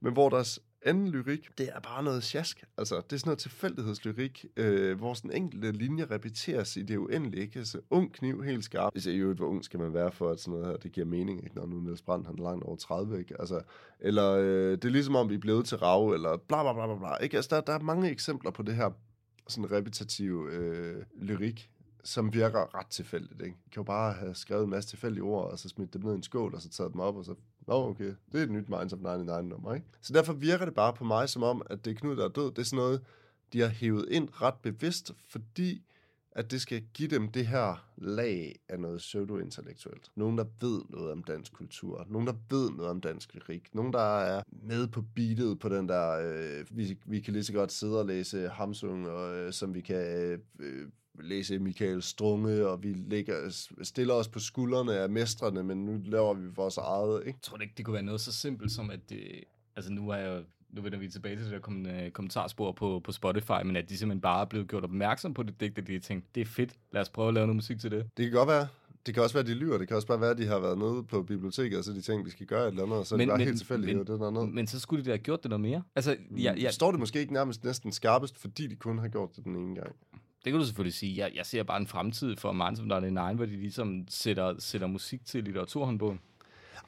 Men 0.00 0.12
hvor 0.12 0.28
deres 0.28 0.60
anden 0.88 1.08
lyrik, 1.08 1.48
det 1.58 1.68
er 1.74 1.80
bare 1.80 2.02
noget 2.02 2.22
sjask. 2.22 2.64
Altså, 2.78 2.96
det 2.96 3.12
er 3.12 3.16
sådan 3.16 3.28
noget 3.28 3.38
tilfældighedslyrik, 3.38 4.46
øh, 4.56 4.98
hvor 4.98 5.14
sådan 5.14 5.32
enkelte 5.32 5.72
linjer 5.72 6.10
repeteres 6.10 6.76
i 6.76 6.82
det 6.82 6.96
uendelige. 6.96 7.42
Ikke? 7.42 7.58
Altså, 7.58 7.80
ung 7.90 8.12
kniv, 8.12 8.42
helt 8.42 8.64
skarp. 8.64 8.92
Hvis 8.92 9.06
jeg 9.06 9.14
i 9.14 9.18
øvrigt, 9.18 9.38
hvor 9.38 9.48
ung 9.48 9.64
skal 9.64 9.80
man 9.80 9.94
være 9.94 10.12
for, 10.12 10.30
at 10.30 10.40
sådan 10.40 10.52
noget 10.52 10.66
her, 10.66 10.76
det 10.76 10.92
giver 10.92 11.06
mening, 11.06 11.44
ikke? 11.44 11.56
når 11.56 11.66
nu 11.66 11.80
Niels 11.80 12.02
Brandt, 12.02 12.26
han 12.26 12.38
er 12.38 12.42
langt 12.42 12.64
over 12.64 12.76
30, 12.76 13.18
ikke? 13.18 13.40
Altså, 13.40 13.60
eller 14.00 14.32
øh, 14.32 14.70
det 14.70 14.84
er 14.84 14.88
ligesom 14.88 15.16
om, 15.16 15.28
vi 15.28 15.34
er 15.34 15.38
blevet 15.38 15.66
til 15.66 15.78
rave, 15.78 16.14
eller 16.14 16.36
bla 16.36 16.62
bla 16.62 16.72
bla 16.72 16.86
bla 16.86 16.98
bla. 16.98 17.16
Ikke? 17.16 17.36
Altså, 17.36 17.56
der, 17.56 17.60
der 17.60 17.72
er 17.72 17.78
mange 17.78 18.10
eksempler 18.10 18.50
på 18.50 18.62
det 18.62 18.74
her 18.74 18.90
sådan 19.48 19.72
repetitive 19.72 20.52
øh, 20.52 21.04
lyrik, 21.16 21.70
som 22.04 22.34
virker 22.34 22.78
ret 22.78 22.86
tilfældigt. 22.86 23.40
Ikke? 23.42 23.56
Jeg 23.64 23.72
kan 23.72 23.80
jo 23.80 23.84
bare 23.84 24.12
have 24.12 24.34
skrevet 24.34 24.64
en 24.64 24.70
masse 24.70 24.90
tilfældige 24.90 25.22
ord, 25.22 25.50
og 25.50 25.58
så 25.58 25.68
smidt 25.68 25.94
dem 25.94 26.02
ned 26.02 26.12
i 26.12 26.16
en 26.16 26.22
skål, 26.22 26.54
og 26.54 26.62
så 26.62 26.68
taget 26.68 26.92
dem 26.92 27.00
op, 27.00 27.16
og 27.16 27.24
så, 27.24 27.34
nå 27.68 27.88
okay, 27.88 28.14
det 28.32 28.40
er 28.40 28.44
et 28.44 28.50
nyt 28.50 28.68
Minds 28.68 28.92
of 28.92 28.98
99 28.98 29.48
nummer. 29.48 29.74
Ikke? 29.74 29.86
Så 30.00 30.12
derfor 30.12 30.32
virker 30.32 30.64
det 30.64 30.74
bare 30.74 30.92
på 30.92 31.04
mig 31.04 31.28
som 31.28 31.42
om, 31.42 31.62
at 31.70 31.84
det 31.84 31.90
er 31.90 31.94
Knud, 31.94 32.16
der 32.16 32.24
er 32.24 32.28
død. 32.28 32.50
Det 32.50 32.58
er 32.58 32.62
sådan 32.62 32.76
noget, 32.76 33.00
de 33.52 33.60
har 33.60 33.68
hævet 33.68 34.08
ind 34.10 34.28
ret 34.42 34.54
bevidst, 34.62 35.12
fordi 35.28 35.82
at 36.32 36.50
det 36.50 36.60
skal 36.60 36.82
give 36.94 37.08
dem 37.08 37.28
det 37.28 37.46
her 37.46 37.88
lag 37.96 38.58
af 38.68 38.80
noget 38.80 38.98
pseudo-intellektuelt. 38.98 40.10
Nogen, 40.16 40.38
der 40.38 40.44
ved 40.60 40.80
noget 40.88 41.12
om 41.12 41.22
dansk 41.22 41.52
kultur. 41.52 42.06
Nogen, 42.08 42.26
der 42.26 42.34
ved 42.50 42.70
noget 42.70 42.90
om 42.90 43.00
dansk 43.00 43.34
lyrik. 43.34 43.74
Nogen, 43.74 43.92
der 43.92 44.18
er 44.18 44.42
med 44.50 44.88
på 44.88 45.04
beatet 45.14 45.58
på 45.58 45.68
den 45.68 45.88
der... 45.88 46.10
Øh, 46.10 46.66
vi, 46.70 46.98
vi 47.06 47.20
kan 47.20 47.32
lige 47.32 47.44
så 47.44 47.52
godt 47.52 47.72
sidde 47.72 47.98
og 47.98 48.06
læse 48.06 48.48
Hamsung, 48.48 49.08
og, 49.08 49.36
øh, 49.36 49.52
som 49.52 49.74
vi 49.74 49.80
kan 49.80 49.96
øh, 49.96 50.38
øh, 50.58 50.88
læse 51.20 51.58
Michael 51.58 52.02
Strunge, 52.02 52.66
og 52.68 52.82
vi 52.82 52.92
lægger, 52.92 53.66
stiller 53.82 54.14
os 54.14 54.28
på 54.28 54.38
skuldrene 54.38 54.94
af 54.94 55.08
mestrene, 55.08 55.62
men 55.62 55.84
nu 55.84 56.00
laver 56.04 56.34
vi 56.34 56.46
vores 56.56 56.76
eget, 56.76 57.20
ikke? 57.26 57.38
Jeg 57.38 57.42
tror 57.42 57.58
ikke, 57.58 57.74
det 57.76 57.84
kunne 57.84 57.94
være 57.94 58.02
noget 58.02 58.20
så 58.20 58.32
simpelt 58.32 58.72
som, 58.72 58.90
at 58.90 59.00
det, 59.10 59.44
altså 59.76 59.92
nu 59.92 60.08
er 60.08 60.16
jeg 60.16 60.44
nu 60.70 60.82
vender 60.82 60.98
vi 60.98 61.08
tilbage 61.08 61.36
til 61.36 61.44
det 61.44 61.52
der 61.52 61.58
kom, 61.58 61.86
øh, 61.86 62.10
kommentarspor 62.10 62.72
på, 62.72 63.00
på 63.04 63.12
Spotify, 63.12 63.62
men 63.64 63.76
at 63.76 63.88
de 63.88 63.98
simpelthen 63.98 64.20
bare 64.20 64.40
er 64.40 64.44
blevet 64.44 64.68
gjort 64.68 64.84
opmærksom 64.84 65.34
på 65.34 65.42
det 65.42 65.60
digt, 65.60 65.78
at 65.78 65.86
de 65.86 65.92
har 65.92 66.00
tænkt, 66.00 66.34
det 66.34 66.40
er 66.40 66.44
fedt, 66.44 66.74
lad 66.92 67.02
os 67.02 67.08
prøve 67.08 67.28
at 67.28 67.34
lave 67.34 67.46
noget 67.46 67.56
musik 67.56 67.80
til 67.80 67.90
det. 67.90 68.10
Det 68.16 68.24
kan 68.24 68.32
godt 68.32 68.48
være. 68.48 68.68
Det 69.06 69.14
kan 69.14 69.22
også 69.22 69.34
være, 69.34 69.40
at 69.40 69.46
de 69.46 69.54
lyver. 69.54 69.78
Det 69.78 69.88
kan 69.88 69.96
også 69.96 70.08
bare 70.08 70.20
være, 70.20 70.30
at 70.30 70.38
de 70.38 70.46
har 70.46 70.58
været 70.58 70.78
nede 70.78 71.02
på 71.02 71.22
biblioteket, 71.22 71.78
og 71.78 71.84
så 71.84 71.92
de 71.92 72.00
tænkt, 72.00 72.26
vi 72.26 72.30
skal 72.30 72.46
gøre 72.46 72.62
et 72.62 72.68
eller 72.68 72.82
andet, 72.82 72.98
og 72.98 73.06
så 73.06 73.14
er 73.14 73.18
det 73.18 73.28
bare 73.28 73.38
helt 73.38 73.58
tilfældigt, 73.58 73.96
men, 73.96 74.06
det 74.06 74.20
der 74.20 74.30
ned. 74.30 74.46
men 74.46 74.66
så 74.66 74.80
skulle 74.80 75.04
de 75.04 75.06
da 75.06 75.10
have 75.10 75.18
gjort 75.18 75.42
det 75.42 75.48
noget 75.48 75.60
mere. 75.60 75.82
Altså, 75.96 76.16
ja, 76.36 76.54
ja, 76.54 76.70
Står 76.70 76.90
det 76.90 77.00
måske 77.00 77.20
ikke 77.20 77.32
nærmest 77.32 77.64
næsten 77.64 77.92
skarpest, 77.92 78.38
fordi 78.38 78.66
de 78.66 78.76
kun 78.76 78.98
har 78.98 79.08
gjort 79.08 79.36
det 79.36 79.44
den 79.44 79.56
ene 79.56 79.74
gang? 79.74 79.96
Det 80.44 80.52
kan 80.52 80.60
du 80.60 80.64
selvfølgelig 80.64 80.94
sige. 80.94 81.16
Jeg, 81.24 81.32
jeg 81.34 81.46
ser 81.46 81.62
bare 81.62 81.80
en 81.80 81.86
fremtid 81.86 82.36
for 82.36 82.52
Martin 82.52 82.90
der 82.90 82.96
er 82.96 83.00
99, 83.00 83.36
hvor 83.36 83.46
de 83.46 83.60
ligesom 83.60 84.04
sætter, 84.08 84.54
sætter 84.58 84.86
musik 84.86 85.24
til 85.24 85.44
litteraturhåndbogen. 85.44 86.20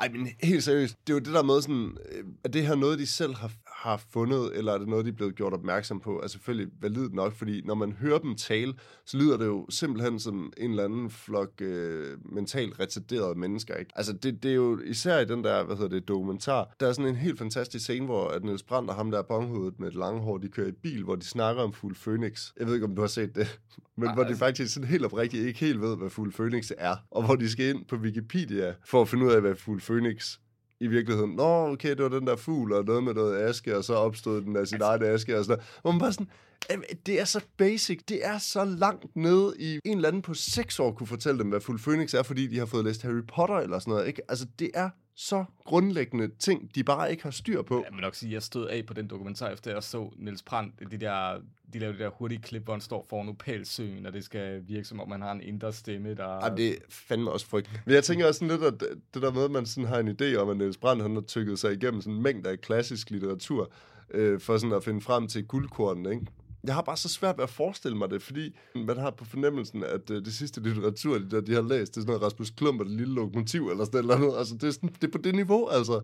Ej, 0.00 0.08
men 0.08 0.28
helt 0.42 0.64
seriøst, 0.64 0.96
det 1.06 1.12
er 1.12 1.14
jo 1.14 1.18
det 1.18 1.34
der 1.34 1.42
med 1.42 1.62
sådan, 1.62 1.96
øh, 2.12 2.18
at 2.18 2.24
er 2.44 2.48
det 2.48 2.66
her 2.66 2.74
noget, 2.74 2.98
de 2.98 3.06
selv 3.06 3.34
har, 3.34 3.52
har 3.80 4.02
fundet, 4.12 4.58
eller 4.58 4.72
er 4.72 4.78
det 4.78 4.88
noget, 4.88 5.04
de 5.04 5.10
er 5.10 5.14
blevet 5.14 5.34
gjort 5.34 5.52
opmærksom 5.52 6.00
på? 6.00 6.20
Er 6.22 6.26
selvfølgelig 6.26 6.72
validt 6.80 7.14
nok, 7.14 7.34
fordi 7.34 7.62
når 7.64 7.74
man 7.74 7.92
hører 7.92 8.18
dem 8.18 8.34
tale, 8.34 8.74
så 9.06 9.16
lyder 9.16 9.36
det 9.36 9.46
jo 9.46 9.66
simpelthen 9.70 10.20
som 10.20 10.52
en 10.56 10.70
eller 10.70 10.84
anden 10.84 11.10
flok 11.10 11.50
øh, 11.60 12.18
mentalt 12.24 12.80
retarderede 12.80 13.38
mennesker, 13.38 13.74
ikke? 13.74 13.92
Altså, 13.96 14.12
det, 14.12 14.42
det 14.42 14.50
er 14.50 14.54
jo 14.54 14.80
især 14.80 15.18
i 15.18 15.24
den 15.24 15.44
der, 15.44 15.64
hvad 15.64 15.76
hedder 15.76 15.88
det, 15.88 16.08
dokumentar, 16.08 16.74
der 16.80 16.88
er 16.88 16.92
sådan 16.92 17.08
en 17.08 17.16
helt 17.16 17.38
fantastisk 17.38 17.84
scene, 17.84 18.06
hvor 18.06 18.28
at 18.28 18.44
Niels 18.44 18.62
Brandt 18.62 18.90
og 18.90 18.96
ham 18.96 19.10
der 19.10 19.22
bonghovedet 19.22 19.80
med 19.80 19.88
et 19.88 19.94
lange 19.94 20.20
hår, 20.20 20.38
de 20.38 20.48
kører 20.48 20.68
i 20.68 20.72
bil, 20.72 21.04
hvor 21.04 21.16
de 21.16 21.24
snakker 21.24 21.62
om 21.62 21.72
Fuld 21.72 21.96
Phoenix. 22.04 22.52
Jeg 22.58 22.66
ved 22.66 22.74
ikke, 22.74 22.86
om 22.86 22.94
du 22.94 23.00
har 23.00 23.08
set 23.08 23.34
det, 23.34 23.60
men 23.96 24.08
Ej, 24.08 24.14
hvor 24.14 24.22
de 24.22 24.28
altså- 24.28 24.44
faktisk 24.44 24.74
sådan 24.74 24.88
helt 24.88 25.04
oprigtigt 25.04 25.46
ikke 25.46 25.60
helt 25.60 25.80
ved, 25.80 25.96
hvad 25.96 26.10
Fuld 26.10 26.32
Phoenix 26.32 26.70
er, 26.78 26.96
og 27.10 27.24
hvor 27.24 27.36
de 27.36 27.50
skal 27.50 27.68
ind 27.68 27.84
på 27.84 27.96
Wikipedia 27.96 28.74
for 28.84 29.02
at 29.02 29.08
finde 29.08 29.26
ud 29.26 29.32
af, 29.32 29.40
hvad 29.40 29.54
Fuld 29.54 29.80
Phoenix 29.80 30.36
i 30.80 30.86
virkeligheden, 30.86 31.30
nå, 31.30 31.72
okay, 31.72 31.90
det 31.90 32.02
var 32.02 32.08
den 32.08 32.26
der 32.26 32.36
fugl, 32.36 32.72
og 32.72 32.84
noget 32.84 33.04
med 33.04 33.14
noget 33.14 33.42
aske, 33.48 33.76
og 33.76 33.84
så 33.84 33.94
opstod 33.94 34.42
den 34.42 34.56
af 34.56 34.66
sin 34.68 34.80
egen 34.82 35.02
aske, 35.02 35.38
og 35.38 35.44
sådan 35.44 35.56
noget. 35.58 35.78
Hvor 35.82 35.90
man 35.90 36.00
bare 36.00 36.12
sådan, 36.12 36.30
"Jamen, 36.70 36.84
det 37.06 37.20
er 37.20 37.24
så 37.24 37.40
basic, 37.56 38.00
det 38.08 38.26
er 38.26 38.38
så 38.38 38.64
langt 38.64 39.16
nede 39.16 39.54
i, 39.58 39.78
en 39.84 39.96
eller 39.96 40.08
anden 40.08 40.22
på 40.22 40.34
seks 40.34 40.80
år 40.80 40.92
kunne 40.92 41.06
fortælle 41.06 41.38
dem, 41.38 41.48
hvad 41.48 41.60
Fuld 41.60 41.78
Phoenix 41.78 42.14
er, 42.14 42.22
fordi 42.22 42.46
de 42.46 42.58
har 42.58 42.66
fået 42.66 42.84
læst 42.84 43.02
Harry 43.02 43.22
Potter 43.34 43.56
eller 43.56 43.78
sådan 43.78 43.92
noget, 43.92 44.06
ikke? 44.06 44.22
Altså, 44.28 44.46
det 44.58 44.70
er 44.74 44.90
så 45.20 45.44
grundlæggende 45.64 46.30
ting, 46.38 46.74
de 46.74 46.84
bare 46.84 47.10
ikke 47.10 47.22
har 47.22 47.30
styr 47.30 47.62
på. 47.62 47.84
Jeg 47.84 47.92
vil 47.92 48.00
nok 48.00 48.14
sige, 48.14 48.30
at 48.30 48.34
jeg 48.34 48.42
stod 48.42 48.66
af 48.66 48.86
på 48.86 48.94
den 48.94 49.06
dokumentar, 49.06 49.48
efter 49.48 49.72
jeg 49.72 49.82
så 49.82 50.10
Niels 50.16 50.42
Brandt, 50.42 50.90
de, 50.90 50.96
der, 50.96 51.40
de 51.72 51.78
lavede 51.78 51.98
det 51.98 52.04
der 52.04 52.10
hurtige 52.10 52.42
klip, 52.42 52.64
hvor 52.64 52.74
han 52.74 52.80
står 52.80 53.06
foran 53.08 53.28
Opalsøen, 53.28 54.06
og 54.06 54.12
det 54.12 54.24
skal 54.24 54.62
virke 54.68 54.84
som 54.84 55.00
om, 55.00 55.10
han 55.10 55.22
har 55.22 55.32
en 55.32 55.40
indre 55.40 55.72
stemme, 55.72 56.14
der... 56.14 56.26
Ej, 56.26 56.54
det 56.54 56.68
er 56.68 56.74
fandme 56.88 57.30
også 57.30 57.46
frygt. 57.46 57.70
Men 57.86 57.94
jeg 57.94 58.04
tænker 58.04 58.26
også 58.26 58.38
sådan 58.38 58.58
lidt, 58.58 58.74
at 58.74 58.80
det 59.14 59.22
der 59.22 59.32
med, 59.32 59.44
at 59.44 59.50
man 59.50 59.66
sådan 59.66 59.88
har 59.88 59.98
en 59.98 60.16
idé 60.20 60.36
om, 60.36 60.48
at 60.48 60.56
Niels 60.56 60.76
Brandt 60.76 61.02
han 61.02 61.14
har 61.14 61.22
tykket 61.22 61.58
sig 61.58 61.72
igennem 61.72 62.00
sådan 62.00 62.16
en 62.16 62.22
mængde 62.22 62.50
af 62.50 62.60
klassisk 62.60 63.10
litteratur, 63.10 63.70
øh, 64.10 64.40
for 64.40 64.58
sådan 64.58 64.76
at 64.76 64.84
finde 64.84 65.00
frem 65.00 65.28
til 65.28 65.46
guldkornen, 65.46 66.12
ikke? 66.12 66.26
Jeg 66.64 66.74
har 66.74 66.82
bare 66.82 66.96
så 66.96 67.08
svært 67.08 67.36
ved 67.36 67.42
at 67.42 67.50
forestille 67.50 67.96
mig 67.96 68.10
det, 68.10 68.22
fordi 68.22 68.56
man 68.74 68.96
har 68.96 69.10
på 69.10 69.24
fornemmelsen, 69.24 69.84
at 69.84 70.10
øh, 70.10 70.24
det 70.24 70.34
sidste 70.34 70.60
litteratur, 70.60 71.18
de, 71.18 71.30
der, 71.30 71.40
de 71.40 71.54
har 71.54 71.62
læst, 71.62 71.94
det 71.94 71.96
er 71.96 72.00
sådan 72.00 72.06
noget 72.06 72.22
Rasmus 72.22 72.50
Klump 72.50 72.80
og 72.80 72.86
det 72.86 72.94
lille 72.94 73.14
lokomotiv, 73.14 73.68
eller 73.68 73.84
sådan 73.84 74.04
noget. 74.04 74.24
andet. 74.24 74.38
Altså, 74.38 74.54
det 74.54 74.64
er, 74.64 74.70
sådan, 74.70 74.88
det 74.88 75.04
er 75.04 75.12
på 75.12 75.18
det 75.18 75.34
niveau, 75.34 75.68
altså. 75.68 76.02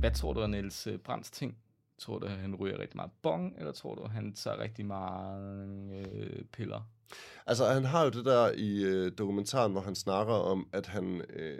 Hvad 0.00 0.10
tror 0.14 0.32
du 0.32 0.40
er 0.40 0.46
Niels 0.46 0.86
øh, 0.86 0.98
Brandts 0.98 1.30
ting? 1.30 1.56
Tror 1.98 2.18
du, 2.18 2.26
at 2.26 2.32
han 2.32 2.54
ryger 2.54 2.78
rigtig 2.78 2.96
meget 2.96 3.10
bong, 3.22 3.54
eller 3.58 3.72
tror 3.72 3.94
du, 3.94 4.02
at 4.02 4.10
han 4.10 4.34
tager 4.34 4.58
rigtig 4.58 4.86
meget 4.86 5.68
øh, 5.92 6.44
piller? 6.52 6.88
Altså, 7.46 7.64
han 7.66 7.84
har 7.84 8.04
jo 8.04 8.10
det 8.10 8.24
der 8.24 8.52
i 8.54 8.84
øh, 8.84 9.12
dokumentaren, 9.18 9.72
hvor 9.72 9.80
han 9.80 9.94
snakker 9.94 10.34
om, 10.34 10.68
at 10.72 10.86
han, 10.86 11.22
øh, 11.36 11.58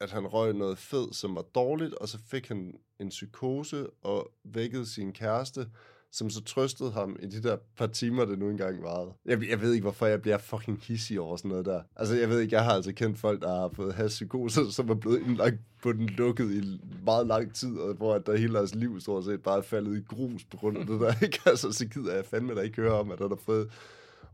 at 0.00 0.10
han 0.10 0.26
røg 0.26 0.54
noget 0.54 0.78
fed, 0.78 1.12
som 1.12 1.34
var 1.34 1.42
dårligt, 1.42 1.94
og 1.94 2.08
så 2.08 2.18
fik 2.30 2.48
han 2.48 2.74
en 3.00 3.08
psykose 3.08 3.86
og 4.02 4.30
vækkede 4.44 4.86
sin 4.86 5.12
kæreste, 5.12 5.66
som 6.12 6.30
så 6.30 6.44
trøstede 6.44 6.90
ham 6.90 7.16
i 7.22 7.26
de 7.26 7.42
der 7.42 7.56
par 7.76 7.86
timer, 7.86 8.24
det 8.24 8.38
nu 8.38 8.50
engang 8.50 8.82
varede. 8.82 9.12
Jeg, 9.24 9.48
jeg 9.50 9.60
ved 9.60 9.72
ikke, 9.72 9.82
hvorfor 9.82 10.06
jeg 10.06 10.22
bliver 10.22 10.38
fucking 10.38 10.80
hissig 10.82 11.20
over 11.20 11.36
sådan 11.36 11.48
noget 11.48 11.64
der. 11.64 11.82
Altså, 11.96 12.14
jeg 12.14 12.28
ved 12.28 12.40
ikke, 12.40 12.56
jeg 12.56 12.64
har 12.64 12.72
altså 12.72 12.92
kendt 12.92 13.18
folk, 13.18 13.42
der 13.42 13.60
har 13.60 13.70
fået 13.74 13.94
has 13.94 14.12
psykose, 14.12 14.72
som 14.72 14.90
er 14.90 14.94
blevet 14.94 15.20
indlagt 15.20 15.56
på 15.82 15.92
den 15.92 16.06
lukket 16.06 16.50
i 16.50 16.80
meget 17.04 17.26
lang 17.26 17.54
tid, 17.54 17.78
og 17.78 17.94
hvor 17.94 18.14
at 18.14 18.26
der 18.26 18.36
hele 18.36 18.54
deres 18.54 18.74
liv 18.74 19.00
stort 19.00 19.24
set 19.24 19.42
bare 19.42 19.58
er 19.58 19.62
faldet 19.62 19.98
i 19.98 20.14
grus 20.14 20.44
på 20.44 20.56
grund 20.56 20.78
af 20.78 20.86
det 20.86 21.00
der. 21.00 21.14
Ikke? 21.24 21.40
Altså, 21.46 21.72
så 21.72 21.86
gider 21.86 22.14
jeg 22.14 22.24
fandme 22.24 22.54
da 22.54 22.60
ikke 22.60 22.76
høre 22.82 23.00
om, 23.00 23.10
at 23.10 23.18
der 23.18 23.28
har 23.28 23.36
fået 23.36 23.70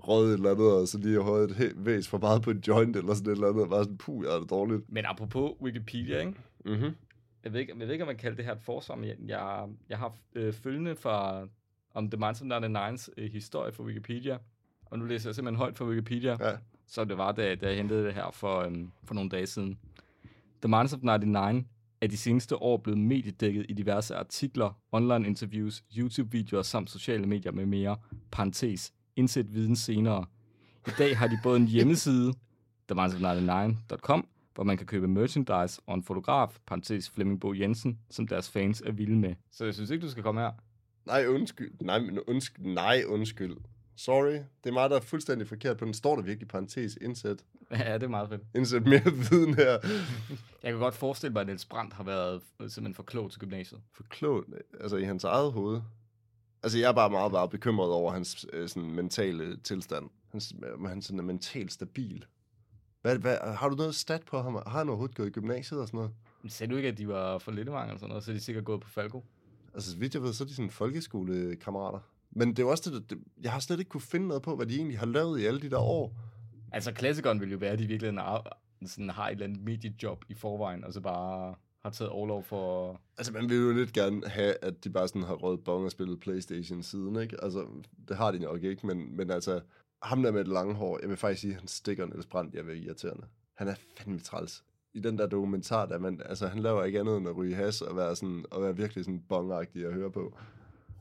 røget 0.08 0.28
et 0.28 0.34
eller 0.34 0.50
andet, 0.50 0.72
og 0.72 0.88
så 0.88 0.98
lige 0.98 1.22
har 1.22 1.32
et 1.32 1.56
helt 1.56 1.86
væs 1.86 2.08
for 2.08 2.18
meget 2.18 2.42
på 2.42 2.50
en 2.50 2.62
joint, 2.68 2.96
eller 2.96 3.14
sådan 3.14 3.32
et 3.32 3.34
eller 3.34 3.48
andet, 3.48 3.62
og 3.62 3.70
bare 3.70 3.84
sådan, 3.84 3.98
puh, 3.98 4.24
jeg 4.24 4.34
er 4.34 4.40
det 4.40 4.50
dårligt. 4.50 4.82
Men 4.88 5.04
apropos 5.06 5.52
Wikipedia, 5.60 6.18
ikke? 6.18 6.34
Mm-hmm. 6.64 6.94
Jeg 7.44 7.52
ved 7.52 7.60
ikke, 7.60 7.72
jeg 7.78 7.86
ved 7.86 7.92
ikke 7.92 8.04
om 8.04 8.08
man 8.08 8.16
kalder 8.16 8.36
det 8.36 8.44
her 8.44 8.52
et 8.52 8.62
forsvar, 8.62 8.94
men 8.94 9.04
jeg, 9.04 9.16
jeg, 9.26 9.68
jeg 9.88 9.98
har 9.98 10.16
øh, 10.34 10.52
følgende 10.52 10.96
fra 10.96 11.46
om 11.94 12.10
The 12.10 12.18
Minds 12.18 12.42
of 12.42 12.46
99's 12.46 13.08
øh, 13.16 13.32
historie 13.32 13.72
fra 13.72 13.84
Wikipedia. 13.84 14.38
Og 14.86 14.98
nu 14.98 15.04
læser 15.04 15.30
jeg 15.30 15.34
simpelthen 15.34 15.58
højt 15.58 15.78
fra 15.78 15.84
Wikipedia. 15.84 16.36
Ja. 16.40 16.56
Så 16.86 17.04
det 17.04 17.18
var, 17.18 17.32
da, 17.32 17.54
da 17.54 17.66
jeg 17.66 17.76
hentede 17.76 18.04
det 18.04 18.14
her 18.14 18.30
for, 18.32 18.60
øhm, 18.60 18.90
for 19.04 19.14
nogle 19.14 19.30
dage 19.30 19.46
siden. 19.46 19.78
The 20.62 20.68
Minds 20.68 20.92
of 20.92 21.00
99 21.02 21.66
er 22.00 22.06
de 22.06 22.16
seneste 22.16 22.56
år 22.56 22.76
blevet 22.76 22.98
mediedækket 22.98 23.66
i 23.68 23.72
diverse 23.72 24.16
artikler, 24.16 24.80
online 24.92 25.26
interviews, 25.26 25.84
YouTube-videoer 25.96 26.62
samt 26.62 26.90
sociale 26.90 27.26
medier 27.26 27.52
med 27.52 27.66
mere. 27.66 27.96
Parentes. 28.30 28.92
Indsæt 29.16 29.54
viden 29.54 29.76
senere. 29.76 30.26
I 30.86 30.90
dag 30.98 31.18
har 31.18 31.26
de 31.26 31.38
både 31.42 31.56
en 31.56 31.66
hjemmeside, 31.66 32.32
themindsofnightynine.com, 32.88 34.26
hvor 34.54 34.64
man 34.64 34.76
kan 34.76 34.86
købe 34.86 35.08
merchandise 35.08 35.80
og 35.86 35.94
en 35.94 36.02
fotograf, 36.02 36.58
parentes 36.66 37.10
Flemming 37.10 37.40
Bo 37.40 37.54
Jensen, 37.54 37.98
som 38.10 38.26
deres 38.26 38.50
fans 38.50 38.82
er 38.86 38.92
vilde 38.92 39.16
med. 39.16 39.34
Så 39.50 39.64
jeg 39.64 39.74
synes 39.74 39.90
ikke, 39.90 40.06
du 40.06 40.10
skal 40.10 40.22
komme 40.22 40.40
her. 40.40 40.50
Nej, 41.06 41.26
undskyld. 41.26 41.72
Nej, 41.80 41.98
men 41.98 42.18
undskyld. 42.28 42.66
Nej, 42.66 43.02
undskyld. 43.06 43.56
Sorry. 43.96 44.32
Det 44.32 44.44
er 44.64 44.72
mig, 44.72 44.90
der 44.90 44.96
er 44.96 45.00
fuldstændig 45.00 45.48
forkert 45.48 45.76
på 45.76 45.84
den. 45.84 45.94
Står 45.94 46.16
der 46.16 46.22
virkelig 46.22 46.48
parentes 46.48 46.98
indsæt? 47.00 47.44
Ja, 47.70 47.94
det 47.94 48.02
er 48.02 48.08
meget 48.08 48.28
fedt. 48.28 48.42
Indsæt 48.54 48.86
mere 48.86 49.04
viden 49.04 49.54
her. 49.54 49.78
Jeg 50.62 50.72
kan 50.72 50.78
godt 50.78 50.94
forestille 50.94 51.32
mig, 51.32 51.40
at 51.40 51.46
Niels 51.46 51.64
Brandt 51.64 51.94
har 51.94 52.04
været 52.04 52.42
simpelthen 52.58 52.94
for 52.94 53.02
klog 53.02 53.30
til 53.30 53.40
gymnasiet. 53.40 53.80
For 53.96 54.02
klogt. 54.02 54.48
Altså 54.80 54.96
i 54.96 55.04
hans 55.04 55.24
eget 55.24 55.52
hoved. 55.52 55.80
Altså 56.62 56.78
jeg 56.78 56.88
er 56.88 56.92
bare 56.92 57.10
meget, 57.10 57.32
meget 57.32 57.50
bekymret 57.50 57.90
over 57.90 58.12
hans 58.12 58.46
øh, 58.52 58.68
sådan, 58.68 58.90
mentale 58.90 59.56
tilstand. 59.56 60.10
Hans, 60.32 60.54
øh, 60.62 60.88
han 60.88 61.02
sådan 61.02 61.18
er 61.18 61.22
mentalt 61.22 61.72
stabil. 61.72 62.24
Hvad, 63.02 63.18
hvad, 63.18 63.36
har 63.54 63.68
du 63.68 63.76
noget 63.76 63.94
stat 63.94 64.22
på 64.22 64.42
ham? 64.42 64.54
Har 64.54 64.78
han 64.78 64.88
overhovedet 64.88 65.16
gået 65.16 65.26
i 65.26 65.30
gymnasiet 65.30 65.80
og 65.80 65.86
sådan 65.86 65.98
noget? 65.98 66.12
Men 66.42 66.50
sagde 66.50 66.72
du 66.72 66.76
ikke, 66.76 66.88
at 66.88 66.98
de 66.98 67.08
var 67.08 67.38
for 67.38 67.50
lidt 67.52 67.68
mange 67.68 67.86
eller 67.86 67.98
sådan 67.98 68.08
noget, 68.08 68.24
så 68.24 68.30
er 68.30 68.34
de 68.34 68.40
sikkert 68.40 68.64
gået 68.64 68.80
på 68.80 68.88
Falco? 68.88 69.24
Altså, 69.74 69.92
så 69.92 69.98
vidt 69.98 70.14
jeg 70.14 70.22
ved, 70.22 70.32
så 70.32 70.44
er 70.44 70.48
de 70.48 70.54
sådan 70.54 70.70
folkeskolekammerater. 70.70 71.98
Men 72.30 72.48
det 72.48 72.58
er 72.58 72.62
jo 72.62 72.70
også 72.70 72.90
det, 72.90 73.10
det, 73.10 73.18
jeg 73.42 73.52
har 73.52 73.60
slet 73.60 73.78
ikke 73.78 73.88
kunne 73.88 74.00
finde 74.00 74.28
noget 74.28 74.42
på, 74.42 74.56
hvad 74.56 74.66
de 74.66 74.76
egentlig 74.76 74.98
har 74.98 75.06
lavet 75.06 75.40
i 75.40 75.46
alle 75.46 75.60
de 75.60 75.70
der 75.70 75.78
år. 75.78 76.16
Altså, 76.72 76.92
klassikeren 76.92 77.40
vil 77.40 77.50
jo 77.50 77.58
være, 77.58 77.70
at 77.72 77.78
de 77.78 77.86
virkelig 77.86 78.14
sådan, 78.86 79.10
har 79.10 79.26
et 79.26 79.32
eller 79.32 79.44
andet 79.44 79.62
mediejob 79.62 80.24
i 80.28 80.34
forvejen, 80.34 80.84
og 80.84 80.92
så 80.92 81.00
bare 81.00 81.54
har 81.82 81.90
taget 81.90 82.10
overlov 82.10 82.42
for... 82.42 83.00
Altså, 83.18 83.32
man 83.32 83.48
vil 83.48 83.58
jo 83.58 83.72
lidt 83.72 83.92
gerne 83.92 84.26
have, 84.26 84.54
at 84.62 84.84
de 84.84 84.90
bare 84.90 85.08
sådan 85.08 85.22
har 85.22 85.34
rødt 85.34 85.64
bong 85.64 85.84
og 85.84 85.90
spillet 85.90 86.20
Playstation 86.20 86.82
siden, 86.82 87.16
ikke? 87.16 87.44
Altså, 87.44 87.66
det 88.08 88.16
har 88.16 88.32
de 88.32 88.38
nok 88.38 88.62
ikke, 88.62 88.86
men, 88.86 89.16
men 89.16 89.30
altså, 89.30 89.60
ham 90.02 90.22
der 90.22 90.32
med 90.32 90.40
det 90.40 90.52
lange 90.52 90.74
hår, 90.74 90.98
jeg 91.02 91.08
vil 91.08 91.16
faktisk 91.16 91.40
sige, 91.40 91.52
at 91.52 91.58
han 91.58 91.68
stikker 91.68 92.06
Niels 92.06 92.26
Brandt, 92.26 92.54
jeg 92.54 92.66
vil 92.66 92.86
irriterende. 92.86 93.26
Han 93.54 93.68
er 93.68 93.74
fandme 93.96 94.20
træls. 94.20 94.64
I 94.94 95.00
den 95.00 95.18
der 95.18 95.26
dokumentar, 95.26 95.86
der 95.86 95.98
man, 95.98 96.20
altså, 96.24 96.46
han 96.46 96.62
laver 96.62 96.84
ikke 96.84 97.00
andet 97.00 97.16
end 97.16 97.28
at 97.28 97.36
ryge 97.36 97.54
has 97.54 97.82
og 97.82 97.96
være, 97.96 98.16
sådan, 98.16 98.44
og 98.50 98.62
være 98.62 98.76
virkelig 98.76 99.04
sådan 99.04 99.22
bongagtig 99.28 99.86
at 99.86 99.92
høre 99.92 100.10
på. 100.10 100.38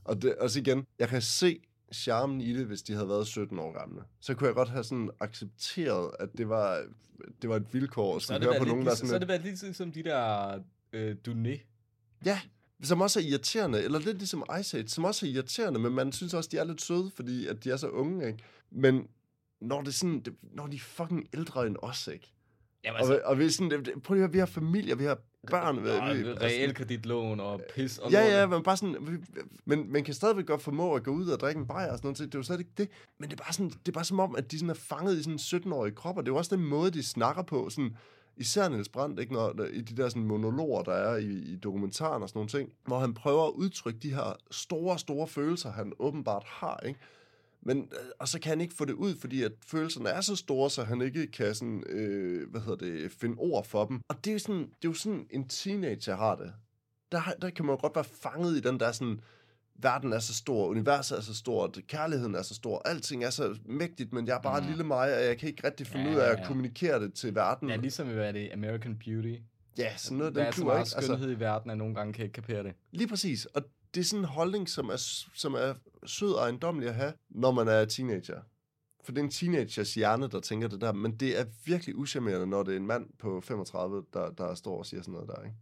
Og 0.03 0.21
det, 0.21 0.35
også 0.35 0.59
igen, 0.59 0.85
jeg 0.99 1.09
kan 1.09 1.21
se 1.21 1.61
charmen 1.93 2.41
i 2.41 2.53
det, 2.53 2.65
hvis 2.65 2.81
de 2.81 2.93
havde 2.93 3.09
været 3.09 3.27
17 3.27 3.59
år 3.59 3.71
gamle. 3.79 4.01
Så 4.19 4.33
kunne 4.33 4.47
jeg 4.47 4.55
godt 4.55 4.69
have 4.69 4.83
sådan 4.83 5.09
accepteret, 5.19 6.11
at 6.19 6.29
det 6.37 6.49
var, 6.49 6.85
det 7.41 7.49
var 7.49 7.55
et 7.55 7.73
vilkår 7.73 8.15
at 8.15 8.21
skulle 8.21 8.43
høre 8.43 8.59
på 8.59 8.65
nogen, 8.65 8.85
der 8.85 8.95
sådan... 8.95 9.09
Så 9.09 9.15
er 9.15 9.19
det 9.19 9.27
været 9.27 9.43
lidt 9.43 9.75
som 9.75 9.91
de 9.91 10.03
der 10.03 10.59
øh, 10.93 11.15
Duné. 11.27 11.59
Ja, 12.25 12.41
som 12.83 13.01
også 13.01 13.19
er 13.19 13.23
irriterende, 13.23 13.83
eller 13.83 13.99
lidt 13.99 14.17
ligesom 14.17 14.43
Ice 14.59 14.77
Age, 14.77 14.87
som 14.87 15.03
også 15.03 15.25
er 15.25 15.29
irriterende, 15.29 15.79
men 15.79 15.93
man 15.93 16.11
synes 16.11 16.33
også, 16.33 16.49
de 16.51 16.57
er 16.57 16.63
lidt 16.63 16.81
søde, 16.81 17.11
fordi 17.15 17.47
at 17.47 17.63
de 17.63 17.71
er 17.71 17.77
så 17.77 17.87
unge, 17.87 18.27
ikke? 18.27 18.39
Men 18.71 19.07
når, 19.61 19.81
det 19.81 19.87
er 19.87 19.91
sådan, 19.91 20.19
det, 20.19 20.35
når 20.41 20.67
de 20.67 20.75
er 20.75 20.79
fucking 20.79 21.27
ældre 21.33 21.67
end 21.67 21.75
os, 21.81 22.07
ikke? 22.07 22.33
Jamen, 22.83 22.97
altså, 22.97 23.13
og, 23.13 23.21
og 23.23 23.39
vi, 23.39 23.45
er 23.45 23.49
sådan, 23.49 23.83
prøv 24.03 24.17
at 24.17 24.21
høre, 24.21 24.31
vi 24.31 24.39
har 24.39 24.45
familie, 24.45 24.97
vi 24.97 25.03
har 25.03 25.17
børn. 25.47 25.85
Ja, 25.85 26.13
vi, 26.13 26.29
altså- 26.29 26.45
realkreditlån 26.45 27.39
og 27.39 27.61
pis. 27.75 27.97
Og 27.97 28.11
ja, 28.11 28.39
ja, 28.39 28.47
men 28.47 28.63
bare 28.63 28.77
sådan, 28.77 29.23
men 29.65 29.91
man 29.91 30.03
kan 30.03 30.13
stadigvæk 30.13 30.45
godt 30.45 30.61
formå 30.61 30.93
at 30.93 31.03
gå 31.03 31.11
ud 31.11 31.27
og 31.27 31.39
drikke 31.39 31.59
en 31.59 31.67
bajer 31.67 31.91
og 31.91 31.97
sådan 31.97 32.07
noget, 32.07 32.17
det 32.17 32.35
er 32.35 32.39
jo 32.39 32.43
slet 32.43 32.59
ikke 32.59 32.71
det. 32.77 32.89
Men 33.19 33.29
det 33.29 33.39
er 33.39 33.43
bare, 33.43 33.53
sådan, 33.53 33.69
det 33.69 33.87
er 33.87 33.91
bare 33.91 34.03
som 34.03 34.19
om, 34.19 34.35
at 34.35 34.51
de 34.51 34.59
sådan 34.59 34.69
er 34.69 34.73
fanget 34.73 35.17
i 35.17 35.23
sådan 35.23 35.63
17-årige 35.65 35.95
krop, 35.95 36.17
og 36.17 36.23
det 36.23 36.29
er 36.29 36.33
jo 36.33 36.37
også 36.37 36.55
den 36.55 36.65
måde, 36.65 36.91
de 36.91 37.03
snakker 37.03 37.43
på, 37.43 37.69
sådan, 37.69 37.97
især 38.37 38.69
Niels 38.69 38.89
Brandt, 38.89 39.19
ikke, 39.19 39.33
når, 39.33 39.63
i 39.73 39.81
de 39.81 40.01
der 40.01 40.09
sådan 40.09 40.23
monologer, 40.23 40.83
der 40.83 40.93
er 40.93 41.17
i, 41.17 41.29
i 41.29 41.55
dokumentaren 41.55 42.23
og 42.23 42.29
sådan 42.29 42.37
nogle 42.37 42.49
ting, 42.49 42.73
hvor 42.85 42.99
han 42.99 43.13
prøver 43.13 43.47
at 43.47 43.51
udtrykke 43.51 43.99
de 43.99 44.13
her 44.13 44.35
store, 44.51 44.99
store 44.99 45.27
følelser, 45.27 45.71
han 45.71 45.93
åbenbart 45.99 46.43
har, 46.45 46.79
ikke? 46.85 46.99
Men, 47.61 47.77
øh, 47.77 48.09
og 48.19 48.27
så 48.27 48.39
kan 48.39 48.49
han 48.49 48.61
ikke 48.61 48.73
få 48.73 48.85
det 48.85 48.93
ud, 48.93 49.15
fordi 49.15 49.43
at 49.43 49.51
følelserne 49.65 50.09
er 50.09 50.21
så 50.21 50.35
store, 50.35 50.69
så 50.69 50.83
han 50.83 51.01
ikke 51.01 51.27
kan 51.27 51.55
sådan, 51.55 51.83
øh, 51.89 52.49
hvad 52.51 52.61
hedder 52.61 52.85
det, 52.85 53.11
finde 53.11 53.35
ord 53.37 53.65
for 53.65 53.85
dem. 53.85 54.01
Og 54.07 54.25
det 54.25 54.31
er 54.31 54.33
jo 54.33 54.39
sådan, 54.39 54.61
det 54.61 54.85
er 54.85 54.89
jo 54.89 54.93
sådan 54.93 55.27
en 55.29 55.47
teenager 55.47 56.15
har 56.15 56.35
det. 56.35 56.53
Der, 57.11 57.21
der 57.41 57.49
kan 57.49 57.65
man 57.65 57.75
jo 57.75 57.81
godt 57.81 57.95
være 57.95 58.03
fanget 58.03 58.57
i 58.57 58.59
den 58.59 58.79
der 58.79 58.91
sådan, 58.91 59.19
verden 59.75 60.13
er 60.13 60.19
så 60.19 60.35
stor, 60.35 60.67
universet 60.67 61.17
er 61.17 61.21
så 61.21 61.35
stort, 61.35 61.79
kærligheden 61.87 62.35
er 62.35 62.41
så 62.41 62.55
stor, 62.55 62.81
alting 62.85 63.23
er 63.23 63.29
så 63.29 63.57
mægtigt, 63.65 64.13
men 64.13 64.27
jeg 64.27 64.37
er 64.37 64.41
bare 64.41 64.61
mm. 64.61 64.67
lille 64.67 64.83
mig, 64.83 65.15
og 65.15 65.23
jeg 65.23 65.37
kan 65.37 65.49
ikke 65.49 65.67
rigtig 65.67 65.87
finde 65.87 66.05
ja, 66.05 66.15
ud 66.15 66.19
af 66.19 66.29
at 66.29 66.47
kommunikere 66.47 66.99
det 66.99 67.13
til 67.13 67.35
verden. 67.35 67.69
Ja, 67.69 67.75
ligesom 67.75 68.09
i 68.09 68.13
det 68.13 68.49
American 68.53 68.97
Beauty. 69.05 69.35
Ja, 69.77 69.97
sådan 69.97 70.17
noget, 70.17 70.35
der 70.35 70.43
er 70.43 70.51
så 70.51 70.65
meget 70.65 70.79
ikke? 70.79 70.89
skønhed 70.89 71.13
altså, 71.13 71.29
i 71.29 71.39
verden, 71.39 71.71
at 71.71 71.77
nogle 71.77 71.95
gange 71.95 72.13
kan 72.13 72.23
ikke 72.23 72.33
kapere 72.33 72.63
det. 72.63 72.73
Lige 72.91 73.07
præcis, 73.07 73.45
og 73.45 73.63
det 73.93 73.99
er 73.99 74.05
sådan 74.05 74.19
en 74.19 74.29
holdning, 74.29 74.69
som 74.69 74.89
er, 74.89 74.97
som 75.35 75.53
er 75.53 75.73
sød 76.05 76.31
og 76.31 76.41
ejendommelig 76.41 76.89
at 76.89 76.95
have, 76.95 77.13
når 77.29 77.51
man 77.51 77.67
er 77.67 77.85
teenager. 77.85 78.41
For 79.03 79.11
det 79.11 79.19
er 79.19 79.23
en 79.23 79.31
teenagers 79.31 79.93
hjerne, 79.93 80.27
der 80.27 80.39
tænker 80.39 80.67
det 80.67 80.81
der, 80.81 80.93
men 80.93 81.15
det 81.15 81.39
er 81.39 81.45
virkelig 81.65 81.95
uschammerende, 81.95 82.47
når 82.47 82.63
det 82.63 82.73
er 82.73 82.77
en 82.77 82.87
mand 82.87 83.09
på 83.19 83.41
35, 83.41 84.03
der, 84.13 84.31
der 84.31 84.55
står 84.55 84.77
og 84.77 84.85
siger 84.85 85.01
sådan 85.01 85.11
noget 85.11 85.27
der, 85.27 85.43
ikke? 85.43 85.55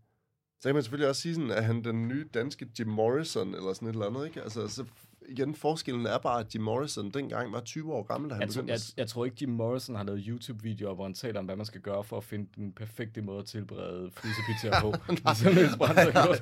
Så 0.59 0.69
kan 0.69 0.75
man 0.75 0.83
selvfølgelig 0.83 1.09
også 1.09 1.21
sige 1.21 1.35
sådan, 1.35 1.51
at 1.51 1.65
han 1.65 1.83
den 1.83 2.07
nye 2.07 2.25
danske 2.33 2.67
Jim 2.79 2.87
Morrison, 2.87 3.55
eller 3.55 3.73
sådan 3.73 3.87
et 3.87 3.93
eller 3.93 4.05
andet, 4.05 4.25
ikke? 4.25 4.41
Altså, 4.41 4.67
så 4.67 4.85
igen, 5.29 5.55
forskellen 5.55 6.05
er 6.05 6.17
bare, 6.17 6.39
at 6.39 6.55
Jim 6.55 6.63
Morrison 6.63 7.11
dengang 7.11 7.51
var 7.51 7.61
20 7.61 7.93
år 7.93 8.03
gammel, 8.03 8.29
da 8.29 8.35
han 8.35 8.41
jeg, 8.41 8.49
begyndte. 8.49 8.73
Jeg, 8.73 8.79
jeg 8.97 9.07
tror 9.07 9.25
ikke, 9.25 9.37
Jim 9.41 9.49
Morrison 9.49 9.95
har 9.95 10.03
lavet 10.03 10.23
YouTube-videoer, 10.27 10.95
hvor 10.95 11.03
han 11.03 11.13
taler 11.13 11.39
om, 11.39 11.45
hvad 11.45 11.55
man 11.55 11.65
skal 11.65 11.81
gøre 11.81 12.03
for 12.03 12.17
at 12.17 12.23
finde 12.23 12.49
den 12.55 12.71
perfekte 12.71 13.21
måde 13.21 13.39
at 13.39 13.45
tilberede 13.45 14.11
frysepizza 14.11 14.81
på. 14.81 14.91
nej, 15.23 16.39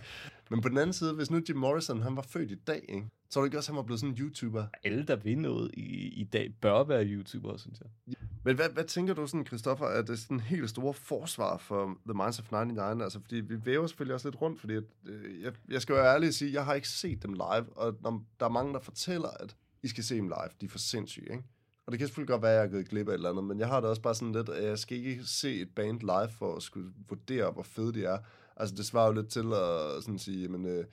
Men 0.50 0.62
på 0.62 0.70
den 0.70 0.78
anden 0.78 0.94
side, 0.94 1.14
hvis 1.14 1.32
nu 1.32 1.42
Jim 1.50 1.58
Morrison, 1.58 2.02
han 2.02 2.16
var 2.16 2.22
født 2.22 2.52
i 2.52 2.56
dag, 2.56 2.86
ikke? 2.90 3.08
så 3.30 3.40
er 3.40 3.44
det 3.44 3.48
ikke 3.48 3.58
også, 3.58 3.72
at 3.72 3.74
han 3.74 3.78
var 3.78 3.84
blevet 3.84 4.00
sådan 4.00 4.16
en 4.16 4.20
YouTuber? 4.22 4.66
Alle, 4.84 5.04
der 5.04 5.16
vil 5.16 5.38
noget 5.38 5.72
i, 5.74 6.08
i 6.08 6.24
dag, 6.24 6.54
bør 6.62 6.84
være 6.84 7.06
YouTuber, 7.06 7.58
synes 7.58 7.80
jeg. 7.80 8.16
Men 8.44 8.56
hvad, 8.56 8.70
hvad 8.70 8.84
tænker 8.84 9.14
du 9.14 9.28
sådan, 9.28 9.46
Christoffer, 9.46 9.86
er 9.86 10.02
det 10.02 10.20
sådan 10.20 10.38
en 10.38 10.42
helt 10.42 10.70
store 10.70 10.94
forsvar 10.94 11.58
for 11.58 11.86
The 11.86 12.14
Minds 12.14 12.40
of 12.40 12.52
99? 12.52 13.04
Altså, 13.04 13.20
fordi 13.22 13.36
vi 13.36 13.66
væver 13.66 13.88
selvfølgelig 13.88 14.14
også 14.14 14.30
lidt 14.30 14.42
rundt, 14.42 14.60
fordi 14.60 14.74
at, 14.74 14.84
øh, 15.06 15.42
jeg, 15.42 15.54
jeg 15.70 15.82
skal 15.82 15.94
jo 15.94 16.00
ærligt 16.00 16.36
sige, 16.36 16.54
jeg 16.54 16.66
har 16.66 16.74
ikke 16.74 16.90
set 16.90 17.24
dem 17.24 17.34
live, 17.34 17.78
og 17.78 17.98
når 18.02 18.24
der 18.40 18.46
er 18.46 18.50
mange, 18.50 18.74
der 18.74 18.80
fortæller, 18.80 19.30
at 19.30 19.56
I 19.84 19.88
skal 19.88 20.04
se 20.04 20.16
dem 20.16 20.28
live, 20.28 20.50
de 20.62 20.66
er 20.66 20.70
for 20.70 20.78
sindssyge, 20.78 21.32
ikke? 21.32 21.44
Og 21.86 21.92
det 21.92 22.00
kan 22.00 22.08
selvfølgelig 22.08 22.30
godt 22.30 22.42
være, 22.42 22.52
at 22.52 22.56
jeg 22.56 22.64
har 22.64 22.72
gået 22.72 22.90
glip 22.90 23.08
af 23.08 23.12
et 23.12 23.16
eller 23.16 23.30
andet, 23.30 23.44
men 23.44 23.60
jeg 23.60 23.68
har 23.68 23.80
det 23.80 23.90
også 23.90 24.02
bare 24.02 24.16
sådan 24.16 24.32
lidt, 24.32 24.50
at 24.50 24.64
jeg 24.64 24.80
skal 24.80 24.98
ikke 24.98 25.24
se 25.24 25.62
et 25.62 25.70
band 25.76 26.00
live 26.00 26.30
for 26.30 26.56
at 26.56 26.64
skulle 26.64 26.92
vurdere, 27.10 27.52
hvor 27.52 27.64
fede 27.64 27.94
de 27.94 28.06
er. 28.06 28.18
Altså, 28.58 28.76
det 28.76 28.86
svarer 28.86 29.08
jo 29.08 29.14
lidt 29.14 29.30
til 29.30 29.54
at 29.54 30.04
sådan 30.04 30.20
sige, 30.20 30.48
men 30.48 30.66
øh, 30.66 30.86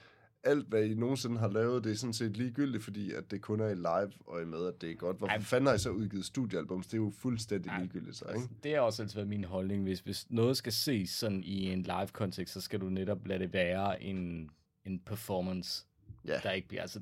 alt, 0.44 0.68
hvad 0.68 0.84
I 0.84 0.94
nogensinde 0.94 1.38
har 1.38 1.48
lavet, 1.48 1.84
det 1.84 1.92
er 1.92 1.96
sådan 1.96 2.12
set 2.12 2.36
ligegyldigt, 2.36 2.84
fordi 2.84 3.12
at 3.12 3.30
det 3.30 3.40
kun 3.40 3.60
er 3.60 3.68
i 3.68 3.74
live 3.74 4.12
og 4.26 4.42
i 4.42 4.44
med, 4.44 4.66
at 4.66 4.80
det 4.80 4.90
er 4.90 4.94
godt. 4.94 5.18
Hvorfor 5.18 5.40
fanden 5.40 5.66
har 5.66 5.74
I 5.74 5.78
så 5.78 5.90
udgivet 5.90 6.24
studiealbums? 6.24 6.86
Det 6.86 6.94
er 6.94 7.02
jo 7.02 7.12
fuldstændig 7.18 7.70
Ej, 7.70 7.78
ligegyldigt, 7.80 8.16
så, 8.16 8.24
ikke? 8.24 8.34
Altså, 8.34 8.48
det 8.62 8.74
er 8.74 8.80
også 8.80 9.02
altid 9.02 9.14
været 9.14 9.28
min 9.28 9.44
holdning. 9.44 9.82
Hvis, 9.82 10.00
hvis 10.00 10.26
noget 10.30 10.56
skal 10.56 10.72
ses 10.72 11.10
sådan 11.10 11.44
i 11.44 11.72
en 11.72 11.82
live-kontekst, 11.82 12.54
så 12.54 12.60
skal 12.60 12.80
du 12.80 12.88
netop 12.88 13.26
lade 13.26 13.38
det 13.38 13.52
være 13.52 14.02
en, 14.02 14.50
en 14.84 14.98
performance, 14.98 15.86
ja. 16.26 16.40
der 16.42 16.50
ikke 16.50 16.68
bliver... 16.68 16.82
Altså, 16.82 17.00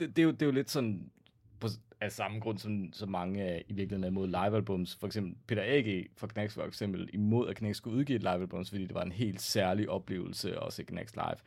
det, 0.00 0.16
det, 0.16 0.18
er 0.18 0.24
jo, 0.24 0.30
det 0.30 0.42
er 0.42 0.46
jo 0.46 0.52
lidt 0.52 0.70
sådan 0.70 1.10
på, 1.60 1.68
af 2.00 2.12
samme 2.12 2.40
grund, 2.40 2.58
som, 2.58 2.92
som 2.92 3.08
mange 3.08 3.42
er 3.42 3.62
i 3.68 3.72
virkeligheden 3.72 4.04
er 4.04 4.08
imod 4.08 4.26
livealbums. 4.26 4.94
For 4.94 5.06
eksempel 5.06 5.34
Peter 5.46 5.62
A.G. 5.66 6.06
fra 6.16 6.26
Knacks 6.26 6.56
var 6.56 6.62
for 6.62 6.68
eksempel 6.68 7.08
imod, 7.12 7.48
at 7.48 7.56
Knacks 7.56 7.76
skulle 7.76 7.96
udgive 7.96 8.16
et 8.16 8.22
livealbum, 8.22 8.64
fordi 8.64 8.86
det 8.86 8.94
var 8.94 9.02
en 9.02 9.12
helt 9.12 9.40
særlig 9.40 9.90
oplevelse 9.90 10.60
også 10.60 10.82
i 10.82 10.84
Knacks 10.84 11.16
Live 11.16 11.38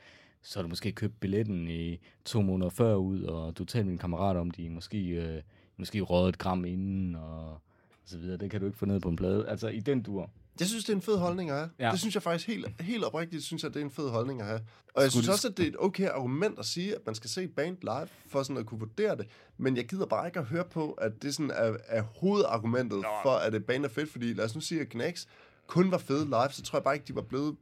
så 0.41 0.59
har 0.59 0.61
du 0.61 0.69
måske 0.69 0.91
købt 0.91 1.19
billetten 1.19 1.67
i 1.67 1.99
to 2.25 2.41
måneder 2.41 2.69
før 2.69 2.95
ud, 2.95 3.23
og 3.23 3.57
du 3.57 3.65
talte 3.65 3.85
med 3.85 3.91
din 3.91 3.97
kammerat 3.97 4.37
om, 4.37 4.51
de 4.51 4.69
måske, 4.69 5.07
øh, 5.07 5.41
måske 5.77 6.01
røget 6.01 6.29
et 6.29 6.37
gram 6.37 6.65
inden, 6.65 7.15
og, 7.15 7.57
så 8.05 8.17
videre. 8.17 8.37
Det 8.37 8.51
kan 8.51 8.59
du 8.59 8.65
ikke 8.65 8.77
få 8.77 8.85
ned 8.85 8.99
på 8.99 9.09
en 9.09 9.15
plade. 9.15 9.49
Altså 9.49 9.67
i 9.67 9.79
den 9.79 10.01
dur. 10.01 10.29
Jeg 10.61 10.69
synes, 10.69 10.83
det 10.83 10.93
er 10.93 10.95
en 10.95 11.01
fed 11.01 11.17
holdning 11.17 11.49
at 11.49 11.55
have. 11.55 11.69
Ja. 11.79 11.91
Det 11.91 11.99
synes 11.99 12.15
jeg 12.15 12.23
faktisk 12.23 12.47
helt, 12.47 12.81
helt 12.81 13.03
oprigtigt, 13.03 13.43
synes 13.43 13.63
jeg, 13.63 13.73
det 13.73 13.79
er 13.79 13.85
en 13.85 13.91
fed 13.91 14.09
holdning 14.09 14.41
at 14.41 14.47
have. 14.47 14.61
Og 14.93 15.03
jeg 15.03 15.11
synes 15.11 15.27
også, 15.27 15.47
at 15.47 15.57
det 15.57 15.63
er 15.63 15.67
et 15.69 15.75
okay 15.79 16.07
argument 16.07 16.59
at 16.59 16.65
sige, 16.65 16.95
at 16.95 17.01
man 17.05 17.15
skal 17.15 17.29
se 17.29 17.47
band 17.47 17.77
live, 17.81 18.07
for 18.27 18.43
sådan 18.43 18.57
at 18.57 18.65
kunne 18.65 18.79
vurdere 18.79 19.17
det. 19.17 19.27
Men 19.57 19.77
jeg 19.77 19.87
gider 19.87 20.05
bare 20.05 20.27
ikke 20.27 20.39
at 20.39 20.45
høre 20.45 20.65
på, 20.65 20.91
at 20.91 21.11
det 21.21 21.35
sådan 21.35 21.51
er, 21.51 21.77
er 21.87 22.01
hovedargumentet 22.01 23.01
Nå. 23.01 23.07
for, 23.23 23.29
at 23.29 23.55
et 23.55 23.65
band 23.65 23.85
er 23.85 23.89
fedt. 23.89 24.11
Fordi 24.11 24.33
lad 24.33 24.45
os 24.45 24.55
nu 24.55 24.61
sige, 24.61 24.81
at 24.81 24.89
Knacks 24.89 25.27
kun 25.67 25.91
var 25.91 25.97
fede 25.97 26.25
live, 26.25 26.49
så 26.51 26.61
tror 26.61 26.79
jeg 26.79 26.83
bare 26.83 26.93
ikke, 26.93 27.05
de 27.07 27.15
var 27.15 27.21
blevet 27.21 27.55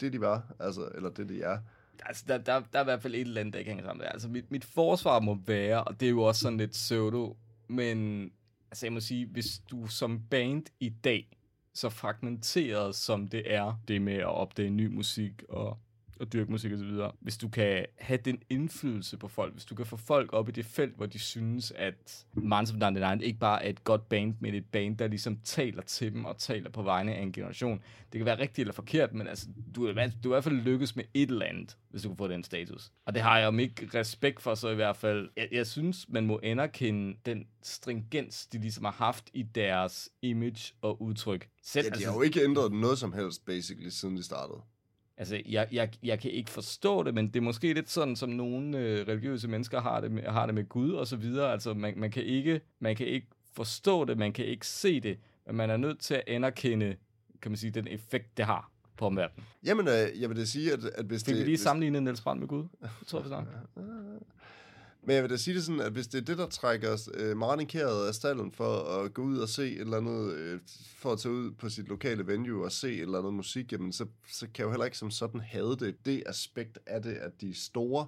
det, 0.00 0.12
de 0.12 0.20
var. 0.20 0.42
Altså, 0.60 0.88
eller 0.94 1.10
det, 1.10 1.28
de 1.28 1.42
er. 1.42 1.58
Altså, 2.06 2.24
der, 2.28 2.38
der, 2.38 2.62
der 2.72 2.78
er 2.78 2.82
i 2.82 2.84
hvert 2.84 3.02
fald 3.02 3.14
et 3.14 3.20
eller 3.20 3.40
andet, 3.40 3.52
der 3.52 3.58
ikke 3.58 3.70
hænger 3.70 3.84
sammen. 3.84 4.06
Altså, 4.06 4.28
mit, 4.28 4.50
mit 4.50 4.64
forsvar 4.64 5.20
må 5.20 5.38
være, 5.46 5.84
og 5.84 6.00
det 6.00 6.06
er 6.06 6.10
jo 6.10 6.22
også 6.22 6.40
sådan 6.40 6.58
lidt 6.58 6.70
pseudo, 6.70 7.36
men 7.68 8.30
altså, 8.70 8.86
jeg 8.86 8.92
må 8.92 9.00
sige, 9.00 9.26
hvis 9.26 9.60
du 9.70 9.86
som 9.86 10.20
band 10.30 10.62
i 10.80 10.88
dag, 10.88 11.33
så 11.74 11.90
fragmenteret 11.90 12.94
som 12.94 13.28
det 13.28 13.54
er, 13.54 13.74
det 13.88 14.02
med 14.02 14.14
at 14.14 14.34
opdage 14.34 14.70
ny 14.70 14.86
musik 14.86 15.42
og 15.48 15.78
og 16.20 16.32
dyrke 16.32 16.52
musik 16.52 16.72
og 16.72 16.78
så 16.78 16.84
videre. 16.84 17.12
Hvis 17.20 17.36
du 17.36 17.48
kan 17.48 17.86
have 17.98 18.18
den 18.24 18.38
indflydelse 18.50 19.16
på 19.16 19.28
folk, 19.28 19.52
hvis 19.52 19.64
du 19.64 19.74
kan 19.74 19.86
få 19.86 19.96
folk 19.96 20.32
op 20.32 20.48
i 20.48 20.52
det 20.52 20.66
felt, 20.66 20.96
hvor 20.96 21.06
de 21.06 21.18
synes, 21.18 21.70
at 21.70 22.26
Minds 22.34 22.70
of 22.70 22.76
99 22.76 23.22
ikke 23.22 23.38
bare 23.38 23.64
er 23.64 23.70
et 23.70 23.84
godt 23.84 24.08
band, 24.08 24.34
men 24.40 24.54
et 24.54 24.66
band, 24.66 24.98
der 24.98 25.08
ligesom 25.08 25.38
taler 25.44 25.82
til 25.82 26.12
dem 26.12 26.24
og 26.24 26.38
taler 26.38 26.70
på 26.70 26.82
vegne 26.82 27.14
af 27.14 27.22
en 27.22 27.32
generation. 27.32 27.80
Det 28.12 28.18
kan 28.18 28.26
være 28.26 28.38
rigtigt 28.38 28.58
eller 28.58 28.72
forkert, 28.72 29.14
men 29.14 29.26
altså, 29.26 29.46
du, 29.74 29.86
er, 29.86 29.92
du 29.92 29.98
er 30.00 30.06
i 30.06 30.28
hvert 30.28 30.44
fald 30.44 30.54
lykkes 30.54 30.96
med 30.96 31.04
et 31.14 31.30
eller 31.30 31.46
andet, 31.46 31.76
hvis 31.90 32.02
du 32.02 32.08
kan 32.08 32.16
få 32.16 32.28
den 32.28 32.44
status. 32.44 32.92
Og 33.06 33.14
det 33.14 33.22
har 33.22 33.38
jeg 33.38 33.48
om 33.48 33.58
ikke 33.60 33.88
respekt 33.94 34.42
for, 34.42 34.54
så 34.54 34.68
i 34.68 34.74
hvert 34.74 34.96
fald, 34.96 35.28
jeg, 35.36 35.48
jeg 35.52 35.66
synes, 35.66 36.08
man 36.08 36.26
må 36.26 36.40
anerkende 36.42 37.16
den 37.26 37.46
stringens, 37.62 38.46
de 38.46 38.58
ligesom 38.58 38.84
har 38.84 38.92
haft 38.92 39.30
i 39.32 39.42
deres 39.42 40.08
image 40.22 40.74
og 40.80 41.02
udtryk. 41.02 41.48
Selv, 41.62 41.84
ja, 41.84 41.88
de 41.88 41.94
altså, 41.94 42.10
har 42.10 42.16
jo 42.16 42.22
ikke 42.22 42.44
ændret 42.44 42.72
noget 42.72 42.98
som 42.98 43.12
helst, 43.12 43.44
basically, 43.46 43.88
siden 43.88 44.16
de 44.16 44.22
startede. 44.22 44.60
Altså, 45.16 45.42
jeg, 45.46 45.68
jeg, 45.72 45.90
jeg 46.02 46.20
kan 46.20 46.30
ikke 46.30 46.50
forstå 46.50 47.02
det, 47.02 47.14
men 47.14 47.28
det 47.28 47.36
er 47.36 47.40
måske 47.40 47.72
lidt 47.72 47.90
sådan, 47.90 48.16
som 48.16 48.28
nogle 48.28 48.78
øh, 48.78 49.08
religiøse 49.08 49.48
mennesker 49.48 49.80
har 49.80 50.00
det, 50.00 50.10
med, 50.10 50.22
har 50.22 50.46
det 50.46 50.54
med 50.54 50.68
Gud 50.68 50.92
og 50.92 51.06
så 51.06 51.16
videre. 51.16 51.52
Altså, 51.52 51.74
man, 51.74 51.94
man, 51.96 52.10
kan 52.10 52.22
ikke, 52.22 52.60
man 52.78 52.96
kan 52.96 53.06
ikke 53.06 53.26
forstå 53.52 54.04
det, 54.04 54.18
man 54.18 54.32
kan 54.32 54.44
ikke 54.44 54.66
se 54.66 55.00
det, 55.00 55.18
men 55.46 55.56
man 55.56 55.70
er 55.70 55.76
nødt 55.76 55.98
til 55.98 56.14
at 56.14 56.22
anerkende, 56.26 56.96
kan 57.42 57.50
man 57.50 57.56
sige, 57.56 57.70
den 57.70 57.88
effekt, 57.88 58.36
det 58.36 58.44
har 58.44 58.70
på 58.96 59.06
omverdenen. 59.06 59.46
Jamen, 59.64 59.88
øh, 59.88 60.20
jeg 60.20 60.28
vil 60.28 60.36
da 60.36 60.44
sige, 60.44 60.72
at, 60.72 60.84
at 60.84 61.04
hvis 61.04 61.24
Fik 61.24 61.34
det... 61.34 61.40
vi 61.40 61.44
lige 61.44 61.58
sammenlignet 61.58 62.02
Niels 62.02 62.20
Brandt 62.20 62.40
med 62.40 62.48
Gud? 62.48 62.64
Det 62.80 63.06
tror 63.06 63.18
jeg, 63.18 63.24
vi 63.24 63.30
Men 65.06 65.14
jeg 65.14 65.22
vil 65.22 65.30
da 65.30 65.36
sige 65.36 65.54
det 65.54 65.64
sådan, 65.64 65.80
at 65.80 65.92
hvis 65.92 66.06
det 66.06 66.18
er 66.18 66.24
det, 66.24 66.38
der 66.38 66.46
trækker 66.46 66.90
os 66.92 67.08
øh, 67.14 67.36
manikeret 67.36 68.08
af 68.08 68.14
stallen 68.14 68.52
for 68.52 68.76
at 68.76 69.14
gå 69.14 69.22
ud 69.22 69.38
og 69.38 69.48
se 69.48 69.72
et 69.72 69.80
eller 69.80 69.96
andet, 69.96 70.32
øh, 70.32 70.60
for 70.96 71.12
at 71.12 71.18
tage 71.18 71.32
ud 71.32 71.50
på 71.50 71.68
sit 71.68 71.88
lokale 71.88 72.26
venue 72.26 72.64
og 72.64 72.72
se 72.72 72.94
et 72.94 73.00
eller 73.00 73.18
andet 73.18 73.34
musik, 73.34 73.72
jamen 73.72 73.92
så, 73.92 74.06
så 74.28 74.46
kan 74.46 74.52
jeg 74.58 74.64
jo 74.64 74.70
heller 74.70 74.84
ikke 74.84 74.98
som 74.98 75.10
sådan 75.10 75.40
have 75.40 75.76
det. 75.76 76.06
Det 76.06 76.22
aspekt 76.26 76.78
af 76.86 77.02
det, 77.02 77.14
at 77.14 77.40
de 77.40 77.50
er 77.50 77.54
store, 77.54 78.06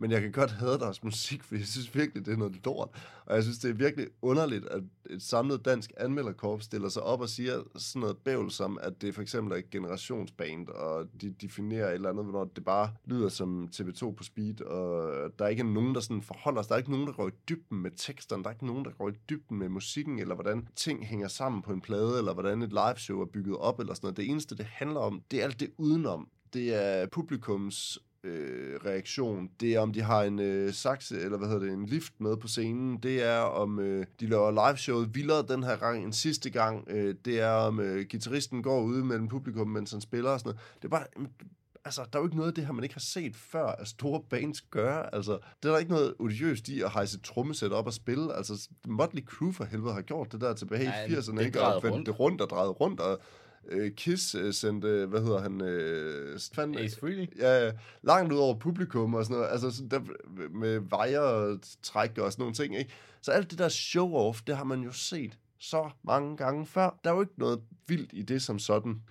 men 0.00 0.10
jeg 0.10 0.20
kan 0.20 0.32
godt 0.32 0.50
have 0.50 0.78
deres 0.78 1.04
musik, 1.04 1.44
for 1.44 1.54
jeg 1.54 1.66
synes 1.66 1.94
virkelig, 1.94 2.26
det 2.26 2.32
er 2.32 2.36
noget 2.36 2.64
lort. 2.64 2.88
Og 3.26 3.34
jeg 3.34 3.42
synes, 3.42 3.58
det 3.58 3.70
er 3.70 3.74
virkelig 3.74 4.06
underligt, 4.22 4.66
at 4.66 4.82
et 5.10 5.22
samlet 5.22 5.64
dansk 5.64 5.92
anmelderkorps 5.96 6.64
stiller 6.64 6.88
sig 6.88 7.02
op 7.02 7.20
og 7.20 7.28
siger 7.28 7.62
sådan 7.76 8.00
noget 8.00 8.16
bævl 8.16 8.50
som, 8.50 8.78
at 8.82 9.02
det 9.02 9.14
for 9.14 9.22
eksempel 9.22 9.52
er 9.52 9.56
et 9.56 9.70
generationsband, 9.70 10.68
og 10.68 11.06
de 11.20 11.30
definerer 11.30 11.88
et 11.88 11.94
eller 11.94 12.10
andet, 12.10 12.24
hvor 12.24 12.44
det 12.44 12.64
bare 12.64 12.90
lyder 13.04 13.28
som 13.28 13.68
TV2 13.74 14.14
på 14.14 14.24
speed, 14.24 14.60
og 14.60 15.12
der 15.38 15.44
er 15.44 15.48
ikke 15.48 15.72
nogen, 15.72 15.94
der 15.94 16.00
sådan 16.00 16.22
forholder 16.22 16.62
sig. 16.62 16.68
Der 16.68 16.74
er 16.74 16.78
ikke 16.78 16.90
nogen, 16.90 17.06
der 17.06 17.12
går 17.12 17.28
i 17.28 17.32
dybden 17.48 17.82
med 17.82 17.90
teksterne, 17.96 18.42
der 18.42 18.48
er 18.48 18.54
ikke 18.54 18.66
nogen, 18.66 18.84
der 18.84 18.90
går 18.90 19.08
i 19.08 19.12
dybden 19.30 19.58
med 19.58 19.68
musikken, 19.68 20.18
eller 20.18 20.34
hvordan 20.34 20.68
ting 20.76 21.06
hænger 21.06 21.28
sammen 21.28 21.62
på 21.62 21.72
en 21.72 21.80
plade, 21.80 22.18
eller 22.18 22.32
hvordan 22.32 22.62
et 22.62 22.72
liveshow 22.72 23.20
er 23.20 23.26
bygget 23.26 23.56
op, 23.56 23.80
eller 23.80 23.94
sådan 23.94 24.06
noget. 24.06 24.16
Det 24.16 24.30
eneste, 24.30 24.56
det 24.56 24.66
handler 24.66 25.00
om, 25.00 25.22
det 25.30 25.40
er 25.40 25.44
alt 25.44 25.60
det 25.60 25.70
udenom. 25.78 26.28
Det 26.52 26.74
er 26.74 27.06
publikums 27.06 27.98
øh, 28.24 28.76
reaktion. 28.84 29.50
Det 29.60 29.74
er, 29.74 29.80
om 29.80 29.92
de 29.92 30.02
har 30.02 30.22
en 30.22 30.38
øh, 30.38 30.72
sakse, 30.72 31.20
eller 31.20 31.38
hvad 31.38 31.48
hedder 31.48 31.64
det, 31.64 31.72
en 31.72 31.86
lift 31.86 32.12
med 32.20 32.36
på 32.36 32.48
scenen. 32.48 32.96
Det 32.96 33.22
er, 33.22 33.38
om 33.38 33.78
øh, 33.78 34.06
de 34.20 34.26
laver 34.26 34.50
liveshowet 34.50 35.14
vildere 35.14 35.44
den 35.48 35.62
her 35.62 35.76
gang 35.76 36.04
end 36.04 36.12
sidste 36.12 36.50
gang. 36.50 36.84
Øh, 36.90 37.14
det 37.24 37.40
er, 37.40 37.50
om 37.50 37.80
øh, 37.80 38.06
gitarristen 38.06 38.62
går 38.62 38.82
ude 38.82 39.04
mellem 39.04 39.28
publikum, 39.28 39.68
mens 39.68 39.92
han 39.92 40.00
spiller 40.00 40.30
og 40.30 40.40
sådan 40.40 40.48
noget. 40.50 40.60
Det 40.76 40.84
er 40.84 40.88
bare... 40.88 41.04
Altså, 41.84 42.04
der 42.12 42.18
er 42.18 42.22
jo 42.22 42.26
ikke 42.26 42.36
noget 42.36 42.48
af 42.48 42.54
det 42.54 42.66
her, 42.66 42.72
man 42.72 42.84
ikke 42.84 42.94
har 42.94 43.00
set 43.00 43.36
før, 43.36 43.66
at 43.66 43.88
store 43.88 44.22
bands 44.30 44.60
gør. 44.60 45.02
Altså, 45.02 45.32
det 45.32 45.68
er 45.68 45.72
der 45.72 45.78
ikke 45.78 45.90
noget 45.90 46.14
odiøst 46.18 46.68
i 46.68 46.82
at 46.82 46.90
hejse 46.90 47.20
trommesæt 47.20 47.72
op 47.72 47.86
og 47.86 47.92
spille. 47.92 48.34
Altså, 48.34 48.68
Motley 48.86 49.24
Crue 49.24 49.52
for 49.52 49.64
helvede 49.64 49.94
har 49.94 50.02
gjort 50.02 50.32
det 50.32 50.40
der 50.40 50.54
tilbage 50.54 50.84
i 50.84 51.14
80'erne, 51.14 51.40
ikke? 51.40 51.62
Og 51.62 51.82
fandt 51.82 52.06
det 52.06 52.20
rundt 52.20 52.40
og 52.40 52.50
drejet 52.50 52.80
rundt, 52.80 53.00
og 53.00 53.20
øh, 53.68 53.92
Kiss 53.92 54.34
øh, 54.34 54.54
sendte, 54.54 55.06
hvad 55.06 55.20
hedder 55.20 55.40
han? 55.40 55.60
Øh, 55.60 56.38
fandt, 56.54 56.78
Ace 56.80 57.00
Frehley? 57.00 57.26
Ja, 57.38 57.70
langt 58.02 58.32
ud 58.32 58.38
over 58.38 58.58
publikum 58.58 59.14
og 59.14 59.24
sådan 59.24 59.36
noget. 59.36 59.52
Altså 59.52 59.70
sådan 59.70 59.90
der, 59.90 60.00
med 60.48 60.80
vejer 60.90 61.20
og 61.20 61.58
træk 61.82 62.18
og 62.18 62.32
sådan 62.32 62.42
nogle 62.42 62.54
ting, 62.54 62.78
ikke? 62.78 62.90
Så 63.22 63.30
alt 63.32 63.50
det 63.50 63.58
der 63.58 63.68
show-off, 63.68 64.42
det 64.46 64.56
har 64.56 64.64
man 64.64 64.80
jo 64.80 64.92
set 64.92 65.38
så 65.60 65.90
mange 66.02 66.36
gange 66.36 66.66
før. 66.66 66.98
Der 67.04 67.10
er 67.10 67.14
jo 67.14 67.20
ikke 67.20 67.38
noget 67.38 67.60
vildt 67.86 68.10
i 68.12 68.22
det 68.22 68.42
som 68.42 68.58
sådan. 68.58 69.02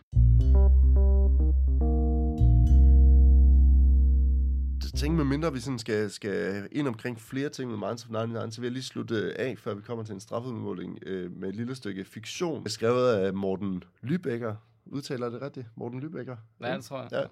Tænke, 4.98 5.18
med 5.18 5.26
mindre 5.26 5.54
vi 5.54 5.60
sådan 5.60 5.80
skal, 5.80 6.12
skal 6.12 6.68
ind 6.72 6.88
omkring 6.88 7.22
flere 7.22 7.50
ting 7.50 7.70
med 7.72 7.78
Minds 7.78 8.04
of 8.04 8.10
99, 8.10 8.56
så 8.56 8.62
vil 8.62 8.68
jeg 8.68 8.74
lige 8.74 8.84
slutte 8.84 9.34
af, 9.40 9.58
før 9.58 9.74
vi 9.74 9.82
kommer 9.82 10.04
til 10.04 10.14
en 10.14 10.20
straffeudmåling, 10.20 11.00
øh, 11.06 11.32
med 11.32 11.50
et 11.50 11.56
lille 11.56 11.76
stykke 11.76 12.06
fiktion, 12.06 12.70
skrevet 12.70 13.14
af 13.14 13.34
Morten 13.34 13.84
Lybækker. 14.02 14.56
Udtaler 14.86 15.30
det 15.30 15.42
rigtigt? 15.42 15.68
Morten 15.76 16.00
Lybækker? 16.00 16.36
Ja, 16.62 16.76
det 16.76 16.84
tror 16.84 17.02
jeg. 17.02 17.10
Ja 17.12 17.24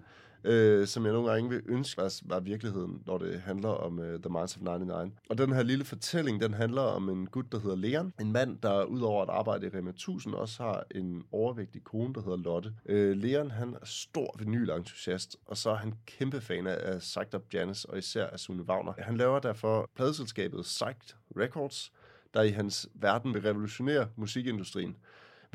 øh, 0.46 0.88
som 0.88 1.06
jeg 1.06 1.14
nogle 1.14 1.32
gange 1.32 1.50
vil 1.50 1.62
ønske 1.66 2.02
var, 2.02 2.22
var 2.26 2.40
virkeligheden, 2.40 3.02
når 3.06 3.18
det 3.18 3.42
handler 3.42 3.70
om 3.70 4.00
øh, 4.00 4.20
The 4.20 4.30
Minds 4.30 4.56
of 4.56 4.62
99. 4.62 5.14
Og 5.30 5.38
den 5.38 5.54
her 5.54 5.64
lille 5.64 5.86
fortælling, 5.86 6.42
den 6.42 6.54
handler 6.54 6.82
om 6.82 7.10
en 7.10 7.28
gut, 7.28 7.52
der 7.52 7.60
hedder 7.60 7.76
Leon. 7.76 8.14
En 8.20 8.32
mand, 8.32 8.58
der 8.64 8.84
udover 8.84 9.24
at 9.24 9.30
arbejde 9.30 9.68
i 9.68 9.70
Rema 9.70 9.90
1000, 9.90 10.34
også 10.34 10.64
har 10.64 10.84
en 10.96 11.24
overvægtig 11.32 11.84
kone, 11.84 12.14
der 12.14 12.22
hedder 12.22 12.38
Lotte. 12.38 12.74
Øh, 12.86 13.18
Leon, 13.18 13.52
han 13.52 13.74
er 13.74 13.86
stor 13.86 14.36
vinylentusiast, 14.40 15.38
og 15.46 15.58
så 15.58 15.70
er 15.70 15.76
han 15.76 15.94
kæmpe 16.06 16.42
fan 16.42 16.68
af 16.68 17.00
Psyched 17.00 17.36
Up 17.36 17.54
Janis, 17.54 17.86
og 17.86 17.98
især 17.98 18.26
af 18.28 18.40
Sune 18.40 18.64
Wagner. 18.64 18.94
Han 18.98 19.18
laver 19.18 19.40
derfor 19.40 19.90
pladeselskabet 19.96 20.62
Psyched 20.62 21.18
Records, 21.38 21.92
der 22.34 22.42
i 22.42 22.50
hans 22.50 22.90
verden 22.94 23.34
vil 23.34 23.42
revolutionere 23.42 24.08
musikindustrien. 24.16 24.96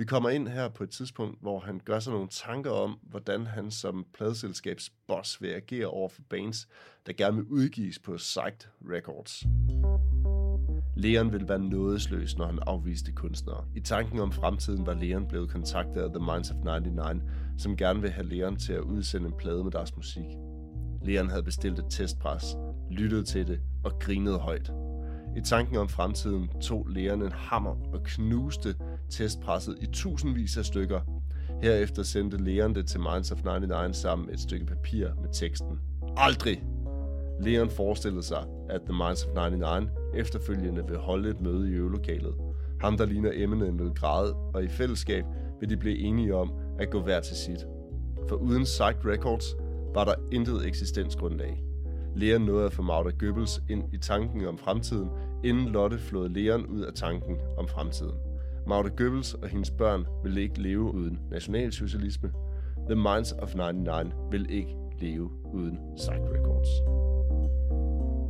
Vi 0.01 0.05
kommer 0.05 0.30
ind 0.30 0.48
her 0.48 0.68
på 0.68 0.84
et 0.84 0.90
tidspunkt, 0.90 1.40
hvor 1.40 1.61
han 1.61 1.80
gør 1.84 1.98
sig 1.98 2.12
nogle 2.12 2.28
tanker 2.30 2.70
om, 2.70 2.98
hvordan 3.03 3.46
han 3.46 3.70
som 3.70 4.07
pladselskabsboss 4.14 5.42
vil 5.42 5.48
agere 5.48 5.86
over 5.86 6.09
for 6.09 6.22
bands, 6.30 6.68
der 7.07 7.12
gerne 7.12 7.36
vil 7.36 7.44
udgives 7.44 7.98
på 7.98 8.16
Psyched 8.16 8.70
Records. 8.90 9.44
Leon 10.96 11.32
ville 11.32 11.48
være 11.48 11.59
nådesløs, 11.59 12.36
når 12.36 12.46
han 12.46 12.59
afviste 12.66 13.12
kunstnere. 13.12 13.64
I 13.76 13.80
tanken 13.80 14.18
om 14.20 14.32
fremtiden 14.32 14.86
var 14.86 14.94
Leon 14.94 15.28
blevet 15.28 15.51
kontaktet 15.51 16.01
af 16.01 16.09
The 16.09 16.32
Minds 16.32 16.51
of 16.51 16.57
99, 16.57 17.22
som 17.59 17.76
gerne 17.76 18.01
vil 18.01 18.11
have 18.11 18.26
Leon 18.26 18.57
til 18.57 18.72
at 18.72 18.80
udsende 18.80 19.26
en 19.26 19.34
plade 19.38 19.64
med 19.64 19.72
deres 19.72 19.96
musik. 19.96 20.26
Leon 21.03 21.30
havde 21.30 21.42
bestilt 21.42 21.78
et 21.78 21.86
testpres, 21.90 22.44
lyttet 22.90 23.26
til 23.26 23.46
det 23.46 23.61
og 23.84 23.92
grinede 24.01 24.38
højt. 24.38 24.72
I 25.36 25.40
tanken 25.40 25.76
om 25.76 25.88
fremtiden 25.88 26.48
tog 26.61 26.86
Leon 26.88 27.22
en 27.22 27.32
hammer 27.32 27.76
og 27.92 28.03
knuste 28.05 28.74
testpresset 29.11 29.77
i 29.81 29.87
tusindvis 29.87 30.57
af 30.57 30.65
stykker. 30.65 31.01
Herefter 31.63 32.03
sendte 32.03 32.37
Leon 32.37 32.75
det 32.75 32.87
til 32.87 33.01
Minds 33.01 33.33
of 33.33 33.45
99 33.45 33.97
sammen 33.97 34.27
med 34.27 34.35
et 34.35 34.41
stykke 34.41 34.67
papir 34.67 35.09
med 35.23 35.29
teksten. 35.33 35.79
Aldrig! 36.17 36.63
Leon 37.41 37.71
forestillede 37.71 38.23
sig, 38.23 38.45
at 38.71 38.81
The 38.81 38.93
Minds 38.93 39.25
of 39.25 39.35
99 39.35 39.91
efterfølgende 40.15 40.85
vil 40.89 40.97
holde 40.97 41.31
et 41.31 41.41
møde 41.41 41.71
i 41.71 41.73
øvelokalet. 41.73 42.35
Ham, 42.81 42.97
der 42.97 43.05
ligner 43.05 43.31
Eminem, 43.35 43.79
vil 43.79 43.91
græde, 43.91 44.35
og 44.35 44.65
i 44.65 44.69
fællesskab 44.69 45.25
vil 45.61 45.71
de 45.71 45.77
blive 45.77 45.99
enige 45.99 46.35
om 46.35 46.53
at 46.79 46.91
gå 46.91 47.01
hver 47.01 47.21
til 47.21 47.37
sit. 47.37 47.67
For 48.29 48.37
uden 48.37 48.63
Psych 48.63 49.07
Records 49.07 49.57
var 49.95 50.05
der 50.05 50.15
intet 50.33 50.67
eksistensgrundlag. 50.67 51.65
Leon 52.17 52.41
nåede 52.41 52.67
at 52.67 52.73
få 52.73 52.83
Magda 52.83 53.11
Goebbels 53.11 53.63
ind 53.69 53.95
i 53.95 53.99
tanken 53.99 54.47
om 54.47 54.59
fremtiden, 54.59 55.09
inden 55.45 55.69
Lotte 55.69 55.99
flåede 55.99 56.33
Leon 56.33 56.67
ud 56.67 56.81
af 56.81 56.93
tanken 56.95 57.37
om 57.59 57.69
fremtiden. 57.69 58.30
Magda 58.67 58.89
Goebbels 58.89 59.35
og 59.35 59.49
hendes 59.49 59.71
børn 59.71 60.07
vil 60.25 60.39
ikke 60.39 60.63
leve 60.63 60.95
uden 60.95 61.19
nationalsocialisme. 61.31 62.33
The 62.87 62.95
Minds 62.95 63.33
of 63.33 63.55
99 63.55 64.15
vil 64.31 64.51
ikke 64.51 64.77
leve 65.01 65.31
uden 65.55 65.79
Psych 65.97 66.21
Records. 66.21 66.69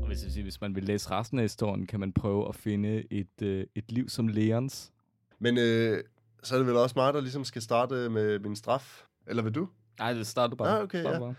Og 0.03 0.07
hvis, 0.07 0.25
jeg 0.25 0.33
siger, 0.33 0.43
hvis 0.43 0.61
man 0.61 0.75
vil 0.75 0.85
læse 0.85 1.11
resten 1.11 1.39
af 1.39 1.45
historien, 1.45 1.87
kan 1.87 2.01
man 2.01 2.13
prøve 2.13 2.49
at 2.49 2.55
finde 2.55 3.13
et, 3.13 3.43
øh, 3.43 3.67
et 3.75 3.93
liv 3.93 4.09
som 4.09 4.29
Leons. 4.29 4.93
Men 5.39 5.59
øh, 5.59 6.05
så 6.43 6.55
er 6.55 6.59
det 6.59 6.67
vel 6.67 6.77
også 6.77 6.95
mig, 6.97 7.15
der 7.15 7.21
ligesom 7.21 7.45
skal 7.45 7.63
starte 7.63 8.09
med 8.09 8.39
min 8.39 8.57
straf. 8.57 9.05
Eller 9.27 9.43
vil 9.43 9.55
du? 9.55 9.69
Nej, 9.99 10.13
det 10.13 10.27
starter 10.27 10.57
bare. 10.57 10.77
Ah, 10.77 10.83
okay, 10.83 11.05
ja. 11.05 11.19
bare. 11.19 11.35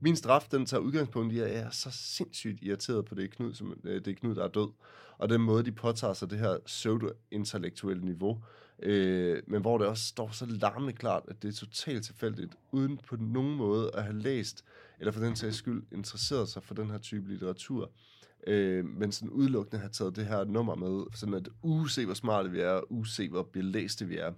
Min 0.00 0.16
straf, 0.16 0.48
den 0.50 0.66
tager 0.66 0.80
udgangspunkt 0.80 1.32
i, 1.32 1.38
at 1.38 1.52
jeg 1.52 1.58
er 1.58 1.70
så 1.70 1.90
sindssygt 1.90 2.62
irriteret 2.62 3.04
på 3.04 3.14
det 3.14 3.30
Knud, 3.30 3.54
som, 3.54 3.74
øh, 3.84 4.04
det 4.04 4.20
Knud, 4.20 4.34
der 4.34 4.44
er 4.44 4.48
død. 4.48 4.68
Og 5.18 5.28
den 5.28 5.40
måde, 5.40 5.64
de 5.64 5.72
påtager 5.72 6.14
sig 6.14 6.30
det 6.30 6.38
her 6.38 6.58
pseudo-intellektuelle 6.66 8.04
niveau, 8.04 8.42
øh, 8.82 9.42
men 9.46 9.60
hvor 9.60 9.78
det 9.78 9.86
også 9.86 10.04
står 10.06 10.30
så 10.32 10.46
larmende 10.46 10.92
klart, 10.92 11.22
at 11.28 11.42
det 11.42 11.48
er 11.48 11.52
totalt 11.52 12.04
tilfældigt, 12.04 12.54
uden 12.72 12.98
på 13.08 13.16
nogen 13.16 13.56
måde 13.56 13.90
at 13.94 14.02
have 14.02 14.18
læst, 14.18 14.64
eller 14.98 15.12
for 15.12 15.20
den 15.20 15.36
sags 15.36 15.56
skyld 15.56 15.82
interesseret 15.92 16.48
sig 16.48 16.62
for 16.62 16.74
den 16.74 16.90
her 16.90 16.98
type 16.98 17.28
litteratur. 17.28 17.90
Øh, 18.46 18.84
men 18.84 19.12
sådan 19.12 19.30
udelukkende 19.30 19.82
har 19.82 19.88
taget 19.88 20.16
det 20.16 20.26
her 20.26 20.44
nummer 20.44 20.74
med, 20.74 21.04
sådan 21.14 21.34
at 21.34 21.48
uh, 21.62 21.80
use 21.80 22.04
hvor 22.04 22.14
smarte 22.14 22.50
vi 22.50 22.60
er, 22.60 22.80
uh, 22.90 22.98
use 22.98 23.28
hvor 23.28 23.42
belæste 23.42 24.06
vi 24.06 24.16
er. 24.16 24.32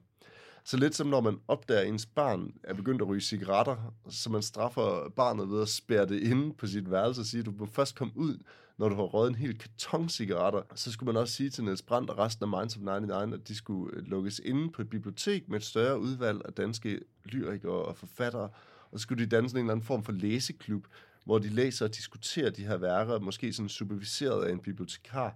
Så 0.65 0.77
lidt 0.77 0.95
som 0.95 1.07
når 1.07 1.21
man 1.21 1.39
opdager, 1.49 1.81
at 1.81 1.89
ens 1.89 2.07
barn 2.07 2.53
er 2.65 2.75
begyndt 2.75 3.03
at 3.03 3.09
ryge 3.09 3.21
cigaretter, 3.21 3.95
så 4.09 4.31
man 4.31 4.43
straffer 4.43 5.09
barnet 5.17 5.51
ved 5.51 5.63
at 5.63 5.69
spærre 5.69 6.07
det 6.07 6.23
inde 6.23 6.55
på 6.55 6.67
sit 6.67 6.91
værelse 6.91 7.21
og 7.21 7.27
sige, 7.27 7.41
at 7.41 7.47
du 7.47 7.53
må 7.59 7.67
først 7.67 7.95
komme 7.95 8.13
ud, 8.17 8.39
når 8.81 8.89
du 8.89 8.95
har 8.95 9.03
røget 9.03 9.29
en 9.29 9.35
hel 9.35 9.59
karton 9.59 10.09
cigaretter. 10.09 10.63
Så 10.75 10.93
skulle 10.93 11.13
man 11.13 11.21
også 11.23 11.35
sige 11.35 11.51
til 11.51 11.65
Niels 11.65 11.83
Brandt 11.83 12.11
og 12.11 12.19
resten 12.19 12.45
af 12.45 12.49
Minds 12.49 12.77
of 12.77 12.83
99, 12.83 13.35
at 13.35 13.49
de 13.49 13.55
skulle 13.55 13.97
øh, 13.97 14.07
lukkes 14.07 14.41
inde 14.45 14.73
på 14.73 14.83
et 14.83 14.91
bibliotek 14.91 15.49
med 15.49 15.57
et 15.57 15.65
større 15.65 16.01
udvalg 16.01 16.43
af 16.45 16.53
danske 16.53 17.01
lyrikere 17.25 17.73
og 17.73 17.97
forfattere, 17.97 18.49
og 18.91 18.99
så 18.99 19.03
skulle 19.03 19.25
de 19.25 19.31
danne 19.31 19.49
sådan 19.49 19.61
en 19.61 19.65
eller 19.67 19.73
anden 19.73 19.87
form 19.87 20.05
for 20.05 20.13
læseklub, 20.13 20.87
hvor 21.25 21.39
de 21.39 21.49
læser 21.49 21.85
og 21.85 21.97
diskuterer 21.97 22.51
de 22.51 22.67
her 22.67 22.77
værker, 22.77 23.19
måske 23.19 23.53
sådan 23.53 23.69
superviseret 23.69 24.45
af 24.45 24.53
en 24.53 24.59
bibliotekar, 24.59 25.35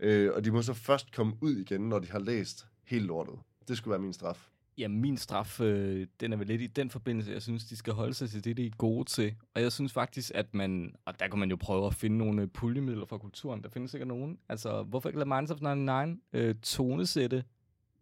øh, 0.00 0.30
og 0.34 0.44
de 0.44 0.50
må 0.50 0.62
så 0.62 0.74
først 0.74 1.14
komme 1.14 1.32
ud 1.40 1.56
igen, 1.56 1.88
når 1.88 1.98
de 1.98 2.10
har 2.10 2.18
læst 2.18 2.66
helt 2.84 3.06
lortet. 3.06 3.34
Det 3.68 3.76
skulle 3.76 3.92
være 3.92 4.00
min 4.00 4.12
straf. 4.12 4.48
Ja, 4.78 4.88
min 4.88 5.16
straf, 5.16 5.60
øh, 5.60 6.06
den 6.20 6.32
er 6.32 6.36
vel 6.36 6.46
lidt 6.46 6.62
i 6.62 6.66
den 6.66 6.90
forbindelse. 6.90 7.32
Jeg 7.32 7.42
synes, 7.42 7.64
de 7.64 7.76
skal 7.76 7.92
holde 7.92 8.14
sig 8.14 8.30
til 8.30 8.44
det, 8.44 8.56
de 8.56 8.66
er 8.66 8.70
gode 8.70 9.04
til. 9.04 9.34
Og 9.54 9.62
jeg 9.62 9.72
synes 9.72 9.92
faktisk, 9.92 10.32
at 10.34 10.54
man, 10.54 10.94
og 11.04 11.20
der 11.20 11.28
kan 11.28 11.38
man 11.38 11.50
jo 11.50 11.56
prøve 11.56 11.86
at 11.86 11.94
finde 11.94 12.18
nogle 12.18 12.42
øh, 12.42 12.48
puljemidler 12.48 13.06
fra 13.06 13.18
kulturen. 13.18 13.62
Der 13.62 13.68
findes 13.68 13.90
sikkert 13.90 14.08
nogen. 14.08 14.38
Altså, 14.48 14.82
hvorfor 14.82 15.08
ikke 15.08 15.18
lade 15.18 15.28
Minds 15.28 15.50
of 15.50 15.60
99 15.60 16.18
øh, 16.32 16.54
tonesætte 16.54 17.44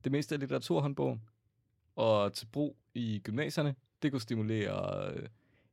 det 0.04 0.12
meste 0.12 0.34
af 0.34 0.40
litteraturhåndbogen 0.40 1.22
og 1.96 2.32
til 2.32 2.46
brug 2.46 2.76
i 2.94 3.20
gymnasierne? 3.24 3.74
Det 4.02 4.10
kunne 4.10 4.20
stimulere 4.20 5.10
øh, 5.12 5.28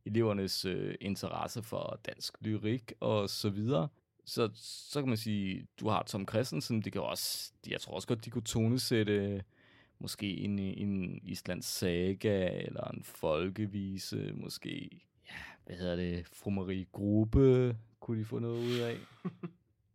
elevernes 0.06 0.66
øh, 0.66 0.96
interesse 1.02 1.64
for 1.64 2.00
dansk 2.06 2.38
lyrik 2.42 2.94
og 3.00 3.30
så 3.30 3.50
videre. 3.50 3.88
Så, 4.26 4.50
så 4.56 5.00
kan 5.00 5.10
man 5.10 5.18
sige, 5.18 5.68
du 5.80 5.90
har 5.90 6.04
Tom 6.04 6.28
Christensen, 6.28 6.82
det 6.82 6.94
kan 6.94 7.02
også, 7.02 7.52
jeg 7.68 7.82
tror 7.82 7.94
også 7.94 8.08
godt, 8.08 8.26
de 8.26 8.30
kunne 8.30 8.42
tonesætte 8.42 9.44
måske 10.02 10.38
en, 10.38 10.60
en 10.60 11.20
Islands 11.24 11.66
saga, 11.66 12.66
eller 12.66 12.84
en 12.84 13.04
folkevise, 13.04 14.34
måske, 14.34 14.90
ja, 15.30 15.36
hvad 15.66 15.76
hedder 15.76 15.96
det, 15.96 16.28
Fru 16.28 16.50
Marie 16.50 16.86
Gruppe, 16.92 17.78
kunne 18.00 18.20
de 18.20 18.26
få 18.26 18.40
noget 18.40 18.60
ud 18.60 18.78
af. 18.80 18.98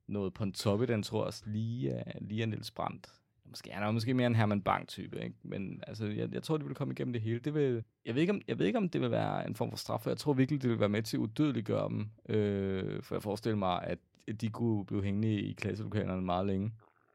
noget 0.07 0.35
Pontoppidan, 0.35 1.03
tror 1.03 1.21
jeg 1.21 1.27
også, 1.27 1.43
lige 1.47 1.93
af, 1.93 2.19
lige 2.21 2.43
af 2.43 2.49
Niels 2.49 2.71
Brandt. 2.71 3.11
Måske, 3.45 3.73
han 3.73 3.83
er 3.83 3.91
måske 3.91 4.15
mere 4.15 4.27
en 4.27 4.35
Herman 4.35 4.63
Bang-type, 4.63 5.25
ikke? 5.25 5.37
Men 5.43 5.83
altså, 5.87 6.07
jeg, 6.07 6.35
jeg 6.35 6.43
tror, 6.43 6.57
det 6.57 6.67
vil 6.67 6.75
komme 6.75 6.93
igennem 6.93 7.13
det 7.13 7.23
hele. 7.23 7.39
Det 7.39 7.55
vil, 7.55 7.85
jeg, 8.05 8.15
ved 8.15 8.21
ikke, 8.21 8.33
om, 8.33 8.41
jeg 8.49 8.59
ved 8.59 8.67
ikke, 8.67 8.79
om 8.79 8.89
det 8.89 9.01
vil 9.01 9.11
være 9.11 9.47
en 9.47 9.55
form 9.55 9.71
for 9.71 9.77
straf, 9.77 10.01
for 10.01 10.11
jeg 10.11 10.19
tror 10.19 10.33
virkelig, 10.33 10.63
det 10.63 10.71
vil 10.71 10.81
være 10.81 10.89
med 10.89 11.03
til 11.03 11.17
at 11.17 11.21
udødeliggøre 11.21 11.89
dem. 11.89 12.11
Øh, 12.29 13.03
for 13.03 13.15
jeg 13.15 13.23
forestiller 13.23 13.57
mig, 13.57 13.85
at 13.85 13.99
de 14.41 14.49
kunne 14.49 14.87
blive 14.87 15.03
hængende 15.03 15.41
i 15.41 15.53
klasselokalerne 15.53 16.23
meget 16.23 16.47
længe. 16.47 16.73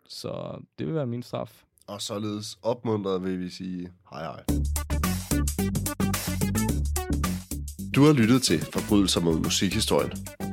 Så 0.08 0.62
det 0.80 0.88
vil 0.88 0.96
være 0.96 1.08
min 1.08 1.24
straf. 1.24 1.64
Og 1.88 2.02
således 2.02 2.58
opmuntret 2.62 3.24
vil 3.24 3.40
vi 3.40 3.50
sige 3.50 3.90
hej 4.12 4.24
hej. 4.24 4.44
Du 7.96 8.04
har 8.04 8.14
lyttet 8.14 8.42
til 8.42 8.66
Forbrydelser 8.74 9.22
mod 9.22 9.40
musikhistorien. 9.40 10.12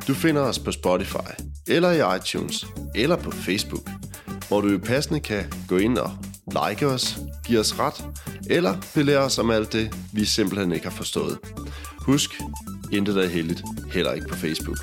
Du 0.08 0.14
finder 0.14 0.42
os 0.42 0.58
på 0.58 0.72
Spotify, 0.72 1.30
eller 1.66 1.90
i 1.90 2.16
iTunes, 2.16 2.66
eller 2.94 3.16
på 3.16 3.30
Facebook, 3.30 3.90
hvor 4.48 4.60
du 4.60 4.78
passende 4.78 5.20
kan 5.20 5.52
gå 5.68 5.76
ind 5.76 5.98
og 5.98 6.10
like 6.46 6.86
os, 6.86 7.18
give 7.46 7.60
os 7.60 7.78
ret, 7.78 8.04
eller 8.50 8.76
belære 8.94 9.18
os 9.18 9.38
om 9.38 9.50
alt 9.50 9.72
det, 9.72 9.96
vi 10.12 10.24
simpelthen 10.24 10.72
ikke 10.72 10.86
har 10.88 10.96
forstået. 10.96 11.38
Husk, 11.98 12.30
intet 12.92 13.16
er 13.24 13.28
heldigt, 13.28 13.62
heller 13.92 14.12
ikke 14.12 14.28
på 14.28 14.34
Facebook. 14.34 14.78